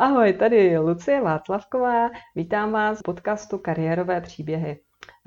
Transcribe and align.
Ahoj, 0.00 0.32
tady 0.32 0.78
Lucie 0.78 1.20
Václavková. 1.20 2.10
Vítám 2.34 2.72
vás 2.72 2.98
v 2.98 3.02
podcastu 3.02 3.58
Kariérové 3.58 4.20
příběhy. 4.20 4.80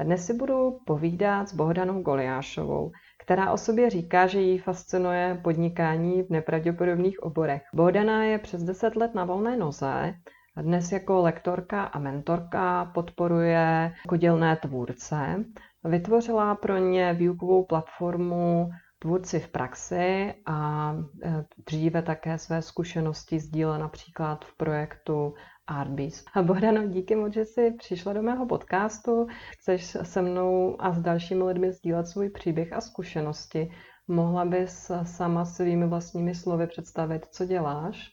Dnes 0.04 0.25
si 0.25 0.33
budu 0.33 0.79
povídat 0.86 1.50
s 1.50 1.54
Bohdanou 1.54 2.01
Goliášovou, 2.01 2.92
která 3.23 3.52
o 3.52 3.57
sobě 3.57 3.89
říká, 3.89 4.28
že 4.28 4.42
jí 4.42 4.57
fascinuje 4.57 5.39
podnikání 5.44 6.23
v 6.23 6.29
nepravděpodobných 6.29 7.23
oborech. 7.23 7.62
Bohdana 7.73 8.23
je 8.23 8.39
přes 8.39 8.63
10 8.63 8.96
let 8.96 9.15
na 9.15 9.26
volné 9.26 9.57
noze, 9.57 10.13
dnes 10.62 10.92
jako 10.92 11.22
lektorka 11.22 11.84
a 11.84 12.00
mentorka 12.00 12.86
podporuje 12.94 13.94
kodělné 14.08 14.56
tvůrce. 14.56 15.46
Vytvořila 15.84 16.56
pro 16.56 16.78
ně 16.78 17.14
výukovou 17.14 17.66
platformu 17.66 18.70
tvůrci 19.02 19.39
v 19.39 19.47
praxi 19.47 20.33
a 20.45 20.93
e, 21.23 21.45
dříve 21.68 22.01
také 22.01 22.38
své 22.38 22.61
zkušenosti 22.61 23.39
sdíle 23.39 23.79
například 23.79 24.45
v 24.45 24.57
projektu 24.57 25.33
Artbeast. 25.68 26.29
A 26.33 26.41
Bohdano, 26.41 26.87
díky 26.87 27.15
moc, 27.15 27.33
že 27.33 27.45
jsi 27.45 27.71
přišla 27.71 28.14
do 28.14 28.21
mého 28.21 28.45
podcastu. 28.45 29.28
Chceš 29.51 29.97
se 30.04 30.21
mnou 30.21 30.82
a 30.82 30.93
s 30.93 31.01
dalšími 31.01 31.43
lidmi 31.43 31.71
sdílet 31.71 32.08
svůj 32.08 32.30
příběh 32.30 32.73
a 32.73 32.81
zkušenosti. 32.81 33.72
Mohla 34.08 34.45
bys 34.45 34.92
sama 35.03 35.45
svými 35.45 35.88
vlastními 35.88 36.36
slovy 36.36 36.67
představit, 36.67 37.25
co 37.31 37.45
děláš? 37.45 38.09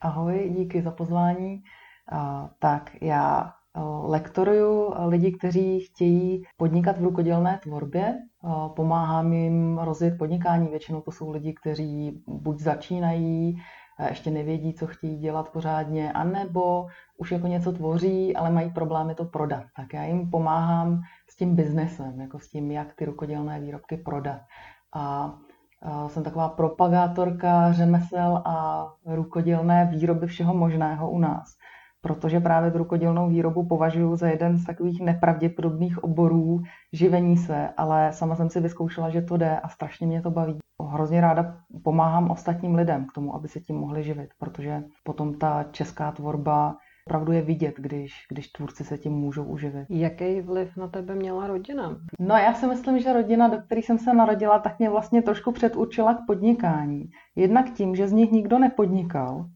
Ahoj, 0.00 0.54
díky 0.56 0.82
za 0.82 0.90
pozvání. 0.90 1.62
Tak, 2.58 2.90
já 3.02 3.52
lektoruju 4.02 4.94
lidi, 5.06 5.32
kteří 5.32 5.80
chtějí 5.80 6.42
podnikat 6.56 6.98
v 6.98 7.04
rukodělné 7.04 7.60
tvorbě. 7.62 8.18
Pomáhám 8.76 9.32
jim 9.32 9.78
rozjet 9.78 10.18
podnikání. 10.18 10.68
Většinou 10.68 11.00
to 11.00 11.10
jsou 11.10 11.30
lidi, 11.30 11.54
kteří 11.54 12.22
buď 12.26 12.58
začínají, 12.58 13.62
ještě 14.08 14.30
nevědí, 14.30 14.74
co 14.74 14.86
chtějí 14.86 15.18
dělat 15.18 15.48
pořádně, 15.48 16.12
anebo 16.12 16.86
už 17.16 17.32
jako 17.32 17.46
něco 17.46 17.72
tvoří, 17.72 18.36
ale 18.36 18.50
mají 18.50 18.70
problémy 18.70 19.14
to 19.14 19.24
prodat. 19.24 19.64
Tak 19.76 19.94
já 19.94 20.04
jim 20.04 20.30
pomáhám 20.30 21.00
s 21.30 21.36
tím 21.36 21.56
biznesem, 21.56 22.20
jako 22.20 22.38
s 22.38 22.48
tím, 22.48 22.70
jak 22.70 22.94
ty 22.94 23.04
rukodělné 23.04 23.60
výrobky 23.60 23.96
prodat. 23.96 24.40
A 24.94 25.34
jsem 26.06 26.22
taková 26.22 26.48
propagátorka 26.48 27.72
řemesel 27.72 28.42
a 28.44 28.88
rukodělné 29.06 29.88
výroby 29.92 30.26
všeho 30.26 30.54
možného 30.54 31.10
u 31.10 31.18
nás 31.18 31.57
protože 32.00 32.40
právě 32.40 32.70
tu 32.70 32.78
rukodělnou 32.78 33.28
výrobu 33.28 33.66
považuji 33.66 34.16
za 34.16 34.28
jeden 34.28 34.56
z 34.56 34.64
takových 34.64 35.00
nepravděpodobných 35.00 36.04
oborů 36.04 36.60
živení 36.92 37.36
se, 37.36 37.68
ale 37.76 38.12
sama 38.12 38.36
jsem 38.36 38.50
si 38.50 38.60
vyzkoušela, 38.60 39.10
že 39.10 39.22
to 39.22 39.36
jde 39.36 39.60
a 39.60 39.68
strašně 39.68 40.06
mě 40.06 40.22
to 40.22 40.30
baví. 40.30 40.58
Hrozně 40.90 41.20
ráda 41.20 41.56
pomáhám 41.84 42.30
ostatním 42.30 42.74
lidem 42.74 43.06
k 43.06 43.12
tomu, 43.12 43.34
aby 43.34 43.48
se 43.48 43.60
tím 43.60 43.76
mohli 43.76 44.02
živit, 44.02 44.30
protože 44.38 44.82
potom 45.04 45.34
ta 45.34 45.64
česká 45.70 46.12
tvorba 46.12 46.76
opravdu 47.08 47.32
je 47.32 47.42
vidět, 47.42 47.74
když, 47.78 48.12
když 48.30 48.48
tvůrci 48.48 48.84
se 48.84 48.98
tím 48.98 49.12
můžou 49.12 49.44
uživit. 49.44 49.86
Jaký 49.90 50.40
vliv 50.40 50.76
na 50.76 50.88
tebe 50.88 51.14
měla 51.14 51.46
rodina? 51.46 51.96
No 52.20 52.34
já 52.34 52.54
si 52.54 52.66
myslím, 52.66 52.98
že 52.98 53.12
rodina, 53.12 53.48
do 53.48 53.56
které 53.58 53.82
jsem 53.82 53.98
se 53.98 54.14
narodila, 54.14 54.58
tak 54.58 54.78
mě 54.78 54.90
vlastně 54.90 55.22
trošku 55.22 55.52
předurčila 55.52 56.14
k 56.14 56.26
podnikání. 56.26 57.04
Jednak 57.36 57.70
tím, 57.70 57.94
že 57.94 58.08
z 58.08 58.12
nich 58.12 58.30
nikdo 58.30 58.58
nepodnikal, 58.58 59.46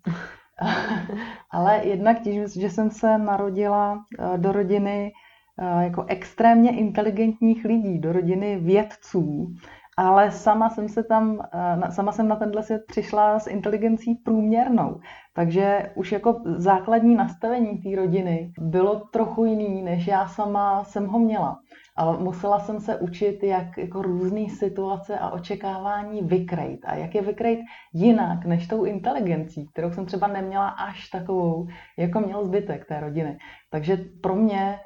Ale 1.50 1.80
jednak 1.84 2.20
tím, 2.20 2.48
že 2.48 2.70
jsem 2.70 2.90
se 2.90 3.18
narodila 3.18 4.04
eh, 4.18 4.38
do 4.38 4.52
rodiny 4.52 5.12
eh, 5.58 5.84
jako 5.84 6.04
extrémně 6.08 6.76
inteligentních 6.76 7.64
lidí, 7.64 7.98
do 7.98 8.12
rodiny 8.12 8.56
vědců, 8.56 9.54
ale 9.96 10.30
sama 10.30 10.70
jsem 10.70 10.88
se 10.88 11.02
tam, 11.02 11.40
eh, 11.54 11.92
sama 11.92 12.12
jsem 12.12 12.28
na 12.28 12.36
tenhle 12.36 12.62
svět 12.62 12.82
přišla 12.86 13.38
s 13.38 13.46
inteligencí 13.46 14.14
průměrnou. 14.14 15.00
Takže 15.34 15.92
už 15.94 16.12
jako 16.12 16.42
základní 16.44 17.14
nastavení 17.14 17.82
té 17.82 17.96
rodiny 17.96 18.52
bylo 18.58 19.00
trochu 19.00 19.44
jiný, 19.44 19.82
než 19.82 20.06
já 20.06 20.28
sama 20.28 20.84
jsem 20.84 21.06
ho 21.06 21.18
měla. 21.18 21.58
Ale 21.96 22.18
musela 22.18 22.60
jsem 22.60 22.80
se 22.80 22.96
učit, 22.96 23.42
jak 23.42 23.78
jako 23.78 24.02
různé 24.02 24.48
situace 24.48 25.18
a 25.18 25.30
očekávání 25.30 26.22
vykrejt. 26.22 26.80
A 26.84 26.94
jak 26.94 27.14
je 27.14 27.22
vykrejt 27.22 27.60
jinak 27.92 28.44
než 28.44 28.66
tou 28.66 28.84
inteligencí, 28.84 29.68
kterou 29.68 29.90
jsem 29.90 30.06
třeba 30.06 30.26
neměla 30.26 30.68
až 30.68 31.08
takovou, 31.08 31.66
jako 31.98 32.20
měl 32.20 32.44
zbytek 32.44 32.84
té 32.88 33.00
rodiny. 33.00 33.38
Takže 33.70 33.98
pro 34.22 34.34
mě 34.36 34.78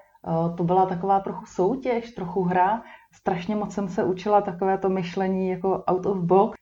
to 0.56 0.64
byla 0.64 0.86
taková 0.86 1.20
trochu 1.20 1.46
soutěž, 1.46 2.10
trochu 2.10 2.42
hra. 2.42 2.82
Strašně 3.12 3.56
moc 3.56 3.72
jsem 3.72 3.88
se 3.88 4.04
učila 4.04 4.40
takové 4.40 4.78
to 4.78 4.88
myšlení 4.88 5.48
jako 5.48 5.84
out 5.84 6.06
of 6.06 6.18
box. 6.18 6.56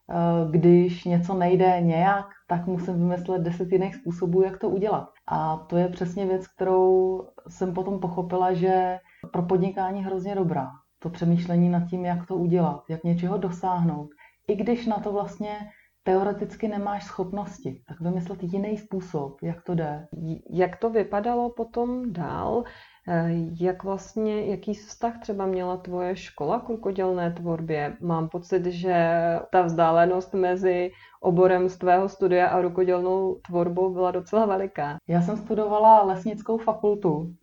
Když 0.51 1.05
něco 1.05 1.35
nejde 1.35 1.81
nějak, 1.81 2.27
tak 2.49 2.67
musím 2.67 2.95
vymyslet 2.95 3.43
deset 3.43 3.73
jiných 3.73 3.95
způsobů, 3.95 4.43
jak 4.43 4.59
to 4.59 4.69
udělat. 4.69 5.09
A 5.29 5.57
to 5.57 5.77
je 5.77 5.89
přesně 5.89 6.27
věc, 6.27 6.47
kterou 6.49 7.21
jsem 7.49 7.75
potom 7.75 8.01
pochopila, 8.01 8.53
že 8.53 8.99
pro 9.33 9.43
podnikání 9.43 10.05
hrozně 10.05 10.35
dobrá. 10.35 10.69
To 10.99 11.11
přemýšlení 11.11 11.69
nad 11.69 11.87
tím, 11.91 12.05
jak 12.05 12.27
to 12.27 12.35
udělat, 12.35 12.83
jak 12.89 13.05
něčeho 13.05 13.39
dosáhnout. 13.39 14.09
I 14.49 14.57
když 14.57 14.87
na 14.87 14.99
to 14.99 15.13
vlastně 15.13 15.59
teoreticky 16.05 16.69
nemáš 16.69 17.05
schopnosti, 17.05 17.83
tak 17.89 18.01
vymyslet 18.01 18.43
jiný 18.43 18.79
způsob, 18.79 19.43
jak 19.43 19.63
to 19.63 19.75
jde. 19.75 20.07
Jak 20.51 20.77
to 20.77 20.91
vypadalo 20.91 21.51
potom 21.51 22.13
dál? 22.13 22.65
Eh, 23.09 23.29
jak 23.61 23.85
vlastně, 23.85 24.47
jaký 24.47 24.75
vztah 24.75 25.21
třeba 25.21 25.47
měla 25.47 25.77
tvoje 25.77 26.17
škola 26.17 26.61
k 26.61 26.69
rukodělné 26.69 27.33
tvorbě? 27.33 27.97
Mám 28.01 28.29
pocit, 28.29 28.67
že 28.67 29.19
ta 29.53 29.63
vzdálenost 29.63 30.35
mezi 30.35 30.91
oborem 31.21 31.69
z 31.69 31.77
tvého 31.79 32.09
studia 32.09 32.47
a 32.49 32.61
rukodělnou 32.61 33.41
tvorbou 33.47 33.93
byla 33.93 34.11
docela 34.11 34.47
veliká. 34.47 34.97
Já 35.09 35.23
jsem 35.23 35.37
studovala 35.37 36.03
lesnickou 36.03 36.59
fakultu, 36.59 37.35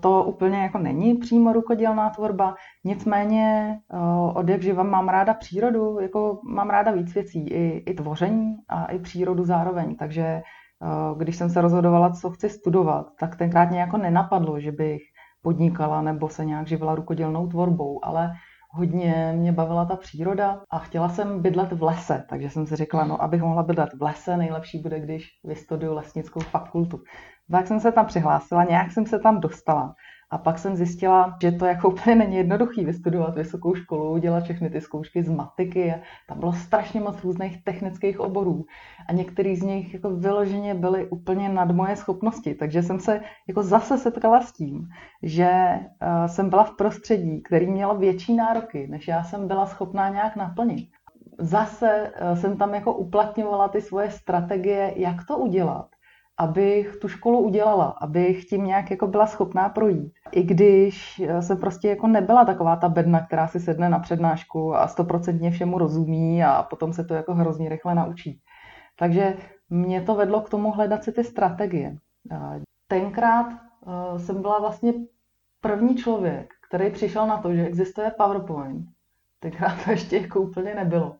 to 0.00 0.24
úplně 0.24 0.58
jako 0.58 0.78
není 0.78 1.14
přímo 1.14 1.52
rukodělná 1.52 2.10
tvorba, 2.10 2.54
nicméně 2.84 3.78
eh, 3.92 3.98
od 4.34 4.48
jak 4.48 4.62
živa 4.62 4.82
mám 4.82 5.08
ráda 5.08 5.34
přírodu, 5.34 6.00
jako 6.00 6.40
mám 6.48 6.70
ráda 6.70 6.92
víc 6.92 7.14
věcí, 7.14 7.48
i, 7.48 7.82
i 7.86 7.94
tvoření 7.94 8.56
a 8.68 8.84
i 8.84 8.98
přírodu 8.98 9.44
zároveň, 9.44 9.96
takže 9.96 10.42
Eh, 10.84 11.14
když 11.18 11.36
jsem 11.36 11.50
se 11.50 11.60
rozhodovala, 11.60 12.10
co 12.10 12.30
chci 12.30 12.48
studovat, 12.50 13.06
tak 13.20 13.36
tenkrát 13.36 13.70
mě 13.70 13.80
jako 13.80 13.96
nenapadlo, 13.96 14.60
že 14.60 14.72
bych 14.72 15.02
podnikala 15.42 16.02
nebo 16.02 16.28
se 16.28 16.44
nějak 16.44 16.66
živila 16.66 16.94
rukodělnou 16.94 17.46
tvorbou, 17.46 18.04
ale 18.04 18.32
hodně 18.70 19.34
mě 19.36 19.52
bavila 19.52 19.84
ta 19.84 19.96
příroda 19.96 20.62
a 20.70 20.78
chtěla 20.78 21.08
jsem 21.08 21.42
bydlet 21.42 21.72
v 21.72 21.82
lese, 21.82 22.24
takže 22.28 22.50
jsem 22.50 22.66
si 22.66 22.76
řekla, 22.76 23.04
no 23.04 23.22
abych 23.22 23.42
mohla 23.42 23.62
bydlet 23.62 23.94
v 23.94 24.02
lese, 24.02 24.36
nejlepší 24.36 24.78
bude, 24.82 25.00
když 25.00 25.28
vystuduju 25.44 25.94
lesnickou 25.94 26.40
fakultu. 26.40 27.00
Tak 27.50 27.66
jsem 27.66 27.80
se 27.80 27.92
tam 27.92 28.06
přihlásila, 28.06 28.64
nějak 28.64 28.92
jsem 28.92 29.06
se 29.06 29.18
tam 29.18 29.40
dostala. 29.40 29.94
A 30.30 30.38
pak 30.38 30.58
jsem 30.58 30.76
zjistila, 30.76 31.36
že 31.42 31.52
to 31.52 31.66
jako 31.66 31.88
úplně 31.88 32.16
není 32.16 32.36
jednoduchý 32.36 32.84
vystudovat 32.84 33.34
vysokou 33.34 33.74
školu, 33.74 34.18
dělat 34.18 34.44
všechny 34.44 34.70
ty 34.70 34.80
zkoušky 34.80 35.22
z 35.22 35.28
matiky. 35.28 35.94
Tam 36.28 36.38
bylo 36.38 36.52
strašně 36.52 37.00
moc 37.00 37.24
různých 37.24 37.64
technických 37.64 38.20
oborů 38.20 38.64
a 39.08 39.12
některý 39.12 39.56
z 39.56 39.62
nich 39.62 39.94
jako 39.94 40.10
vyloženě 40.10 40.74
byly 40.74 41.08
úplně 41.08 41.48
nad 41.48 41.70
moje 41.70 41.96
schopnosti. 41.96 42.54
Takže 42.54 42.82
jsem 42.82 43.00
se 43.00 43.20
jako 43.48 43.62
zase 43.62 43.98
setkala 43.98 44.40
s 44.40 44.52
tím, 44.52 44.88
že 45.22 45.78
uh, 45.78 46.26
jsem 46.26 46.50
byla 46.50 46.64
v 46.64 46.76
prostředí, 46.76 47.42
který 47.42 47.66
mělo 47.66 47.94
větší 47.94 48.34
nároky, 48.34 48.86
než 48.86 49.08
já 49.08 49.24
jsem 49.24 49.48
byla 49.48 49.66
schopná 49.66 50.08
nějak 50.08 50.36
naplnit. 50.36 50.88
Zase 51.38 52.12
uh, 52.22 52.38
jsem 52.38 52.56
tam 52.56 52.74
jako 52.74 52.94
uplatňovala 52.94 53.68
ty 53.68 53.80
svoje 53.80 54.10
strategie, 54.10 54.92
jak 54.96 55.16
to 55.28 55.38
udělat 55.38 55.93
abych 56.38 56.96
tu 56.96 57.08
školu 57.08 57.38
udělala, 57.38 57.84
abych 58.00 58.44
tím 58.44 58.64
nějak 58.64 58.90
jako 58.90 59.06
byla 59.06 59.26
schopná 59.26 59.68
projít. 59.68 60.12
I 60.32 60.42
když 60.42 61.22
jsem 61.40 61.56
prostě 61.56 61.88
jako 61.88 62.06
nebyla 62.06 62.44
taková 62.44 62.76
ta 62.76 62.88
bedna, 62.88 63.26
která 63.26 63.46
si 63.48 63.60
sedne 63.60 63.88
na 63.88 63.98
přednášku 63.98 64.74
a 64.74 64.88
stoprocentně 64.88 65.50
všemu 65.50 65.78
rozumí 65.78 66.44
a 66.44 66.62
potom 66.62 66.92
se 66.92 67.04
to 67.04 67.14
jako 67.14 67.34
hrozně 67.34 67.68
rychle 67.68 67.94
naučí. 67.94 68.40
Takže 68.98 69.36
mě 69.70 70.02
to 70.02 70.14
vedlo 70.14 70.40
k 70.40 70.50
tomu 70.50 70.70
hledat 70.70 71.04
si 71.04 71.12
ty 71.12 71.24
strategie. 71.24 71.96
Tenkrát 72.88 73.46
eh, 73.52 74.18
jsem 74.18 74.42
byla 74.42 74.60
vlastně 74.60 74.92
první 75.60 75.96
člověk, 75.96 76.54
který 76.68 76.90
přišel 76.90 77.26
na 77.26 77.38
to, 77.38 77.54
že 77.54 77.66
existuje 77.66 78.10
PowerPoint. 78.10 78.86
Tenkrát 79.40 79.84
to 79.84 79.90
ještě 79.90 80.16
jako 80.16 80.40
úplně 80.40 80.74
nebylo. 80.74 81.16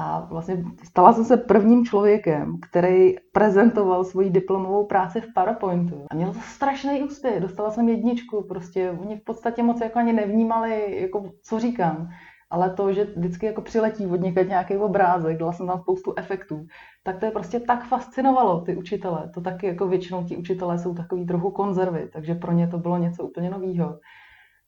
A 0.00 0.26
vlastně 0.30 0.64
stala 0.84 1.12
jsem 1.12 1.24
se 1.24 1.36
prvním 1.36 1.84
člověkem, 1.84 2.58
který 2.70 3.16
prezentoval 3.32 4.04
svoji 4.04 4.30
diplomovou 4.30 4.86
práci 4.86 5.20
v 5.20 5.34
PowerPointu. 5.34 6.04
A 6.10 6.14
měl 6.14 6.32
to 6.32 6.40
strašný 6.40 7.02
úspěch. 7.02 7.40
Dostala 7.40 7.70
jsem 7.70 7.88
jedničku, 7.88 8.44
prostě 8.48 8.90
oni 8.90 9.16
v 9.16 9.24
podstatě 9.24 9.62
moc 9.62 9.80
jako 9.80 9.98
ani 9.98 10.12
nevnímali, 10.12 11.00
jako, 11.00 11.32
co 11.42 11.58
říkám. 11.58 12.08
Ale 12.50 12.70
to, 12.70 12.92
že 12.92 13.04
vždycky 13.04 13.46
jako 13.46 13.62
přiletí 13.62 14.06
od 14.06 14.20
někde 14.20 14.44
nějaký 14.44 14.76
obrázek, 14.76 15.38
dala 15.38 15.52
jsem 15.52 15.66
tam 15.66 15.80
spoustu 15.80 16.14
efektů, 16.16 16.66
tak 17.02 17.18
to 17.18 17.26
je 17.26 17.30
prostě 17.30 17.60
tak 17.60 17.84
fascinovalo 17.84 18.60
ty 18.60 18.76
učitele. 18.76 19.30
To 19.34 19.40
taky 19.40 19.66
jako 19.66 19.88
většinou 19.88 20.24
ti 20.24 20.36
učitelé 20.36 20.78
jsou 20.78 20.94
takový 20.94 21.26
trochu 21.26 21.50
konzervy, 21.50 22.08
takže 22.12 22.34
pro 22.34 22.52
ně 22.52 22.68
to 22.68 22.78
bylo 22.78 22.98
něco 22.98 23.22
úplně 23.24 23.50
novýho. 23.50 23.98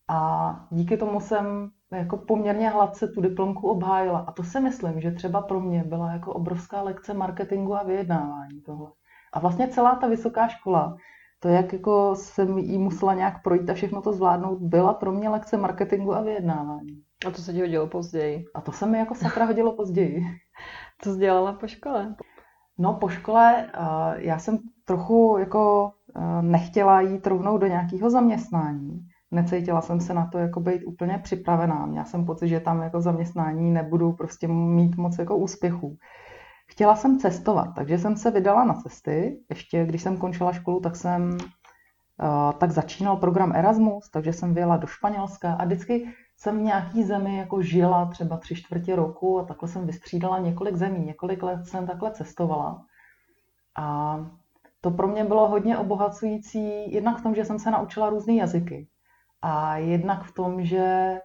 A 0.09 0.51
díky 0.71 0.97
tomu 0.97 1.21
jsem 1.21 1.71
jako 1.97 2.17
poměrně 2.17 2.69
hladce 2.69 3.09
tu 3.09 3.21
diplomku 3.21 3.69
obhájila. 3.69 4.19
A 4.19 4.33
to 4.33 4.43
si 4.43 4.61
myslím, 4.61 5.01
že 5.01 5.11
třeba 5.11 5.43
pro 5.43 5.61
mě 5.61 5.85
byla 5.85 6.13
jako 6.13 6.33
obrovská 6.33 6.83
lekce 6.83 7.15
marketingu 7.15 7.75
a 7.75 7.83
vyjednávání 7.83 8.61
tohle. 8.67 8.87
A 9.33 9.41
vlastně 9.41 9.69
celá 9.69 9.95
ta 9.95 10.09
vysoká 10.09 10.49
škola, 10.49 10.97
to, 11.41 11.49
jak 11.49 11.73
jako 11.73 12.15
jsem 12.15 12.59
jí 12.59 12.79
musela 12.79 13.15
nějak 13.15 13.43
projít 13.43 13.71
a 13.71 13.75
všechno 13.75 14.03
to 14.03 14.13
zvládnout, 14.13 14.59
byla 14.61 14.95
pro 14.95 15.13
mě 15.13 15.29
lekce 15.29 15.57
marketingu 15.57 16.15
a 16.15 16.21
vyjednávání. 16.21 17.03
A 17.27 17.31
to 17.31 17.43
se 17.43 17.53
ti 17.53 17.61
hodilo 17.61 17.87
později? 17.87 18.45
A 18.55 18.61
to 18.61 18.73
se 18.73 18.87
mi 18.87 18.99
jako 18.99 19.15
sakra 19.15 19.45
hodilo 19.45 19.77
později. 19.77 20.25
Co 21.03 21.13
jsi 21.13 21.19
dělala 21.19 21.53
po 21.53 21.67
škole? 21.67 22.15
No 22.79 22.95
po 22.95 23.09
škole 23.09 23.71
uh, 23.79 23.85
já 24.17 24.39
jsem 24.39 24.59
trochu 24.85 25.37
jako 25.39 25.93
uh, 26.17 26.43
nechtěla 26.43 27.01
jít 27.01 27.27
rovnou 27.27 27.59
do 27.59 27.67
nějakého 27.67 28.11
zaměstnání. 28.11 29.10
Necítila 29.31 29.81
jsem 29.81 30.01
se 30.01 30.15
na 30.15 30.27
to 30.27 30.39
jako 30.39 30.61
být 30.61 30.85
úplně 30.85 31.21
připravená. 31.23 31.87
Měla 31.87 32.05
jsem 32.05 32.27
pocit, 32.27 32.49
že 32.49 32.61
tam 32.61 32.83
jako 32.83 33.01
zaměstnání 33.01 33.71
nebudu 33.71 34.13
prostě 34.13 34.49
mít 34.49 34.97
moc 34.97 35.19
jako 35.19 35.37
úspěchů. 35.37 35.97
Chtěla 36.67 36.97
jsem 36.97 37.19
cestovat, 37.19 37.69
takže 37.75 37.99
jsem 37.99 38.17
se 38.17 38.31
vydala 38.31 38.65
na 38.65 38.75
cesty. 38.75 39.41
Ještě 39.51 39.85
když 39.85 40.03
jsem 40.03 40.17
končila 40.17 40.53
školu, 40.53 40.81
tak 40.81 40.97
jsem 40.97 41.31
uh, 41.33 42.53
tak 42.59 42.71
začínal 42.71 43.17
program 43.17 43.53
Erasmus, 43.57 44.11
takže 44.11 44.33
jsem 44.33 44.55
vyjela 44.55 44.77
do 44.77 44.87
Španělska 44.87 45.53
a 45.53 45.65
vždycky 45.65 46.15
jsem 46.37 46.59
v 46.59 46.63
nějaký 46.63 47.05
zemi 47.05 47.37
jako 47.37 47.63
žila 47.63 48.07
třeba 48.07 48.37
tři 48.37 48.55
čtvrtě 48.55 48.97
roku 48.97 49.39
a 49.41 49.45
takhle 49.45 49.69
jsem 49.69 49.87
vystřídala 49.87 50.39
několik 50.39 50.77
zemí, 50.77 51.05
několik 51.05 51.43
let 51.43 51.67
jsem 51.67 51.87
takhle 51.87 52.11
cestovala. 52.11 52.85
A 53.77 54.17
to 54.81 54.91
pro 54.91 55.09
mě 55.09 55.25
bylo 55.25 55.49
hodně 55.49 55.79
obohacující, 55.79 56.93
jednak 56.93 57.19
v 57.19 57.23
tom, 57.23 57.35
že 57.35 57.45
jsem 57.45 57.59
se 57.59 57.71
naučila 57.71 58.11
různé 58.11 58.35
jazyky 58.35 58.89
a 59.43 59.77
jednak 59.77 60.23
v 60.23 60.35
tom, 60.35 60.65
že, 60.65 61.19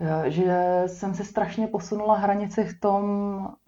eh, 0.00 0.30
že 0.30 0.82
jsem 0.86 1.14
si 1.14 1.24
strašně 1.24 1.66
posunula 1.66 2.16
hranice 2.16 2.64
v 2.64 2.80
tom 2.80 3.04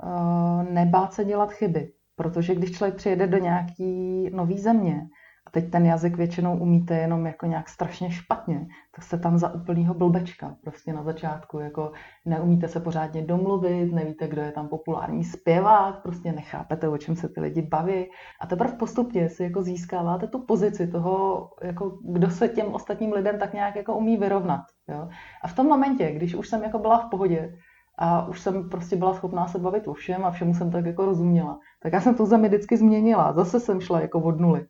uh, 0.02 0.62
nebát 0.62 1.12
se 1.12 1.24
dělat 1.24 1.52
chyby. 1.52 1.92
Protože 2.16 2.54
když 2.54 2.72
člověk 2.72 2.96
přijede 2.96 3.26
do 3.26 3.38
nějaký 3.38 4.30
nový 4.30 4.58
země, 4.58 5.08
teď 5.54 5.70
ten 5.70 5.86
jazyk 5.86 6.16
většinou 6.16 6.58
umíte 6.58 6.96
jenom 6.96 7.26
jako 7.26 7.46
nějak 7.46 7.68
strašně 7.68 8.10
špatně, 8.10 8.66
tak 8.94 9.04
jste 9.04 9.18
tam 9.18 9.38
za 9.38 9.54
úplnýho 9.54 9.94
blbečka 9.94 10.56
prostě 10.62 10.92
na 10.92 11.02
začátku, 11.02 11.58
jako 11.58 11.92
neumíte 12.24 12.68
se 12.68 12.80
pořádně 12.80 13.22
domluvit, 13.22 13.92
nevíte, 13.92 14.28
kdo 14.28 14.42
je 14.42 14.52
tam 14.52 14.68
populární 14.68 15.24
zpěvák, 15.24 16.02
prostě 16.02 16.32
nechápete, 16.32 16.88
o 16.88 16.98
čem 16.98 17.16
se 17.16 17.28
ty 17.28 17.40
lidi 17.40 17.62
baví 17.62 18.06
a 18.40 18.46
teprve 18.46 18.72
postupně 18.72 19.28
si 19.28 19.42
jako 19.42 19.62
získáváte 19.62 20.26
tu 20.26 20.38
pozici 20.38 20.86
toho, 20.86 21.48
jako 21.62 21.98
kdo 22.04 22.30
se 22.30 22.48
těm 22.48 22.74
ostatním 22.74 23.12
lidem 23.12 23.38
tak 23.38 23.54
nějak 23.54 23.76
jako 23.76 23.94
umí 23.96 24.16
vyrovnat. 24.16 24.60
Jo? 24.88 25.08
A 25.42 25.48
v 25.48 25.54
tom 25.54 25.66
momentě, 25.66 26.12
když 26.12 26.34
už 26.34 26.48
jsem 26.48 26.62
jako 26.62 26.78
byla 26.78 26.98
v 26.98 27.10
pohodě, 27.10 27.54
a 27.98 28.26
už 28.26 28.40
jsem 28.40 28.68
prostě 28.70 28.96
byla 28.96 29.14
schopná 29.14 29.46
se 29.46 29.58
bavit 29.58 29.88
o 29.88 29.94
všem 29.94 30.24
a 30.24 30.30
všemu 30.30 30.54
jsem 30.54 30.70
tak 30.70 30.86
jako 30.86 31.04
rozuměla. 31.04 31.58
Tak 31.82 31.92
já 31.92 32.00
jsem 32.00 32.14
tu 32.14 32.26
zemi 32.26 32.48
vždycky 32.48 32.76
změnila. 32.76 33.32
Zase 33.32 33.60
jsem 33.60 33.80
šla 33.80 34.00
jako 34.00 34.20
od 34.20 34.40
nuly. 34.40 34.66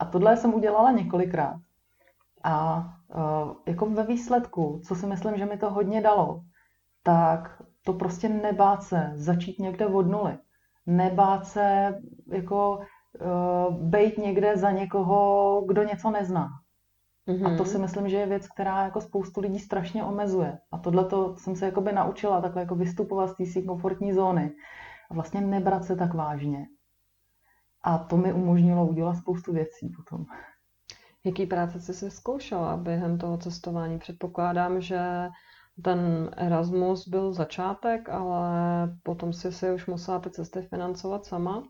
A 0.00 0.04
tohle 0.04 0.36
jsem 0.36 0.54
udělala 0.54 0.92
několikrát. 0.92 1.56
A 2.44 2.84
uh, 3.14 3.52
jako 3.66 3.86
ve 3.86 4.06
výsledku, 4.06 4.80
co 4.84 4.94
si 4.94 5.06
myslím, 5.06 5.36
že 5.36 5.46
mi 5.46 5.56
to 5.56 5.70
hodně 5.70 6.00
dalo, 6.00 6.42
tak 7.02 7.62
to 7.84 7.92
prostě 7.92 8.28
nebát 8.28 8.82
se 8.82 9.12
začít 9.14 9.58
někde 9.58 9.86
od 9.86 10.06
nuly. 10.06 10.38
Nebát 10.86 11.46
se 11.46 11.94
jako 12.26 12.78
uh, 12.78 13.74
bejt 13.74 14.18
někde 14.18 14.56
za 14.56 14.70
někoho, 14.70 15.62
kdo 15.68 15.82
něco 15.82 16.10
nezná. 16.10 16.48
Mm-hmm. 17.28 17.46
A 17.46 17.56
to 17.56 17.62
mhm. 17.62 17.72
si 17.72 17.78
myslím, 17.78 18.08
že 18.08 18.16
je 18.16 18.26
věc, 18.26 18.48
která 18.48 18.84
jako 18.84 19.00
spoustu 19.00 19.40
lidí 19.40 19.58
strašně 19.58 20.04
omezuje. 20.04 20.58
A 20.72 20.78
tohle 20.78 21.04
to 21.04 21.36
jsem 21.36 21.56
se 21.56 21.66
jakoby 21.66 21.92
naučila 21.92 22.40
takhle 22.40 22.62
jako 22.62 22.74
vystupovat 22.74 23.30
z 23.30 23.54
té 23.54 23.62
komfortní 23.62 24.12
zóny. 24.12 24.52
A 25.10 25.14
vlastně 25.14 25.40
nebrat 25.40 25.84
se 25.84 25.96
tak 25.96 26.14
vážně. 26.14 26.66
A 27.82 27.98
to 27.98 28.16
mi 28.16 28.32
umožnilo 28.32 28.86
udělat 28.86 29.14
spoustu 29.14 29.52
věcí 29.52 29.92
potom. 29.96 30.24
Jaký 31.24 31.46
práce 31.46 31.80
jsi 31.80 31.94
si 31.94 32.10
zkoušela 32.10 32.76
během 32.76 33.18
toho 33.18 33.38
cestování? 33.38 33.98
Předpokládám, 33.98 34.80
že 34.80 35.28
ten 35.84 36.30
Erasmus 36.36 37.08
byl 37.08 37.32
začátek, 37.32 38.08
ale 38.08 38.50
potom 39.02 39.32
si 39.32 39.52
si 39.52 39.72
už 39.72 39.86
musela 39.86 40.18
ty 40.18 40.30
cesty 40.30 40.62
financovat 40.62 41.26
sama? 41.26 41.62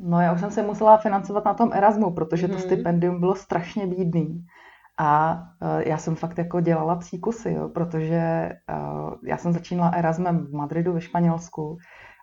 No 0.00 0.20
já 0.20 0.32
už 0.32 0.40
jsem 0.40 0.50
se 0.50 0.62
musela 0.62 0.96
financovat 0.96 1.44
na 1.44 1.54
tom 1.54 1.72
Erasmu, 1.72 2.14
protože 2.14 2.48
to 2.48 2.54
mm. 2.54 2.60
stipendium 2.60 3.20
bylo 3.20 3.34
strašně 3.34 3.86
bídný. 3.86 4.44
A 4.98 5.42
uh, 5.62 5.80
já 5.80 5.98
jsem 5.98 6.16
fakt 6.16 6.38
jako 6.38 6.60
dělala 6.60 6.96
psí 6.96 7.20
kusy, 7.20 7.52
jo, 7.52 7.68
protože 7.68 8.48
uh, 8.72 9.14
já 9.26 9.36
jsem 9.36 9.52
začínala 9.52 9.90
Erasmem 9.90 10.46
v 10.46 10.52
Madridu 10.52 10.92
ve 10.92 11.00
Španělsku 11.00 11.76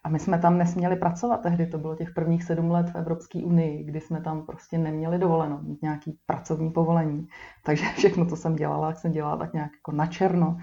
a 0.07 0.09
my 0.09 0.19
jsme 0.19 0.39
tam 0.39 0.57
nesměli 0.57 0.95
pracovat 0.95 1.37
tehdy, 1.37 1.67
to 1.67 1.77
bylo 1.77 1.95
těch 1.95 2.13
prvních 2.13 2.43
sedm 2.43 2.71
let 2.71 2.89
v 2.89 2.95
Evropské 2.95 3.39
unii, 3.39 3.83
kdy 3.83 4.01
jsme 4.01 4.21
tam 4.21 4.45
prostě 4.45 4.77
neměli 4.77 5.19
dovoleno, 5.19 5.59
mít 5.61 5.81
nějaký 5.81 6.19
pracovní 6.25 6.71
povolení. 6.71 7.27
Takže 7.65 7.85
všechno, 7.95 8.25
co 8.25 8.35
jsem 8.35 8.55
dělala, 8.55 8.93
jsem 8.93 9.11
dělala 9.11 9.37
tak 9.37 9.53
nějak 9.53 9.71
jako 9.73 9.91
na 9.91 10.05
černo. 10.05 10.57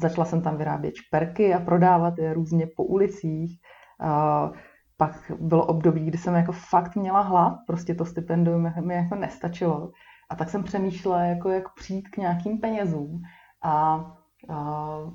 Začala 0.00 0.24
jsem 0.24 0.42
tam 0.42 0.56
vyrábět 0.56 0.94
šperky 0.94 1.54
a 1.54 1.60
prodávat 1.60 2.18
je 2.18 2.34
různě 2.34 2.66
po 2.76 2.84
ulicích. 2.84 3.60
A 4.00 4.50
pak 4.96 5.32
bylo 5.40 5.66
období, 5.66 6.04
kdy 6.04 6.18
jsem 6.18 6.34
jako 6.34 6.52
fakt 6.52 6.96
měla 6.96 7.20
hlad, 7.20 7.54
prostě 7.66 7.94
to 7.94 8.04
stipendium 8.04 8.72
mi 8.80 8.94
jako 8.94 9.14
nestačilo. 9.14 9.90
A 10.30 10.36
tak 10.36 10.50
jsem 10.50 10.62
přemýšlela, 10.62 11.22
jako 11.22 11.48
jak 11.48 11.74
přijít 11.74 12.08
k 12.08 12.16
nějakým 12.16 12.58
penězům. 12.58 13.22
A 13.62 14.04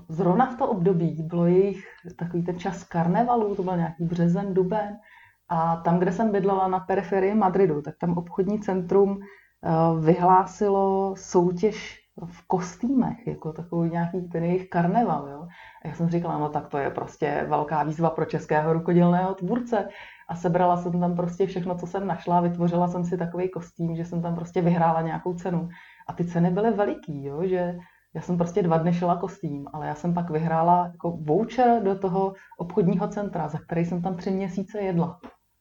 Zrovna 0.10 0.45
v 0.45 0.57
to 0.57 0.68
období 0.68 1.24
bylo 1.24 1.45
jejich 1.45 1.88
takový 2.18 2.44
ten 2.44 2.60
čas 2.60 2.83
karnevalu, 2.83 3.56
to 3.56 3.63
byl 3.63 3.77
nějaký 3.77 4.06
březen, 4.06 4.54
duben. 4.54 4.98
A 5.50 5.75
tam, 5.75 6.00
kde 6.00 6.12
jsem 6.12 6.31
bydlela 6.31 6.68
na 6.68 6.80
periferii 6.80 7.36
Madridu, 7.36 7.81
tak 7.81 7.95
tam 7.98 8.18
obchodní 8.18 8.60
centrum 8.60 9.19
eh, 9.19 9.69
vyhlásilo 10.01 11.16
soutěž 11.18 12.06
v 12.25 12.48
kostýmech, 12.48 13.27
jako 13.27 13.54
takový 13.54 13.89
nějaký 13.89 14.22
ten 14.22 14.44
jejich 14.44 14.69
karneval. 14.69 15.30
Jo? 15.30 15.48
A 15.83 15.88
já 15.88 15.94
jsem 15.94 16.10
říkala, 16.10 16.38
no 16.38 16.50
tak 16.50 16.68
to 16.68 16.78
je 16.78 16.89
prostě 16.89 17.45
velká 17.50 17.83
výzva 17.83 18.10
pro 18.10 18.25
českého 18.25 18.74
rukodělného 18.74 19.33
tvůrce. 19.33 19.89
A 20.30 20.36
sebrala 20.36 20.78
jsem 20.78 21.00
tam 21.00 21.16
prostě 21.16 21.48
všechno, 21.48 21.78
co 21.78 21.88
jsem 21.88 22.07
našla, 22.07 22.42
vytvořila 22.42 22.88
jsem 22.88 23.06
si 23.06 23.18
takový 23.18 23.50
kostým, 23.50 23.95
že 23.95 24.06
jsem 24.06 24.21
tam 24.21 24.36
prostě 24.36 24.62
vyhrála 24.62 25.01
nějakou 25.01 25.33
cenu. 25.33 25.69
A 26.07 26.13
ty 26.13 26.25
ceny 26.25 26.51
byly 26.51 26.71
veliký, 26.71 27.24
jo? 27.24 27.42
že 27.44 27.78
já 28.15 28.21
jsem 28.21 28.38
prostě 28.38 28.63
dva 28.63 28.77
dny 28.77 28.94
šila 28.94 29.15
kostým, 29.15 29.67
ale 29.73 29.88
já 29.88 29.95
jsem 29.95 30.13
pak 30.13 30.29
vyhrála 30.29 30.88
jako 30.88 31.12
voucher 31.12 31.83
do 31.83 32.00
toho 32.00 32.33
obchodního 32.57 33.07
centra, 33.07 33.47
za 33.47 33.59
který 33.59 33.85
jsem 33.85 34.01
tam 34.01 34.15
tři 34.15 34.31
měsíce 34.31 34.79
jedla. 34.79 35.19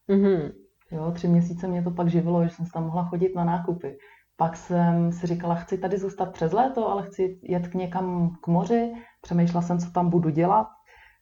Mm-hmm. 0.09 0.53
Jo, 0.91 1.13
tři 1.13 1.29
měsíce 1.29 1.69
mě 1.69 1.83
to 1.83 1.91
pak 1.91 2.09
živilo, 2.09 2.45
že 2.45 2.51
jsem 2.51 2.67
tam 2.67 2.85
mohla 2.85 3.05
chodit 3.05 3.37
na 3.37 3.45
nákupy. 3.45 3.97
Pak 4.37 4.57
jsem 4.57 5.13
si 5.13 5.27
říkala, 5.27 5.55
chci 5.55 5.79
tady 5.79 5.99
zůstat 5.99 6.33
přes 6.33 6.53
léto, 6.53 6.91
ale 6.91 7.03
chci 7.03 7.41
jet 7.43 7.69
k 7.69 7.75
někam 7.75 8.37
k 8.43 8.47
moři. 8.47 8.93
Přemýšlela 9.23 9.63
jsem, 9.63 9.79
co 9.79 9.91
tam 9.91 10.11
budu 10.11 10.31
dělat. 10.31 10.67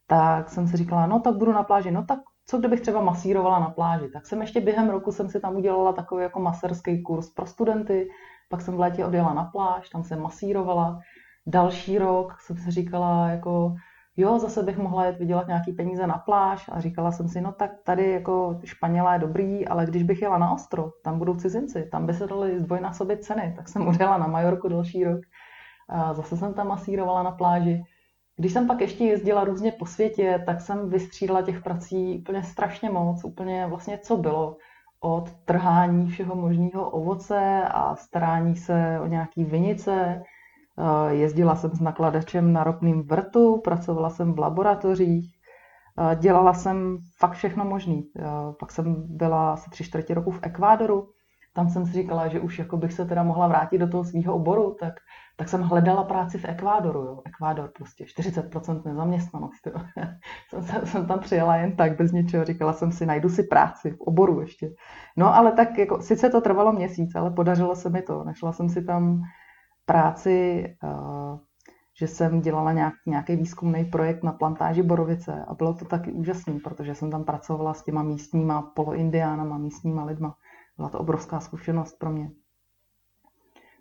Tak 0.07 0.49
jsem 0.49 0.69
si 0.69 0.77
říkala, 0.77 1.07
no 1.07 1.21
tak 1.21 1.37
budu 1.37 1.53
na 1.53 1.63
pláži. 1.63 1.91
No 1.91 2.05
tak 2.05 2.19
co 2.47 2.59
kdybych 2.59 2.81
třeba 2.81 3.01
masírovala 3.01 3.59
na 3.59 3.71
pláži? 3.71 4.09
Tak 4.13 4.27
jsem 4.27 4.41
ještě 4.41 4.61
během 4.61 4.91
roku 4.91 5.13
jsem 5.13 5.29
si 5.29 5.41
tam 5.41 5.57
udělala 5.57 5.93
takový 5.93 6.23
jako 6.23 6.41
maserský 6.41 7.03
kurz 7.03 7.31
pro 7.31 7.47
studenty. 7.47 8.09
Pak 8.51 8.61
jsem 8.61 8.77
v 8.77 8.81
létě 8.81 9.05
odjela 9.05 9.35
na 9.35 9.45
pláž, 9.45 9.89
tam 9.89 10.05
jsem 10.05 10.23
masírovala 10.23 10.99
další 11.47 11.99
rok 11.99 12.41
jsem 12.41 12.57
si 12.57 12.71
říkala, 12.71 13.29
jako 13.29 13.75
jo, 14.17 14.39
zase 14.39 14.63
bych 14.63 14.79
mohla 14.79 15.05
jet 15.05 15.19
vydělat 15.19 15.47
nějaký 15.47 15.73
peníze 15.73 16.07
na 16.07 16.19
pláž 16.19 16.71
a 16.73 16.81
říkala 16.81 17.13
jsem 17.13 17.29
si, 17.29 17.41
no 17.41 17.53
tak 17.53 17.71
tady 17.85 18.11
jako 18.11 18.61
Španěla 18.65 19.13
je 19.13 19.19
dobrý, 19.19 19.69
ale 19.69 19.87
když 19.87 20.03
bych 20.03 20.23
jela 20.23 20.39
na 20.39 20.53
ostrov, 20.53 20.93
tam 21.05 21.19
budou 21.19 21.35
cizinci, 21.35 21.89
tam 21.93 22.07
by 22.07 22.15
se 22.15 22.27
daly 22.27 22.61
zdvojnásobit 22.61 23.25
ceny, 23.25 23.55
tak 23.57 23.69
jsem 23.69 23.89
odjela 23.89 24.19
na 24.19 24.27
Majorku 24.27 24.69
další 24.69 25.05
rok 25.05 25.21
a 25.89 26.15
zase 26.15 26.37
jsem 26.37 26.55
tam 26.55 26.69
masírovala 26.69 27.23
na 27.23 27.31
pláži. 27.31 27.83
Když 28.37 28.53
jsem 28.53 28.67
pak 28.67 28.81
ještě 28.81 29.05
jezdila 29.05 29.45
různě 29.45 29.73
po 29.73 29.87
světě, 29.87 30.43
tak 30.47 30.61
jsem 30.61 30.91
vystřídala 30.91 31.43
těch 31.43 31.63
prací 31.63 32.19
úplně 32.19 32.43
strašně 32.43 32.91
moc, 32.91 33.25
úplně 33.25 33.67
vlastně 33.67 33.99
co 33.99 34.17
bylo. 34.17 34.57
Od 35.01 35.31
trhání 35.45 36.09
všeho 36.09 36.35
možného 36.35 36.91
ovoce 36.91 37.63
a 37.71 37.97
starání 37.97 38.57
se 38.57 39.01
o 39.03 39.07
nějaký 39.07 39.45
vinice, 39.45 40.23
jezdila 41.09 41.57
jsem 41.57 41.71
s 41.71 41.81
nakladačem 41.81 42.53
na 42.53 42.65
ropným 42.65 43.03
vrtu, 43.03 43.61
pracovala 43.65 44.11
jsem 44.11 44.33
v 44.33 44.39
laboratořích, 44.39 45.35
eh, 45.99 46.17
dělala 46.17 46.55
jsem 46.55 46.99
fakt 47.19 47.33
všechno 47.33 47.65
možný. 47.65 48.11
Eh, 48.19 48.23
pak 48.61 48.73
jsem 48.73 49.17
byla 49.17 49.53
asi 49.53 49.71
tři 49.71 49.85
čtvrtě 49.85 50.15
roku 50.15 50.31
v 50.31 50.41
Ekvádoru, 50.43 51.09
tam 51.55 51.69
jsem 51.69 51.87
si 51.87 51.93
říkala, 51.93 52.29
že 52.29 52.41
už 52.41 52.59
jako 52.59 52.77
bych 52.77 52.93
se 52.93 53.05
teda 53.05 53.23
mohla 53.23 53.49
vrátit 53.49 53.79
do 53.79 53.89
toho 53.89 54.05
svého 54.05 54.35
oboru, 54.35 54.77
tak, 54.81 54.95
tak 55.37 55.49
jsem 55.49 55.63
hledala 55.63 56.05
práci 56.05 56.39
v 56.39 56.45
Ekvádoru. 56.45 57.01
Jo. 57.05 57.23
Ekvádor 57.27 57.71
prostě 57.77 58.05
40% 58.05 58.85
nezaměstnanost. 58.85 59.67
Jo. 59.67 59.73
jsem, 60.63 60.87
jsem 60.87 61.07
tam 61.07 61.21
přijela 61.21 61.57
jen 61.57 61.77
tak, 61.77 61.97
bez 61.97 62.13
ničeho. 62.13 62.45
Říkala 62.45 62.73
jsem 62.73 62.93
si, 62.93 63.07
najdu 63.07 63.29
si 63.29 63.43
práci 63.43 63.91
v 63.91 64.01
oboru 64.01 64.41
ještě. 64.41 64.69
No 65.17 65.35
ale 65.35 65.53
tak 65.53 65.79
jako, 65.79 66.03
sice 66.03 66.31
to 66.31 66.41
trvalo 66.41 66.73
měsíc, 66.73 67.15
ale 67.15 67.31
podařilo 67.31 67.77
se 67.77 67.91
mi 67.91 68.03
to. 68.03 68.25
Našla 68.25 68.53
jsem 68.53 68.69
si 68.69 68.85
tam 68.85 69.23
práci, 69.85 70.65
eh, 70.85 71.39
že 71.99 72.09
jsem 72.09 72.41
dělala 72.41 72.73
nějak, 72.73 72.95
nějaký 73.07 73.37
výzkumný 73.37 73.85
projekt 73.85 74.23
na 74.23 74.33
plantáži 74.33 74.83
borovice 74.83 75.45
a 75.49 75.55
bylo 75.55 75.75
to 75.75 75.85
taky 75.85 76.13
úžasné, 76.13 76.61
protože 76.65 76.95
jsem 76.95 77.11
tam 77.11 77.25
pracovala 77.25 77.75
s 77.75 77.85
těma 77.85 78.03
místníma 78.03 78.63
poloindiánama, 78.63 79.59
místníma 79.59 80.05
lidma. 80.05 80.37
byla 80.77 80.89
to 80.89 80.99
obrovská 80.99 81.41
zkušenost 81.41 81.99
pro 81.99 82.11
mě. 82.11 82.31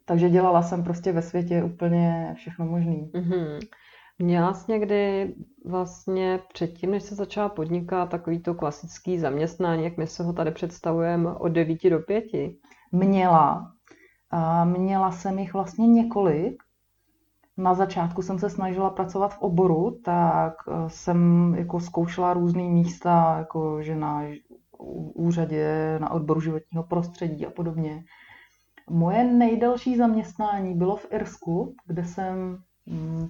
Takže 0.06 0.30
dělala 0.30 0.64
jsem 0.64 0.84
prostě 0.84 1.12
ve 1.12 1.22
světě 1.22 1.64
úplně 1.64 2.34
všechno 2.38 2.66
možné. 2.66 2.94
Mm-hmm. 2.94 3.60
Měla 4.20 4.54
jsi 4.54 4.72
někdy 4.72 5.34
vlastně 5.66 6.40
předtím, 6.54 6.92
než 6.92 7.04
se 7.04 7.16
začala 7.16 7.50
podnikat, 7.50 8.10
takový 8.10 8.40
to 8.40 8.54
klasický 8.54 9.20
zaměstnání, 9.20 9.84
jak 9.84 9.98
my 9.98 10.08
se 10.08 10.24
ho 10.24 10.34
tady 10.34 10.52
představujeme, 10.52 11.34
od 11.34 11.48
9 11.48 11.90
do 11.90 12.00
5? 12.00 12.24
Měla. 12.92 13.72
A 14.32 14.66
měla 14.66 15.12
jsem 15.12 15.40
jich 15.40 15.54
vlastně 15.54 15.88
několik. 15.88 16.64
Na 17.58 17.74
začátku 17.74 18.22
jsem 18.22 18.40
se 18.40 18.50
snažila 18.50 18.90
pracovat 18.90 19.34
v 19.34 19.42
oboru, 19.42 20.00
tak 20.04 20.54
eh, 20.68 20.90
jsem 20.90 21.54
jako 21.58 21.80
zkoušela 21.80 22.34
různé 22.34 22.64
místa, 22.64 23.36
jako 23.38 23.82
že 23.82 23.96
na 23.96 24.24
úřadě, 25.14 25.98
na 26.00 26.12
odboru 26.12 26.42
životního 26.42 26.84
prostředí 26.84 27.46
a 27.46 27.50
podobně. 27.50 28.04
Moje 28.90 29.24
nejdelší 29.24 29.98
zaměstnání 29.98 30.74
bylo 30.74 30.96
v 30.96 31.08
Irsku, 31.12 31.76
kde 31.86 32.06
jsem 32.06 32.58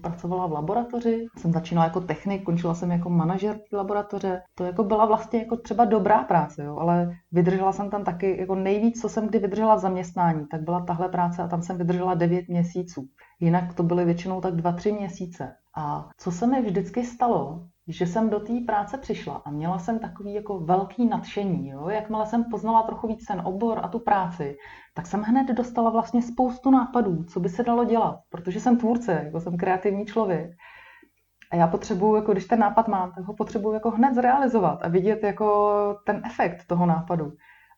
pracovala 0.01 0.48
v 0.48 0.51
laboratoři. 0.51 1.25
Jsem 1.38 1.51
začínala 1.51 1.86
jako 1.86 2.01
technik, 2.01 2.44
končila 2.44 2.75
jsem 2.75 2.91
jako 2.91 3.10
manažer 3.10 3.60
laboratoře. 3.74 4.41
To 4.56 4.63
jako 4.63 4.84
byla 4.84 5.06
vlastně 5.06 5.39
jako 5.39 5.58
třeba 5.58 5.86
dobrá 5.86 6.24
práce, 6.24 6.63
jo, 6.63 6.77
ale 6.77 7.12
vydržela 7.32 7.72
jsem 7.72 7.89
tam 7.89 8.03
taky 8.03 8.38
jako 8.39 8.56
nejvíc, 8.56 9.01
co 9.01 9.10
jsem 9.10 9.27
kdy 9.27 9.39
vydržela 9.39 9.75
v 9.75 9.80
zaměstnání, 9.80 10.46
tak 10.51 10.62
byla 10.62 10.86
tahle 10.86 11.10
práce 11.10 11.44
a 11.44 11.48
tam 11.48 11.62
jsem 11.62 11.77
vydržela 11.77 12.13
9 12.13 12.48
měsíců. 12.48 13.08
Jinak 13.39 13.74
to 13.74 13.84
byly 13.84 14.06
většinou 14.06 14.41
tak 14.41 14.53
2-3 14.53 14.98
měsíce. 15.00 15.56
A 15.77 16.10
co 16.18 16.32
se 16.32 16.48
mi 16.48 16.62
vždycky 16.62 17.03
stalo, 17.03 17.68
že 17.91 18.07
jsem 18.07 18.29
do 18.29 18.39
té 18.39 18.53
práce 18.65 18.98
přišla 18.98 19.41
a 19.45 19.51
měla 19.51 19.79
jsem 19.79 20.00
takový 20.00 20.33
jako 20.33 20.60
velký 20.60 21.05
nadšení. 21.05 21.69
Jo? 21.69 21.89
Jakmile 21.89 22.25
jsem 22.25 22.43
poznala 22.43 22.83
trochu 22.83 23.07
víc 23.07 23.25
ten 23.25 23.41
obor 23.45 23.79
a 23.83 23.88
tu 23.88 24.00
práci, 24.00 24.57
tak 24.93 25.07
jsem 25.07 25.21
hned 25.21 25.48
dostala 25.48 25.89
vlastně 25.89 26.21
spoustu 26.21 26.71
nápadů, 26.71 27.24
co 27.24 27.39
by 27.39 27.50
se 27.50 27.63
dalo 27.63 27.86
dělat, 27.86 28.19
protože 28.29 28.60
jsem 28.60 28.77
tvůrce, 28.77 29.21
jako 29.25 29.39
jsem 29.39 29.57
kreativní 29.57 30.05
člověk. 30.05 30.51
A 31.51 31.55
já 31.55 31.67
potřebuju, 31.67 32.15
jako 32.15 32.31
když 32.31 32.45
ten 32.45 32.60
nápad 32.60 32.88
mám, 32.88 33.12
tak 33.12 33.25
ho 33.25 33.33
potřebuju 33.33 33.74
jako 33.74 33.91
hned 33.91 34.15
zrealizovat 34.15 34.79
a 34.83 34.88
vidět 34.88 35.24
jako 35.24 35.98
ten 36.05 36.21
efekt 36.25 36.65
toho 36.67 36.86
nápadu. 36.86 37.31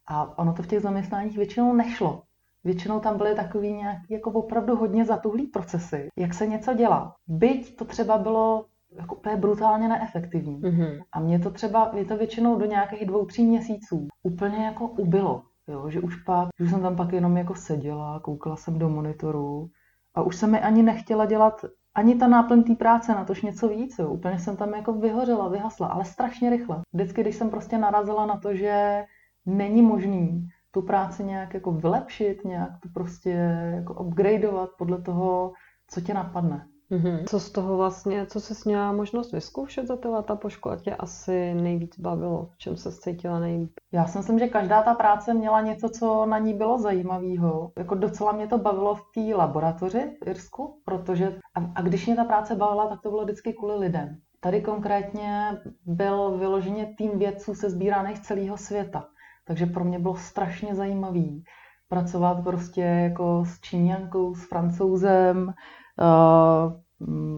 A 0.08 0.38
ono 0.38 0.54
to 0.54 0.64
v 0.64 0.68
těch 0.68 0.82
zaměstnáních 0.82 1.38
většinou 1.38 1.74
nešlo. 1.74 2.24
Většinou 2.64 3.00
tam 3.00 3.18
byly 3.18 3.36
takový 3.36 3.74
nějaký 3.74 4.14
jako 4.14 4.32
opravdu 4.32 4.76
hodně 4.76 5.06
zatuhlý 5.06 5.48
procesy, 5.48 6.08
jak 6.18 6.34
se 6.34 6.48
něco 6.48 6.74
dělá. 6.74 7.16
Byť 7.28 7.76
to 7.76 7.86
třeba 7.86 8.18
bylo 8.18 8.66
jako 8.96 9.16
úplně 9.16 9.36
brutálně 9.36 9.88
neefektivní. 9.88 10.62
Mm-hmm. 10.62 11.04
A 11.12 11.20
mě 11.20 11.40
to 11.40 11.52
třeba, 11.52 11.92
je 11.96 12.06
to 12.06 12.18
většinou 12.18 12.60
do 12.60 12.66
nějakých 12.66 13.06
dvou, 13.06 13.26
tří 13.26 13.46
měsíců 13.46 14.08
úplně 14.24 14.66
jako 14.66 14.88
ubilo. 14.88 15.44
Jo, 15.68 15.90
že 15.90 16.00
už 16.00 16.16
pak, 16.16 16.50
že 16.60 16.70
jsem 16.70 16.82
tam 16.82 16.96
pak 16.96 17.14
jenom 17.14 17.38
jako 17.38 17.56
seděla, 17.56 18.20
koukala 18.20 18.56
jsem 18.56 18.80
do 18.80 18.90
monitoru 18.90 19.70
a 20.16 20.22
už 20.22 20.36
se 20.36 20.48
mi 20.48 20.60
ani 20.60 20.84
nechtěla 20.84 21.26
dělat 21.26 21.66
ani 21.96 22.16
ta 22.16 22.28
náplň 22.28 22.64
té 22.64 22.76
práce, 22.76 23.12
na 23.12 23.26
tož 23.26 23.42
něco 23.42 23.68
víc. 23.68 24.00
Jo. 24.00 24.10
Úplně 24.10 24.40
jsem 24.40 24.58
tam 24.58 24.74
jako 24.74 24.94
vyhořela, 24.94 25.48
vyhasla, 25.48 25.88
ale 25.88 26.06
strašně 26.06 26.50
rychle. 26.50 26.82
Vždycky, 26.94 27.22
když 27.22 27.36
jsem 27.36 27.50
prostě 27.50 27.78
narazila 27.78 28.26
na 28.26 28.38
to, 28.38 28.56
že 28.56 29.06
není 29.46 29.82
možný 29.82 30.48
tu 30.72 30.82
práci 30.82 31.24
nějak 31.24 31.54
jako 31.54 31.72
vylepšit, 31.72 32.46
nějak 32.46 32.70
to 32.84 32.90
prostě 32.94 33.30
jako 33.76 33.94
upgradeovat 33.94 34.70
podle 34.78 35.02
toho, 35.02 35.54
co 35.88 36.02
tě 36.02 36.14
napadne. 36.14 36.68
Mm-hmm. 36.94 37.24
Co 37.26 37.40
z 37.40 37.52
toho 37.52 37.78
vlastně, 37.78 38.26
co 38.26 38.40
jsi 38.40 38.54
měla 38.66 38.92
možnost 38.92 39.32
vyzkoušet 39.32 39.88
za 39.88 39.98
ty 39.98 40.08
leta 40.08 40.36
po 40.36 40.50
škole, 40.50 40.78
tě 40.78 40.96
asi 40.96 41.54
nejvíc 41.54 42.00
bavilo? 42.00 42.50
V 42.54 42.58
čem 42.58 42.78
se 42.78 42.92
cítila 42.92 43.40
nejlíp? 43.40 43.72
Já 43.92 44.06
si 44.06 44.18
myslím, 44.18 44.40
že 44.40 44.48
každá 44.48 44.84
ta 44.84 44.94
práce 44.94 45.34
měla 45.34 45.62
něco, 45.62 45.90
co 45.90 46.26
na 46.26 46.38
ní 46.38 46.54
bylo 46.54 46.78
zajímavého. 46.80 47.72
Jako 47.78 47.96
docela 47.96 48.32
mě 48.32 48.48
to 48.48 48.58
bavilo 48.58 48.96
v 48.96 49.02
té 49.16 49.36
laboratoři 49.36 50.18
v 50.24 50.28
Irsku, 50.28 50.82
protože 50.86 51.40
a, 51.56 51.72
a 51.76 51.82
když 51.82 52.06
mě 52.06 52.16
ta 52.16 52.24
práce 52.24 52.56
bavila, 52.56 52.88
tak 52.88 53.02
to 53.02 53.10
bylo 53.10 53.24
vždycky 53.24 53.54
kvůli 53.54 53.76
lidem. 53.76 54.18
Tady 54.40 54.62
konkrétně 54.62 55.58
byl 55.86 56.38
vyloženě 56.38 56.94
tým 56.98 57.20
vědců 57.20 57.56
se 57.56 57.70
sbíraných 57.70 58.18
z 58.18 58.22
celého 58.22 58.58
světa. 58.58 59.06
Takže 59.48 59.66
pro 59.66 59.84
mě 59.84 60.00
bylo 60.00 60.16
strašně 60.16 60.76
zajímavý 60.76 61.44
pracovat 61.88 62.44
prostě 62.44 62.82
jako 62.82 63.44
s 63.46 63.60
Číňankou, 63.60 64.36
s 64.36 64.48
Francouzem, 64.48 65.48
uh, 65.48 66.74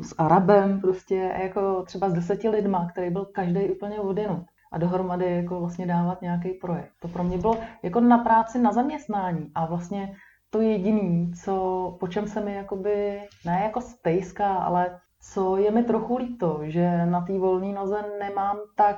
s 0.02 0.16
Arabem, 0.18 0.82
prostě 0.82 1.34
jako 1.44 1.84
třeba 1.84 2.10
s 2.10 2.14
deseti 2.14 2.50
lidma, 2.50 2.88
který 2.92 3.10
byl 3.10 3.26
každý 3.26 3.70
úplně 3.70 4.00
odjenut 4.00 4.46
a 4.72 4.78
dohromady 4.78 5.36
jako 5.36 5.60
vlastně 5.60 5.86
dávat 5.86 6.22
nějaký 6.22 6.50
projekt. 6.50 6.92
To 7.02 7.08
pro 7.08 7.24
mě 7.24 7.38
bylo 7.38 7.58
jako 7.84 8.00
na 8.00 8.18
práci, 8.18 8.60
na 8.60 8.72
zaměstnání 8.72 9.52
a 9.56 9.66
vlastně 9.66 10.16
to 10.50 10.62
jediný, 10.62 11.34
co, 11.34 11.98
po 12.00 12.08
čem 12.08 12.28
se 12.28 12.42
mi 12.42 12.54
jakoby, 12.54 13.22
ne 13.46 13.62
jako 13.64 13.82
stejská, 13.82 14.54
ale 14.54 15.00
co 15.22 15.58
je 15.58 15.72
mi 15.72 15.84
trochu 15.84 16.18
líto, 16.18 16.60
že 16.64 17.06
na 17.06 17.22
té 17.22 17.40
volné 17.40 17.74
noze 17.74 18.06
nemám 18.20 18.58
tak 18.76 18.98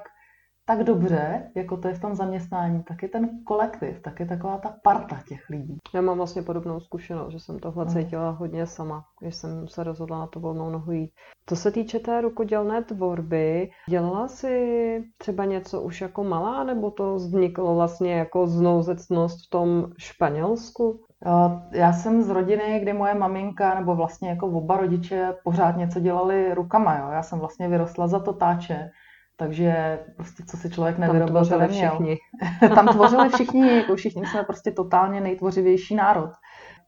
tak 0.67 0.83
dobře, 0.83 1.51
jako 1.55 1.77
to 1.77 1.87
je 1.87 1.93
v 1.93 2.01
tom 2.01 2.15
zaměstnání, 2.15 2.83
tak 2.83 3.03
je 3.03 3.09
ten 3.09 3.29
kolektiv, 3.43 4.01
tak 4.01 4.19
je 4.19 4.25
taková 4.25 4.57
ta 4.57 4.75
parta 4.83 5.19
těch 5.29 5.49
lidí. 5.49 5.77
Já 5.93 6.01
mám 6.01 6.17
vlastně 6.17 6.41
podobnou 6.41 6.79
zkušenost, 6.79 7.31
že 7.31 7.39
jsem 7.39 7.59
tohle 7.59 7.85
cítila 7.85 8.29
hodně 8.29 8.65
sama, 8.65 9.03
když 9.21 9.35
jsem 9.35 9.67
se 9.67 9.83
rozhodla 9.83 10.19
na 10.19 10.27
to 10.27 10.39
volnou 10.39 10.69
nohu 10.69 10.91
jít. 10.91 11.11
To 11.45 11.55
se 11.55 11.71
týče 11.71 11.99
té 11.99 12.21
rukodělné 12.21 12.83
tvorby, 12.83 13.69
dělala 13.89 14.27
si 14.27 15.03
třeba 15.17 15.45
něco 15.45 15.81
už 15.81 16.01
jako 16.01 16.23
malá, 16.23 16.63
nebo 16.63 16.91
to 16.91 17.15
vzniklo 17.15 17.75
vlastně 17.75 18.13
jako 18.13 18.47
znouzecnost 18.47 19.45
v 19.45 19.49
tom 19.49 19.87
Španělsku? 19.97 21.03
Já 21.71 21.93
jsem 21.93 22.21
z 22.21 22.29
rodiny, 22.29 22.79
kde 22.79 22.93
moje 22.93 23.13
maminka, 23.13 23.79
nebo 23.79 23.95
vlastně 23.95 24.29
jako 24.29 24.47
oba 24.47 24.77
rodiče 24.77 25.33
pořád 25.43 25.77
něco 25.77 25.99
dělali 25.99 26.53
rukama. 26.53 26.97
Jo. 26.97 27.09
Já 27.11 27.23
jsem 27.23 27.39
vlastně 27.39 27.67
vyrostla 27.67 28.07
za 28.07 28.19
totáče, 28.19 28.89
takže 29.37 29.99
prostě 30.15 30.43
co 30.47 30.57
si 30.57 30.69
člověk 30.69 30.97
nevyrobil, 30.97 31.45
to 31.45 31.59
neměl. 31.59 31.89
Všichni. 31.89 32.17
Tam 32.75 32.87
tvořili 32.87 33.29
všichni, 33.29 33.75
jako 33.75 33.95
všichni 33.95 34.25
jsme 34.25 34.43
prostě 34.43 34.71
totálně 34.71 35.21
nejtvořivější 35.21 35.95
národ. 35.95 36.31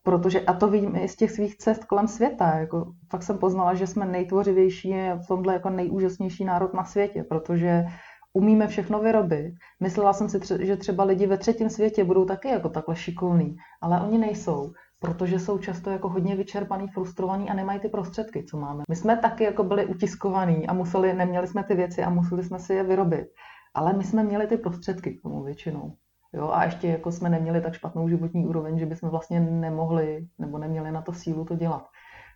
Protože, 0.03 0.41
a 0.41 0.53
to 0.53 0.67
vím 0.67 0.95
i 0.95 1.07
z 1.07 1.15
těch 1.15 1.31
svých 1.31 1.57
cest 1.57 1.85
kolem 1.85 2.07
světa, 2.07 2.55
jako 2.55 2.91
fakt 3.11 3.23
jsem 3.23 3.37
poznala, 3.37 3.73
že 3.73 3.87
jsme 3.87 4.05
nejtvořivější 4.05 4.93
v 5.23 5.27
tomhle 5.27 5.53
jako 5.53 5.69
nejúžasnější 5.69 6.45
národ 6.45 6.73
na 6.73 6.83
světě, 6.83 7.23
protože 7.29 7.85
umíme 8.33 8.67
všechno 8.67 8.99
vyrobit. 8.99 9.53
Myslela 9.79 10.13
jsem 10.13 10.29
si, 10.29 10.39
že 10.59 10.77
třeba 10.77 11.03
lidi 11.03 11.27
ve 11.27 11.37
třetím 11.37 11.69
světě 11.69 12.03
budou 12.03 12.25
taky 12.25 12.47
jako 12.47 12.69
takhle 12.69 12.95
šikovní, 12.95 13.55
ale 13.81 14.01
oni 14.01 14.17
nejsou 14.17 14.71
protože 14.99 15.39
jsou 15.39 15.57
často 15.57 15.89
jako 15.89 16.09
hodně 16.09 16.35
vyčerpaný, 16.35 16.87
frustrovaný 16.87 17.49
a 17.49 17.53
nemají 17.53 17.79
ty 17.79 17.89
prostředky, 17.89 18.43
co 18.43 18.57
máme. 18.57 18.83
My 18.89 18.95
jsme 18.95 19.17
taky 19.17 19.43
jako 19.43 19.63
byli 19.63 19.85
utiskovaní 19.85 20.67
a 20.67 20.73
museli, 20.73 21.13
neměli 21.13 21.47
jsme 21.47 21.63
ty 21.63 21.75
věci 21.75 22.03
a 22.03 22.09
museli 22.09 22.43
jsme 22.43 22.59
si 22.59 22.73
je 22.73 22.83
vyrobit. 22.83 23.27
Ale 23.73 23.93
my 23.93 24.03
jsme 24.03 24.23
měli 24.23 24.47
ty 24.47 24.57
prostředky 24.57 25.11
k 25.11 25.21
tomu 25.21 25.43
většinou. 25.43 25.95
Jo, 26.33 26.49
a 26.53 26.63
ještě 26.63 26.87
jako 26.87 27.11
jsme 27.11 27.29
neměli 27.29 27.61
tak 27.61 27.73
špatnou 27.73 28.09
životní 28.09 28.45
úroveň, 28.45 28.79
že 28.79 28.85
bychom 28.85 29.09
vlastně 29.09 29.39
nemohli 29.39 30.27
nebo 30.39 30.57
neměli 30.57 30.91
na 30.91 31.01
to 31.01 31.13
sílu 31.13 31.45
to 31.45 31.55
dělat. 31.55 31.87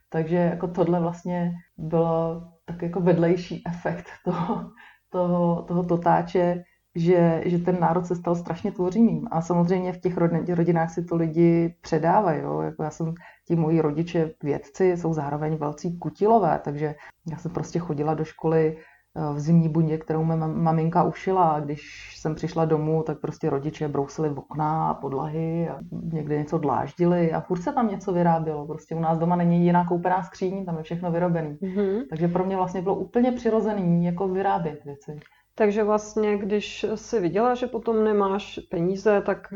Takže 0.09 0.35
jako 0.35 0.67
tohle 0.67 0.99
vlastně 0.99 1.53
bylo 1.77 2.43
tak 2.65 2.81
jako 2.81 3.01
vedlejší 3.01 3.63
efekt 3.67 4.05
toho, 4.25 4.71
toho, 5.09 5.61
toho 5.61 5.83
totáče, 5.83 6.63
že, 6.95 7.43
že 7.45 7.57
ten 7.57 7.79
národ 7.79 8.05
se 8.05 8.15
stal 8.15 8.35
strašně 8.35 8.71
tvořivým. 8.71 9.27
A 9.31 9.41
samozřejmě 9.41 9.93
v 9.93 9.97
těch 9.97 10.17
rodinách 10.49 10.93
si 10.93 11.03
to 11.03 11.15
lidi 11.15 11.75
předávají. 11.81 12.41
Jo? 12.41 12.61
Jako 12.61 12.83
já 12.83 12.89
jsem, 12.89 13.13
ti 13.47 13.55
moji 13.55 13.81
rodiče 13.81 14.31
vědci 14.43 14.97
jsou 14.97 15.13
zároveň 15.13 15.55
velcí 15.55 15.97
kutilové, 15.97 16.61
takže 16.63 16.95
já 17.31 17.37
jsem 17.37 17.51
prostě 17.51 17.79
chodila 17.79 18.13
do 18.13 18.25
školy 18.25 18.77
eh, 18.77 19.33
v 19.33 19.39
zimní 19.39 19.69
bundě, 19.69 19.97
kterou 19.97 20.23
mi 20.23 20.35
maminka 20.37 21.03
ušila 21.03 21.49
a 21.49 21.59
když 21.59 22.13
jsem 22.17 22.35
přišla 22.35 22.65
domů, 22.65 23.03
tak 23.03 23.19
prostě 23.19 23.49
rodiče 23.49 23.87
brousili 23.87 24.29
v 24.29 24.39
okna 24.39 24.89
a 24.89 24.93
podlahy 24.93 25.69
a 25.69 25.79
někde 26.13 26.37
něco 26.37 26.57
dláždili 26.57 27.31
a 27.31 27.41
furt 27.41 27.61
se 27.61 27.73
tam 27.73 27.87
něco 27.87 28.13
vyrábělo. 28.13 28.67
Prostě 28.67 28.95
u 28.95 28.99
nás 28.99 29.17
doma 29.17 29.35
není 29.35 29.65
jiná 29.65 29.85
koupená 29.85 30.23
skříň, 30.23 30.65
tam 30.65 30.77
je 30.77 30.83
všechno 30.83 31.11
vyrobené. 31.11 31.49
Mm-hmm. 31.49 32.03
Takže 32.09 32.27
pro 32.27 32.45
mě 32.45 32.55
vlastně 32.55 32.81
bylo 32.81 32.95
úplně 32.95 33.31
přirozený 33.31 34.05
jako 34.05 34.27
vyrábět 34.27 34.85
věci. 34.85 35.19
Takže 35.55 35.83
vlastně, 35.83 36.37
když 36.37 36.85
si 36.95 37.19
viděla, 37.19 37.55
že 37.55 37.67
potom 37.67 38.03
nemáš 38.03 38.59
peníze, 38.69 39.21
tak 39.21 39.53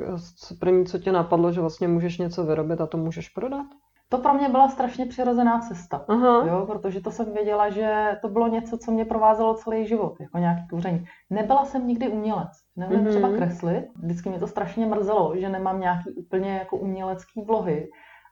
první, 0.60 0.86
co 0.86 0.98
tě 0.98 1.12
napadlo, 1.12 1.52
že 1.52 1.62
vlastně 1.62 1.88
můžeš 1.88 2.18
něco 2.18 2.44
vyrobit 2.44 2.82
a 2.82 2.88
to 2.88 2.98
můžeš 2.98 3.30
prodat? 3.30 3.66
To 4.10 4.18
pro 4.18 4.34
mě 4.34 4.50
byla 4.50 4.70
strašně 4.70 5.06
přirozená 5.06 5.60
cesta, 5.60 6.06
Aha. 6.08 6.48
Jo, 6.48 6.66
protože 6.66 7.02
to 7.02 7.12
jsem 7.12 7.34
věděla, 7.34 7.70
že 7.70 8.18
to 8.22 8.30
bylo 8.30 8.48
něco, 8.48 8.78
co 8.78 8.92
mě 8.92 9.06
provázelo 9.06 9.54
celý 9.54 9.88
život, 9.88 10.20
jako 10.20 10.38
nějaký 10.38 10.68
kouření. 10.68 11.06
Nebyla 11.30 11.66
jsem 11.66 11.88
nikdy 11.88 12.08
umělec, 12.08 12.50
nevím 12.76 13.00
mm-hmm. 13.00 13.10
třeba 13.10 13.30
kreslit, 13.30 13.86
vždycky 13.96 14.30
mě 14.30 14.40
to 14.40 14.48
strašně 14.48 14.86
mrzelo, 14.86 15.34
že 15.36 15.50
nemám 15.50 15.80
nějaký 15.80 16.10
úplně 16.10 16.58
jako 16.58 16.78
umělecký 16.78 17.42
vlohy, 17.42 17.90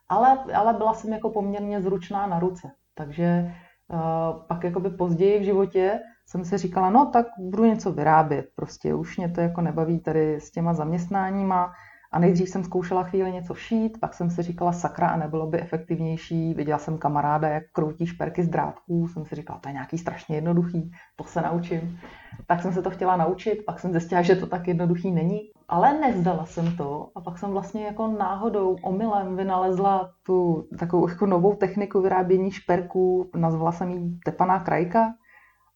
ale, 0.08 0.38
ale 0.54 0.72
byla 0.72 0.94
jsem 0.94 1.12
jako 1.12 1.30
poměrně 1.30 1.82
zručná 1.82 2.26
na 2.26 2.38
ruce, 2.38 2.70
takže 2.94 3.54
uh, 3.92 4.46
pak 4.46 4.64
jakoby 4.64 4.90
později 4.90 5.38
v 5.38 5.44
životě 5.44 6.00
jsem 6.26 6.44
si 6.44 6.58
říkala, 6.58 6.90
no 6.90 7.06
tak 7.06 7.26
budu 7.38 7.64
něco 7.64 7.92
vyrábět, 7.92 8.46
prostě 8.54 8.94
už 8.94 9.16
mě 9.16 9.28
to 9.28 9.40
jako 9.40 9.60
nebaví 9.60 10.00
tady 10.00 10.34
s 10.40 10.50
těma 10.50 10.74
zaměstnáníma 10.74 11.72
A 12.12 12.18
nejdřív 12.18 12.48
jsem 12.48 12.64
zkoušela 12.64 13.04
chvíli 13.04 13.32
něco 13.32 13.54
šít, 13.54 14.00
pak 14.00 14.14
jsem 14.14 14.30
si 14.30 14.42
říkala 14.42 14.72
sakra 14.72 15.08
a 15.08 15.16
nebylo 15.16 15.46
by 15.46 15.60
efektivnější. 15.60 16.54
Viděla 16.54 16.78
jsem 16.78 16.98
kamaráda, 16.98 17.48
jak 17.48 17.64
kroutí 17.72 18.06
šperky 18.06 18.42
z 18.42 18.48
drátků, 18.48 19.08
jsem 19.08 19.24
si 19.24 19.34
říkala, 19.34 19.58
to 19.58 19.68
je 19.68 19.72
nějaký 19.72 19.98
strašně 19.98 20.36
jednoduchý, 20.36 20.90
to 21.16 21.24
se 21.24 21.42
naučím. 21.42 21.98
Tak 22.46 22.62
jsem 22.62 22.72
se 22.72 22.82
to 22.82 22.90
chtěla 22.90 23.16
naučit, 23.16 23.64
pak 23.66 23.80
jsem 23.80 23.90
zjistila, 23.92 24.22
že 24.22 24.36
to 24.36 24.46
tak 24.46 24.68
jednoduchý 24.68 25.10
není. 25.10 25.40
Ale 25.68 26.00
nevzdala 26.00 26.46
jsem 26.46 26.76
to 26.76 27.10
a 27.16 27.20
pak 27.20 27.38
jsem 27.38 27.50
vlastně 27.50 27.84
jako 27.84 28.08
náhodou, 28.08 28.76
omylem 28.82 29.36
vynalezla 29.36 30.10
tu 30.26 30.68
takovou 30.78 31.08
jako 31.08 31.26
novou 31.26 31.54
techniku 31.54 32.00
vyrábění 32.00 32.50
šperků, 32.50 33.30
nazvala 33.36 33.72
jsem 33.72 33.90
ji 33.90 34.18
tepaná 34.24 34.60
krajka. 34.60 35.14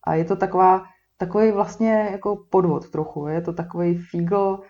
A 0.05 0.15
je 0.15 0.25
to 0.25 0.37
taková, 0.37 0.83
takový 1.19 1.51
vlastně 1.51 2.09
jako 2.13 2.45
podvod 2.51 2.91
trochu. 2.91 3.27
Je 3.27 3.41
to 3.41 3.53
takový 3.53 3.99
fígl, 3.99 4.61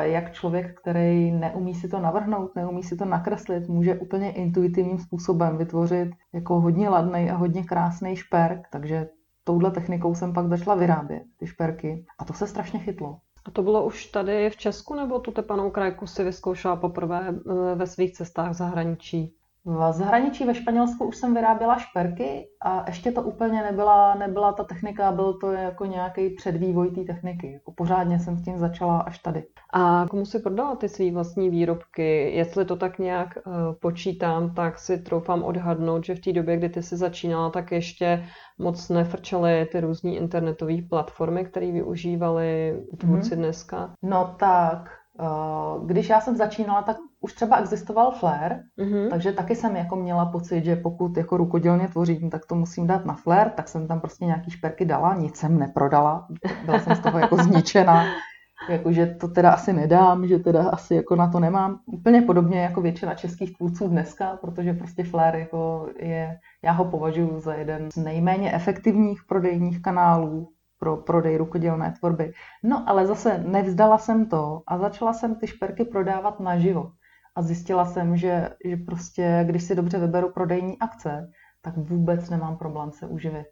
jak 0.00 0.32
člověk, 0.32 0.80
který 0.80 1.32
neumí 1.32 1.74
si 1.74 1.88
to 1.88 2.00
navrhnout, 2.00 2.56
neumí 2.56 2.82
si 2.82 2.96
to 2.96 3.04
nakreslit, 3.04 3.68
může 3.68 3.94
úplně 3.94 4.32
intuitivním 4.32 4.98
způsobem 4.98 5.56
vytvořit 5.56 6.10
jako 6.32 6.60
hodně 6.60 6.88
ladný 6.88 7.30
a 7.30 7.36
hodně 7.36 7.64
krásný 7.64 8.16
šperk, 8.16 8.68
takže 8.72 9.08
touhle 9.44 9.70
technikou 9.70 10.14
jsem 10.14 10.32
pak 10.32 10.48
začala 10.48 10.76
vyrábět 10.76 11.22
ty 11.38 11.46
šperky 11.46 12.04
a 12.18 12.24
to 12.24 12.32
se 12.32 12.46
strašně 12.46 12.78
chytlo. 12.78 13.18
A 13.44 13.50
to 13.50 13.62
bylo 13.62 13.84
už 13.84 14.06
tady 14.06 14.50
v 14.50 14.56
Česku, 14.56 14.94
nebo 14.94 15.18
tu 15.18 15.30
tepanou 15.30 15.70
krajku 15.70 16.06
si 16.06 16.24
vyzkoušela 16.24 16.76
poprvé 16.76 17.28
eh, 17.28 17.74
ve 17.74 17.86
svých 17.86 18.12
cestách 18.12 18.50
v 18.50 18.54
zahraničí? 18.54 19.34
V 19.64 19.92
zahraničí 19.92 20.44
ve 20.44 20.54
Španělsku 20.54 21.04
už 21.04 21.16
jsem 21.16 21.34
vyráběla 21.34 21.78
šperky 21.78 22.48
a 22.62 22.84
ještě 22.86 23.12
to 23.12 23.22
úplně 23.22 23.62
nebyla, 23.62 24.14
nebyla 24.14 24.52
ta 24.52 24.64
technika, 24.64 25.12
byl 25.12 25.38
to 25.38 25.52
jako 25.52 25.86
nějaký 25.86 26.30
předvývoj 26.30 26.90
té 26.90 27.00
techniky. 27.12 27.52
Jako 27.52 27.72
pořádně 27.72 28.18
jsem 28.18 28.38
s 28.38 28.42
tím 28.42 28.58
začala 28.58 29.00
až 29.00 29.18
tady. 29.18 29.44
A 29.72 30.06
komu 30.10 30.24
si 30.24 30.38
prodala 30.38 30.76
ty 30.76 30.88
své 30.88 31.12
vlastní 31.12 31.50
výrobky? 31.50 32.30
Jestli 32.34 32.64
to 32.64 32.76
tak 32.76 32.98
nějak 32.98 33.28
uh, 33.46 33.52
počítám, 33.80 34.54
tak 34.54 34.78
si 34.78 34.98
troufám 34.98 35.42
odhadnout, 35.42 36.04
že 36.04 36.14
v 36.14 36.20
té 36.20 36.32
době, 36.32 36.56
kdy 36.56 36.68
ty 36.68 36.82
jsi 36.82 36.96
začínala, 36.96 37.50
tak 37.50 37.72
ještě 37.72 38.24
moc 38.58 38.88
nefrčely 38.88 39.68
ty 39.72 39.80
různé 39.80 40.10
internetové 40.10 40.82
platformy, 40.90 41.44
které 41.44 41.72
využívali 41.72 42.80
tvůrci 42.98 43.30
mm-hmm. 43.30 43.38
dneska. 43.38 43.94
No 44.02 44.34
tak, 44.38 44.90
když 45.86 46.08
já 46.08 46.20
jsem 46.20 46.36
začínala, 46.36 46.82
tak 46.82 46.96
už 47.20 47.32
třeba 47.32 47.56
existoval 47.56 48.10
Flair, 48.10 48.52
mm-hmm. 48.78 49.10
takže 49.10 49.32
taky 49.32 49.54
jsem 49.56 49.76
jako 49.76 49.96
měla 49.96 50.26
pocit, 50.26 50.64
že 50.64 50.76
pokud 50.76 51.16
jako 51.16 51.36
rukodělně 51.36 51.88
tvořím, 51.88 52.30
tak 52.30 52.46
to 52.46 52.54
musím 52.54 52.86
dát 52.86 53.04
na 53.04 53.14
Flair, 53.14 53.50
tak 53.50 53.68
jsem 53.68 53.88
tam 53.88 54.00
prostě 54.00 54.24
nějaký 54.24 54.50
šperky 54.50 54.84
dala, 54.84 55.14
nic 55.14 55.36
jsem 55.36 55.58
neprodala, 55.58 56.26
byla 56.64 56.78
jsem 56.78 56.96
z 56.96 57.00
toho 57.00 57.18
jako 57.18 57.36
zničená, 57.36 58.04
jako 58.68 58.92
že 58.92 59.06
to 59.06 59.28
teda 59.28 59.50
asi 59.52 59.72
nedám, 59.72 60.26
že 60.26 60.38
teda 60.38 60.70
asi 60.70 60.94
jako 60.94 61.16
na 61.16 61.28
to 61.28 61.40
nemám. 61.40 61.78
Úplně 61.86 62.22
podobně 62.22 62.60
jako 62.60 62.80
většina 62.80 63.14
českých 63.14 63.56
tvůrců 63.56 63.88
dneska, 63.88 64.38
protože 64.40 64.72
prostě 64.72 65.04
Flair 65.04 65.34
jako 65.34 65.88
je, 65.98 66.38
já 66.64 66.72
ho 66.72 66.84
považuji 66.84 67.40
za 67.40 67.54
jeden 67.54 67.90
z 67.90 67.96
nejméně 67.96 68.52
efektivních 68.54 69.20
prodejních 69.28 69.82
kanálů 69.82 70.48
pro 70.82 70.96
prodej 70.96 71.36
rukodělné 71.36 71.94
tvorby. 71.98 72.32
No 72.62 72.88
ale 72.88 73.06
zase 73.06 73.38
nevzdala 73.38 73.98
jsem 73.98 74.26
to 74.26 74.62
a 74.66 74.78
začala 74.78 75.12
jsem 75.12 75.34
ty 75.34 75.46
šperky 75.46 75.84
prodávat 75.84 76.40
naživo 76.40 76.90
a 77.34 77.42
zjistila 77.42 77.84
jsem, 77.84 78.16
že, 78.16 78.50
že 78.64 78.76
prostě, 78.76 79.44
když 79.46 79.62
si 79.62 79.74
dobře 79.74 79.98
vyberu 79.98 80.32
prodejní 80.32 80.78
akce, 80.78 81.30
tak 81.62 81.76
vůbec 81.76 82.30
nemám 82.30 82.56
problém 82.58 82.90
se 82.92 83.06
uživit. 83.06 83.46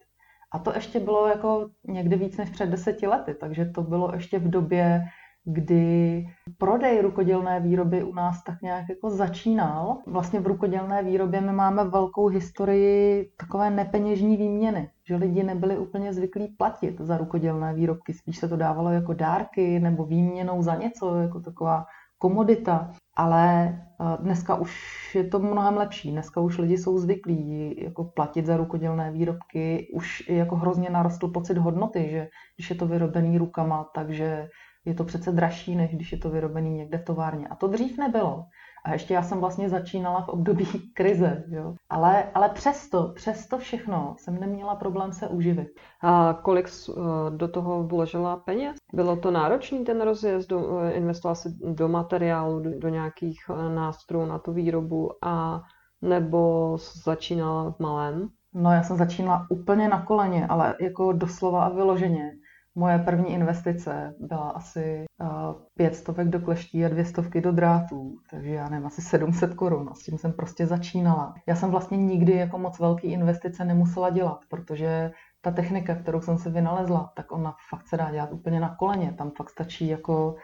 A 0.52 0.58
to 0.58 0.72
ještě 0.74 1.00
bylo 1.00 1.28
jako 1.28 1.68
někdy 1.88 2.16
víc 2.16 2.36
než 2.36 2.50
před 2.50 2.70
deseti 2.70 3.06
lety, 3.06 3.34
takže 3.34 3.64
to 3.64 3.82
bylo 3.82 4.14
ještě 4.14 4.38
v 4.38 4.50
době, 4.50 5.02
kdy 5.44 6.26
prodej 6.58 7.00
rukodělné 7.00 7.60
výroby 7.60 8.02
u 8.02 8.14
nás 8.14 8.44
tak 8.44 8.62
nějak 8.62 8.88
jako 8.88 9.10
začínal. 9.10 9.98
Vlastně 10.06 10.40
v 10.40 10.46
rukodělné 10.46 11.02
výrobě 11.02 11.40
my 11.40 11.52
máme 11.52 11.84
velkou 11.84 12.26
historii 12.26 13.30
takové 13.36 13.70
nepeněžní 13.70 14.36
výměny, 14.36 14.90
že 15.08 15.16
lidi 15.16 15.42
nebyli 15.42 15.78
úplně 15.78 16.12
zvyklí 16.12 16.48
platit 16.48 17.00
za 17.00 17.16
rukodělné 17.16 17.74
výrobky, 17.74 18.12
spíš 18.12 18.38
se 18.38 18.48
to 18.48 18.56
dávalo 18.56 18.90
jako 18.90 19.12
dárky 19.12 19.80
nebo 19.80 20.04
výměnou 20.04 20.62
za 20.62 20.74
něco, 20.74 21.16
jako 21.16 21.40
taková 21.40 21.84
komodita, 22.18 22.92
ale 23.16 23.68
eh, 23.68 24.16
dneska 24.20 24.54
už 24.54 24.72
je 25.14 25.24
to 25.24 25.38
mnohem 25.38 25.76
lepší. 25.76 26.10
Dneska 26.10 26.40
už 26.40 26.58
lidi 26.58 26.78
jsou 26.78 26.98
zvyklí 26.98 27.74
jako 27.82 28.04
platit 28.04 28.46
za 28.46 28.56
rukodělné 28.56 29.12
výrobky. 29.12 29.88
Už 29.94 30.28
jako 30.28 30.56
hrozně 30.56 30.90
narostl 30.90 31.28
pocit 31.28 31.58
hodnoty, 31.58 32.08
že 32.10 32.28
když 32.56 32.70
je 32.70 32.76
to 32.76 32.86
vyrobený 32.86 33.38
rukama, 33.38 33.90
takže 33.94 34.48
je 34.84 34.94
to 34.94 35.04
přece 35.04 35.32
dražší, 35.32 35.76
než 35.76 35.94
když 35.94 36.12
je 36.12 36.18
to 36.18 36.30
vyrobený 36.30 36.70
někde 36.70 36.98
v 36.98 37.04
továrně. 37.04 37.48
A 37.48 37.56
to 37.56 37.68
dřív 37.68 37.98
nebylo. 37.98 38.44
A 38.84 38.92
ještě 38.92 39.14
já 39.14 39.22
jsem 39.22 39.40
vlastně 39.40 39.68
začínala 39.68 40.20
v 40.22 40.28
období 40.28 40.66
krize, 40.94 41.44
jo. 41.48 41.74
Ale, 41.90 42.24
ale 42.34 42.48
přesto, 42.48 43.12
přesto 43.14 43.58
všechno 43.58 44.14
jsem 44.18 44.40
neměla 44.40 44.74
problém 44.74 45.12
se 45.12 45.28
uživit. 45.28 45.68
A 46.02 46.38
kolik 46.42 46.68
eh, 46.68 46.92
do 47.30 47.48
toho 47.48 47.84
vložila 47.84 48.36
peněz? 48.36 48.76
Bylo 48.94 49.16
to 49.16 49.30
náročný 49.30 49.84
ten 49.84 50.00
rozjezd? 50.00 50.48
Do, 50.48 50.80
eh, 50.80 50.92
investovala 50.92 51.34
si 51.34 51.48
do 51.74 51.88
materiálu, 51.88 52.60
do, 52.60 52.78
do 52.78 52.88
nějakých 52.88 53.38
eh, 53.50 53.74
nástrojů 53.74 54.26
na 54.26 54.38
tu 54.38 54.52
výrobu 54.52 55.10
a 55.22 55.62
nebo 56.02 56.76
začínala 57.04 57.72
v 57.72 57.78
malém? 57.78 58.28
No 58.54 58.72
já 58.72 58.82
jsem 58.82 58.96
začínala 58.96 59.46
úplně 59.50 59.88
na 59.88 60.02
koleně, 60.02 60.46
ale 60.46 60.74
jako 60.80 61.12
doslova 61.12 61.64
a 61.64 61.68
vyloženě. 61.68 62.30
Moje 62.74 62.98
první 62.98 63.32
investice 63.32 64.14
byla 64.20 64.50
asi 64.50 65.04
uh, 65.22 65.28
pět 65.74 65.94
stovek 65.94 66.28
do 66.28 66.40
kleští 66.40 66.84
a 66.84 66.88
dvě 66.88 67.04
stovky 67.04 67.40
do 67.40 67.52
drátů, 67.52 68.16
takže 68.30 68.50
já 68.50 68.68
nevím, 68.68 68.86
asi 68.86 69.02
700 69.02 69.54
korun 69.54 69.88
a 69.92 69.94
s 69.94 69.98
tím 69.98 70.18
jsem 70.18 70.32
prostě 70.32 70.66
začínala. 70.66 71.34
Já 71.48 71.56
jsem 71.56 71.70
vlastně 71.70 71.96
nikdy 71.96 72.32
jako 72.32 72.58
moc 72.58 72.78
velký 72.78 73.06
investice 73.06 73.64
nemusela 73.64 74.10
dělat, 74.10 74.38
protože 74.48 75.12
ta 75.40 75.50
technika, 75.50 75.94
kterou 75.94 76.20
jsem 76.20 76.38
se 76.38 76.50
vynalezla, 76.50 77.12
tak 77.16 77.32
ona 77.32 77.54
fakt 77.70 77.86
se 77.88 77.96
dá 77.96 78.10
dělat 78.10 78.32
úplně 78.32 78.60
na 78.60 78.76
koleně. 78.76 79.12
Tam 79.12 79.30
fakt 79.30 79.50
stačí 79.50 79.88
jako 79.88 80.34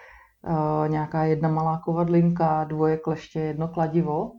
uh, 0.42 0.88
nějaká 0.88 1.24
jedna 1.24 1.48
malá 1.48 1.80
kovadlinka, 1.84 2.64
dvoje 2.64 2.96
kleště, 2.96 3.40
jedno 3.40 3.68
kladivo, 3.68 4.32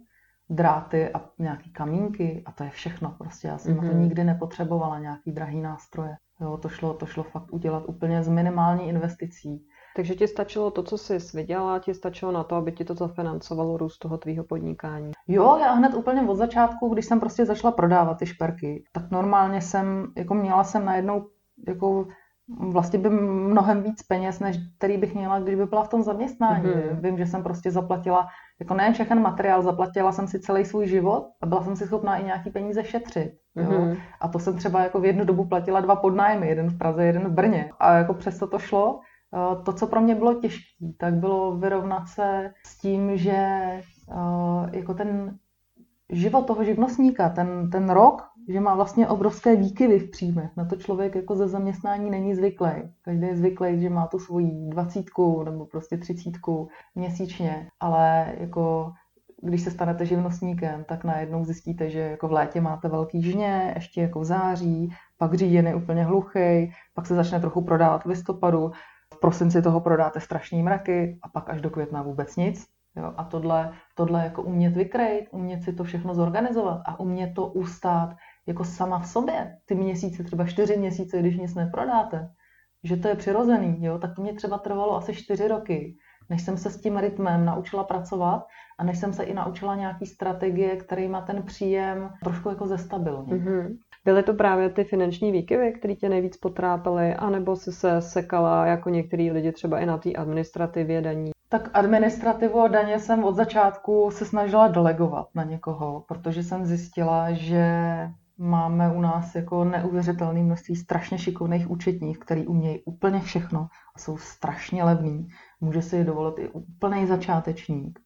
dráty 0.50 1.13
a 1.13 1.21
nějaký 1.39 1.71
kamínky 1.71 2.43
a 2.45 2.52
to 2.52 2.63
je 2.63 2.69
všechno. 2.69 3.15
Prostě 3.17 3.47
já 3.47 3.58
jsem 3.58 3.73
mm-hmm. 3.73 3.82
na 3.84 3.89
to 3.89 3.93
mhm. 3.93 4.04
nikdy 4.04 4.23
nepotřebovala 4.23 5.00
nějaký 5.00 5.32
drahý 5.32 5.62
nástroje. 5.62 6.15
Jo, 6.41 6.58
to 6.58 6.69
šlo, 6.69 6.93
to 6.93 7.06
šlo 7.06 7.23
fakt 7.23 7.54
udělat 7.54 7.84
úplně 7.88 8.23
z 8.23 8.28
minimální 8.28 8.88
investicí. 8.88 9.65
Takže 9.95 10.15
ti 10.15 10.28
stačilo 10.28 10.71
to, 10.71 10.84
co 10.84 10.97
jsi 10.97 11.17
vydělala, 11.34 11.80
ti 11.80 11.93
stačilo 11.93 12.32
na 12.32 12.43
to, 12.43 12.56
aby 12.56 12.71
ti 12.71 12.86
to 12.86 12.93
zafinancovalo 12.93 13.78
růst 13.78 13.97
toho 13.97 14.17
tvýho 14.17 14.43
podnikání? 14.43 15.12
Jo, 15.28 15.58
já 15.62 15.71
hned 15.71 15.93
úplně 15.93 16.21
od 16.21 16.36
začátku, 16.36 16.89
když 16.89 17.06
jsem 17.06 17.19
prostě 17.19 17.45
začala 17.45 17.71
prodávat 17.71 18.17
ty 18.17 18.26
šperky, 18.26 18.84
tak 18.93 19.12
normálně 19.12 19.62
jsem, 19.62 20.08
jako 20.17 20.34
měla 20.34 20.63
jsem 20.63 20.86
najednou 20.86 21.28
jako 21.67 22.08
vlastně 22.47 23.00
by 23.00 23.10
mnohem 23.10 23.84
víc 23.84 24.04
peněz, 24.04 24.39
než 24.39 24.58
který 24.78 24.97
bych 24.97 25.15
měla, 25.15 25.39
když 25.39 25.56
by 25.56 25.65
byla 25.65 25.84
v 25.84 25.89
tom 25.89 26.04
zaměstnání. 26.04 26.69
Mm-hmm. 26.69 27.02
Vím, 27.02 27.17
že 27.17 27.26
jsem 27.26 27.43
prostě 27.43 27.71
zaplatila, 27.71 28.28
jako 28.60 28.74
nejen 28.74 28.93
všechen 28.93 29.22
materiál, 29.22 29.62
zaplatila 29.62 30.12
jsem 30.12 30.28
si 30.28 30.39
celý 30.39 30.65
svůj 30.65 30.88
život 30.88 31.28
a 31.41 31.46
byla 31.46 31.63
jsem 31.63 31.76
si 31.76 31.86
schopná 31.86 32.17
i 32.17 32.24
nějaký 32.24 32.50
peníze 32.50 32.84
šetřit. 32.84 33.34
Jo? 33.56 33.63
Mm-hmm. 33.63 33.98
A 34.22 34.28
to 34.28 34.39
jsem 34.39 34.58
třeba 34.58 34.84
jako 34.84 35.00
v 35.00 35.06
jednu 35.06 35.26
dobu 35.26 35.46
platila 35.46 35.82
dva 35.82 35.96
podnájmy, 35.96 36.48
jeden 36.48 36.70
v 36.70 36.78
Praze, 36.78 37.06
jeden 37.06 37.28
v 37.28 37.32
Brně. 37.32 37.72
A 37.80 37.93
jako 37.93 38.13
přesto 38.13 38.48
to 38.48 38.60
šlo. 38.60 39.00
Eh, 39.34 39.63
to, 39.63 39.74
co 39.74 39.88
pro 39.88 40.02
mě 40.02 40.15
bylo 40.15 40.34
těžké, 40.34 40.86
tak 40.98 41.13
bylo 41.13 41.58
vyrovnat 41.58 42.08
se 42.08 42.54
s 42.65 42.78
tím, 42.78 43.17
že 43.17 43.32
eh, 43.32 43.82
jako 44.72 44.93
ten 44.93 45.38
život 46.10 46.48
toho 46.48 46.63
živnostníka, 46.63 47.30
ten, 47.30 47.70
ten 47.70 47.89
rok, 47.89 48.22
že 48.48 48.60
má 48.60 48.76
vlastně 48.76 49.08
obrovské 49.08 49.56
výkyvy 49.56 50.00
v 50.00 50.10
příjmech. 50.10 50.52
Na 50.58 50.66
to 50.66 50.76
člověk 50.76 51.16
jako 51.16 51.36
ze 51.36 51.48
zaměstnání 51.48 52.10
není 52.10 52.36
zvyklý. 52.36 52.72
Každý 53.02 53.28
je 53.28 53.38
zvyklý, 53.38 53.82
že 53.82 53.90
má 53.90 54.08
tu 54.08 54.20
svoji 54.20 54.70
dvacítku 54.70 55.44
nebo 55.44 55.66
prostě 55.66 55.98
třicítku 55.98 56.70
měsíčně, 56.96 57.68
ale 57.80 58.34
jako 58.40 58.92
když 59.42 59.62
se 59.62 59.72
stanete 59.72 60.06
živnostníkem, 60.06 60.84
tak 60.84 61.04
najednou 61.04 61.46
zjistíte, 61.46 61.90
že 61.90 62.00
jako 62.00 62.28
v 62.28 62.32
létě 62.32 62.62
máte 62.62 62.88
velký 62.88 63.24
žně, 63.24 63.74
ještě 63.76 64.02
jako 64.02 64.20
v 64.20 64.26
září, 64.26 64.94
pak 65.18 65.34
říjen 65.34 65.68
je 65.68 65.76
úplně 65.76 66.04
hluchý, 66.04 66.72
pak 66.94 67.06
se 67.06 67.16
začne 67.16 67.40
trochu 67.40 67.62
prodávat 67.62 68.04
v 68.04 68.08
listopadu, 68.08 68.72
v 69.14 69.20
prosinci 69.20 69.62
toho 69.62 69.80
prodáte 69.80 70.20
strašný 70.20 70.64
mraky 70.64 71.20
a 71.24 71.30
pak 71.30 71.50
až 71.50 71.62
do 71.62 71.70
května 71.70 72.02
vůbec 72.02 72.36
nic. 72.36 72.66
Jo? 72.96 73.14
A 73.18 73.24
tohle, 73.24 73.74
tohle 73.96 74.24
jako 74.24 74.42
umět 74.42 74.76
vykrejt, 74.76 75.26
umět 75.32 75.64
si 75.64 75.74
to 75.74 75.84
všechno 75.84 76.16
zorganizovat 76.16 76.82
a 76.86 77.00
umět 77.00 77.34
to 77.34 77.48
ustát 77.48 78.16
jako 78.48 78.64
sama 78.64 79.00
v 79.00 79.08
sobě. 79.08 79.58
Ty 79.66 79.76
měsíce, 79.76 80.24
třeba 80.24 80.46
čtyři 80.46 80.78
měsíce, 80.78 81.20
když 81.20 81.38
nic 81.38 81.56
neprodáte, 81.56 82.30
že 82.84 82.98
to 82.98 83.08
je 83.08 83.16
přirozený, 83.16 83.86
jo? 83.86 84.00
tak 84.00 84.16
to 84.16 84.22
mě 84.22 84.34
třeba 84.34 84.58
trvalo 84.58 84.96
asi 84.96 85.14
čtyři 85.14 85.48
roky, 85.48 85.96
než 86.30 86.42
jsem 86.42 86.58
se 86.58 86.70
s 86.70 86.82
tím 86.82 86.98
rytmem 86.98 87.46
naučila 87.46 87.84
pracovat 87.84 88.44
a 88.80 88.84
než 88.84 88.98
jsem 88.98 89.14
se 89.14 89.24
i 89.24 89.34
naučila 89.34 89.76
nějaký 89.76 90.06
strategie, 90.06 90.76
který 90.76 91.08
má 91.08 91.22
ten 91.22 91.44
příjem 91.44 92.10
trošku 92.24 92.50
jako 92.50 92.68
zestabilně. 92.68 93.34
Mm-hmm. 93.34 93.78
Byly 94.06 94.24
to 94.24 94.34
právě 94.34 94.70
ty 94.70 94.84
finanční 94.84 95.32
výkyvy, 95.32 95.74
které 95.74 95.96
tě 95.96 96.10
nejvíc 96.10 96.38
potrápily, 96.38 97.16
anebo 97.16 97.56
jsi 97.56 97.72
se 97.72 98.02
sekala 98.02 98.66
jako 98.66 98.90
některý 98.90 99.32
lidi 99.32 99.52
třeba 99.52 99.80
i 99.80 99.86
na 99.86 99.98
té 99.98 100.14
administrativě 100.14 101.02
daní? 101.02 101.32
Tak 101.50 101.70
administrativu 101.74 102.60
a 102.60 102.68
daně 102.68 103.00
jsem 103.00 103.24
od 103.24 103.36
začátku 103.36 104.10
se 104.12 104.26
snažila 104.26 104.68
delegovat 104.68 105.28
na 105.36 105.44
někoho, 105.44 106.04
protože 106.08 106.44
jsem 106.44 106.66
zjistila, 106.66 107.32
že 107.32 107.66
máme 108.38 108.91
u 108.93 109.02
nás 109.02 109.36
jako 109.36 109.63
neuvěřitelné 109.63 110.43
množství 110.43 110.76
strašně 110.76 111.17
šikovných 111.17 111.71
účetních, 111.71 112.19
který 112.19 112.47
umějí 112.47 112.82
úplně 112.86 113.19
všechno 113.19 113.67
a 113.95 114.00
jsou 114.00 114.17
strašně 114.17 114.84
levný. 114.84 115.28
Může 115.62 115.82
si 115.82 115.95
je 115.95 116.04
dovolit 116.04 116.39
i 116.39 116.50
úplný 116.50 117.08
začátečník. 117.08 118.00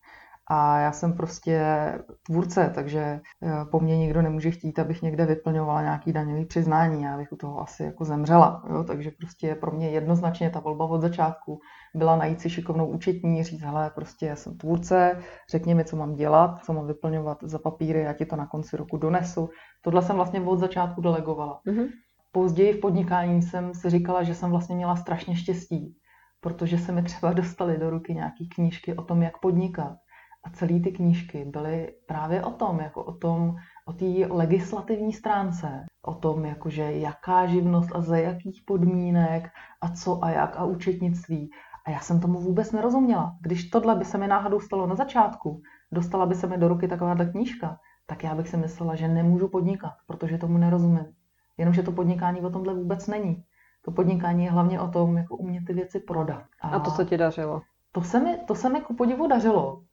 A 0.53 0.79
já 0.79 0.91
jsem 0.91 1.13
prostě 1.13 1.63
tvůrce, 2.25 2.71
takže 2.75 2.99
eh, 2.99 3.65
po 3.71 3.79
mně 3.79 3.97
nikdo 3.97 4.21
nemůže 4.21 4.51
chtít, 4.51 4.79
abych 4.79 5.01
někde 5.01 5.25
vyplňovala 5.25 5.81
nějaký 5.81 6.13
daňový 6.13 6.45
přiznání. 6.45 7.03
Já 7.03 7.17
bych 7.17 7.31
u 7.31 7.35
toho 7.35 7.61
asi 7.61 7.83
jako 7.83 8.05
zemřela. 8.05 8.63
Jo? 8.69 8.83
Takže 8.83 9.11
prostě 9.11 9.55
pro 9.55 9.71
mě 9.71 9.89
jednoznačně 9.89 10.49
ta 10.49 10.59
volba 10.59 10.85
od 10.85 11.01
začátku 11.01 11.59
byla 11.95 12.15
najít 12.15 12.41
si 12.41 12.49
šikovnou 12.49 12.87
účetní, 12.87 13.43
říct, 13.43 13.61
hele, 13.61 13.91
prostě 13.95 14.25
já 14.25 14.35
jsem 14.35 14.57
tvůrce, 14.57 15.21
řekni 15.49 15.73
mi, 15.75 15.85
co 15.85 15.95
mám 15.95 16.15
dělat, 16.15 16.63
co 16.65 16.73
mám 16.73 16.87
vyplňovat 16.87 17.37
za 17.41 17.59
papíry, 17.59 18.01
já 18.01 18.13
ti 18.13 18.25
to 18.25 18.35
na 18.35 18.47
konci 18.47 18.77
roku 18.77 18.97
donesu. 18.97 19.49
Tohle 19.83 20.01
jsem 20.01 20.15
vlastně 20.15 20.41
od 20.41 20.59
začátku 20.59 21.01
delegovala. 21.01 21.61
Mm-hmm. 21.67 21.87
Později 22.31 22.73
v 22.73 22.79
podnikání 22.79 23.41
jsem 23.41 23.73
si 23.73 23.89
říkala, 23.89 24.23
že 24.23 24.35
jsem 24.35 24.49
vlastně 24.51 24.75
měla 24.75 24.95
strašně 24.95 25.35
štěstí, 25.35 25.95
protože 26.41 26.77
se 26.77 26.91
mi 26.91 27.03
třeba 27.03 27.33
dostaly 27.33 27.77
do 27.77 27.89
ruky 27.89 28.13
nějaké 28.13 28.45
knížky 28.55 28.95
o 28.95 29.03
tom, 29.03 29.21
jak 29.21 29.39
podnikat. 29.39 29.97
A 30.43 30.49
celé 30.49 30.79
ty 30.79 30.91
knížky 30.91 31.45
byly 31.45 31.93
právě 32.05 32.43
o 32.43 32.51
tom, 32.51 32.79
jako 32.79 33.03
o 33.03 33.13
tom, 33.13 33.55
o 33.85 33.93
té 33.93 34.05
legislativní 34.29 35.13
stránce, 35.13 35.85
o 36.01 36.13
tom, 36.13 36.45
jakože 36.45 36.91
jaká 36.91 37.45
živnost 37.45 37.95
a 37.95 38.01
za 38.01 38.17
jakých 38.17 38.61
podmínek 38.65 39.49
a 39.81 39.89
co 39.89 40.23
a 40.23 40.29
jak 40.29 40.57
a 40.57 40.65
účetnictví. 40.65 41.49
A 41.85 41.91
já 41.91 41.99
jsem 41.99 42.19
tomu 42.19 42.39
vůbec 42.39 42.71
nerozuměla. 42.71 43.37
Když 43.41 43.69
tohle 43.69 43.95
by 43.95 44.05
se 44.05 44.17
mi 44.17 44.27
náhodou 44.27 44.59
stalo 44.59 44.87
na 44.87 44.95
začátku, 44.95 45.61
dostala 45.91 46.25
by 46.25 46.35
se 46.35 46.47
mi 46.47 46.57
do 46.57 46.67
ruky 46.67 46.87
takováhle 46.87 47.25
knížka, 47.25 47.79
tak 48.05 48.23
já 48.23 48.35
bych 48.35 48.49
si 48.49 48.57
myslela, 48.57 48.95
že 48.95 49.07
nemůžu 49.07 49.47
podnikat, 49.47 49.93
protože 50.07 50.37
tomu 50.37 50.57
nerozumím. 50.57 51.05
Jenomže 51.57 51.83
to 51.83 51.91
podnikání 51.91 52.41
o 52.41 52.49
tomhle 52.49 52.73
vůbec 52.73 53.07
není. 53.07 53.43
To 53.85 53.91
podnikání 53.91 54.45
je 54.45 54.51
hlavně 54.51 54.79
o 54.79 54.87
tom, 54.87 55.17
jako 55.17 55.37
umět 55.37 55.65
ty 55.67 55.73
věci 55.73 55.99
prodat. 55.99 56.43
A, 56.61 56.69
a 56.69 56.79
to 56.79 56.91
se 56.91 57.05
ti 57.05 57.17
dařilo? 57.17 57.61
To 57.91 58.01
se 58.01 58.19
mi, 58.19 58.37
to 58.47 58.55
se 58.55 58.69
mi 58.69 58.81
ku 58.81 58.95
podivu 58.95 59.27
dařilo. 59.27 59.83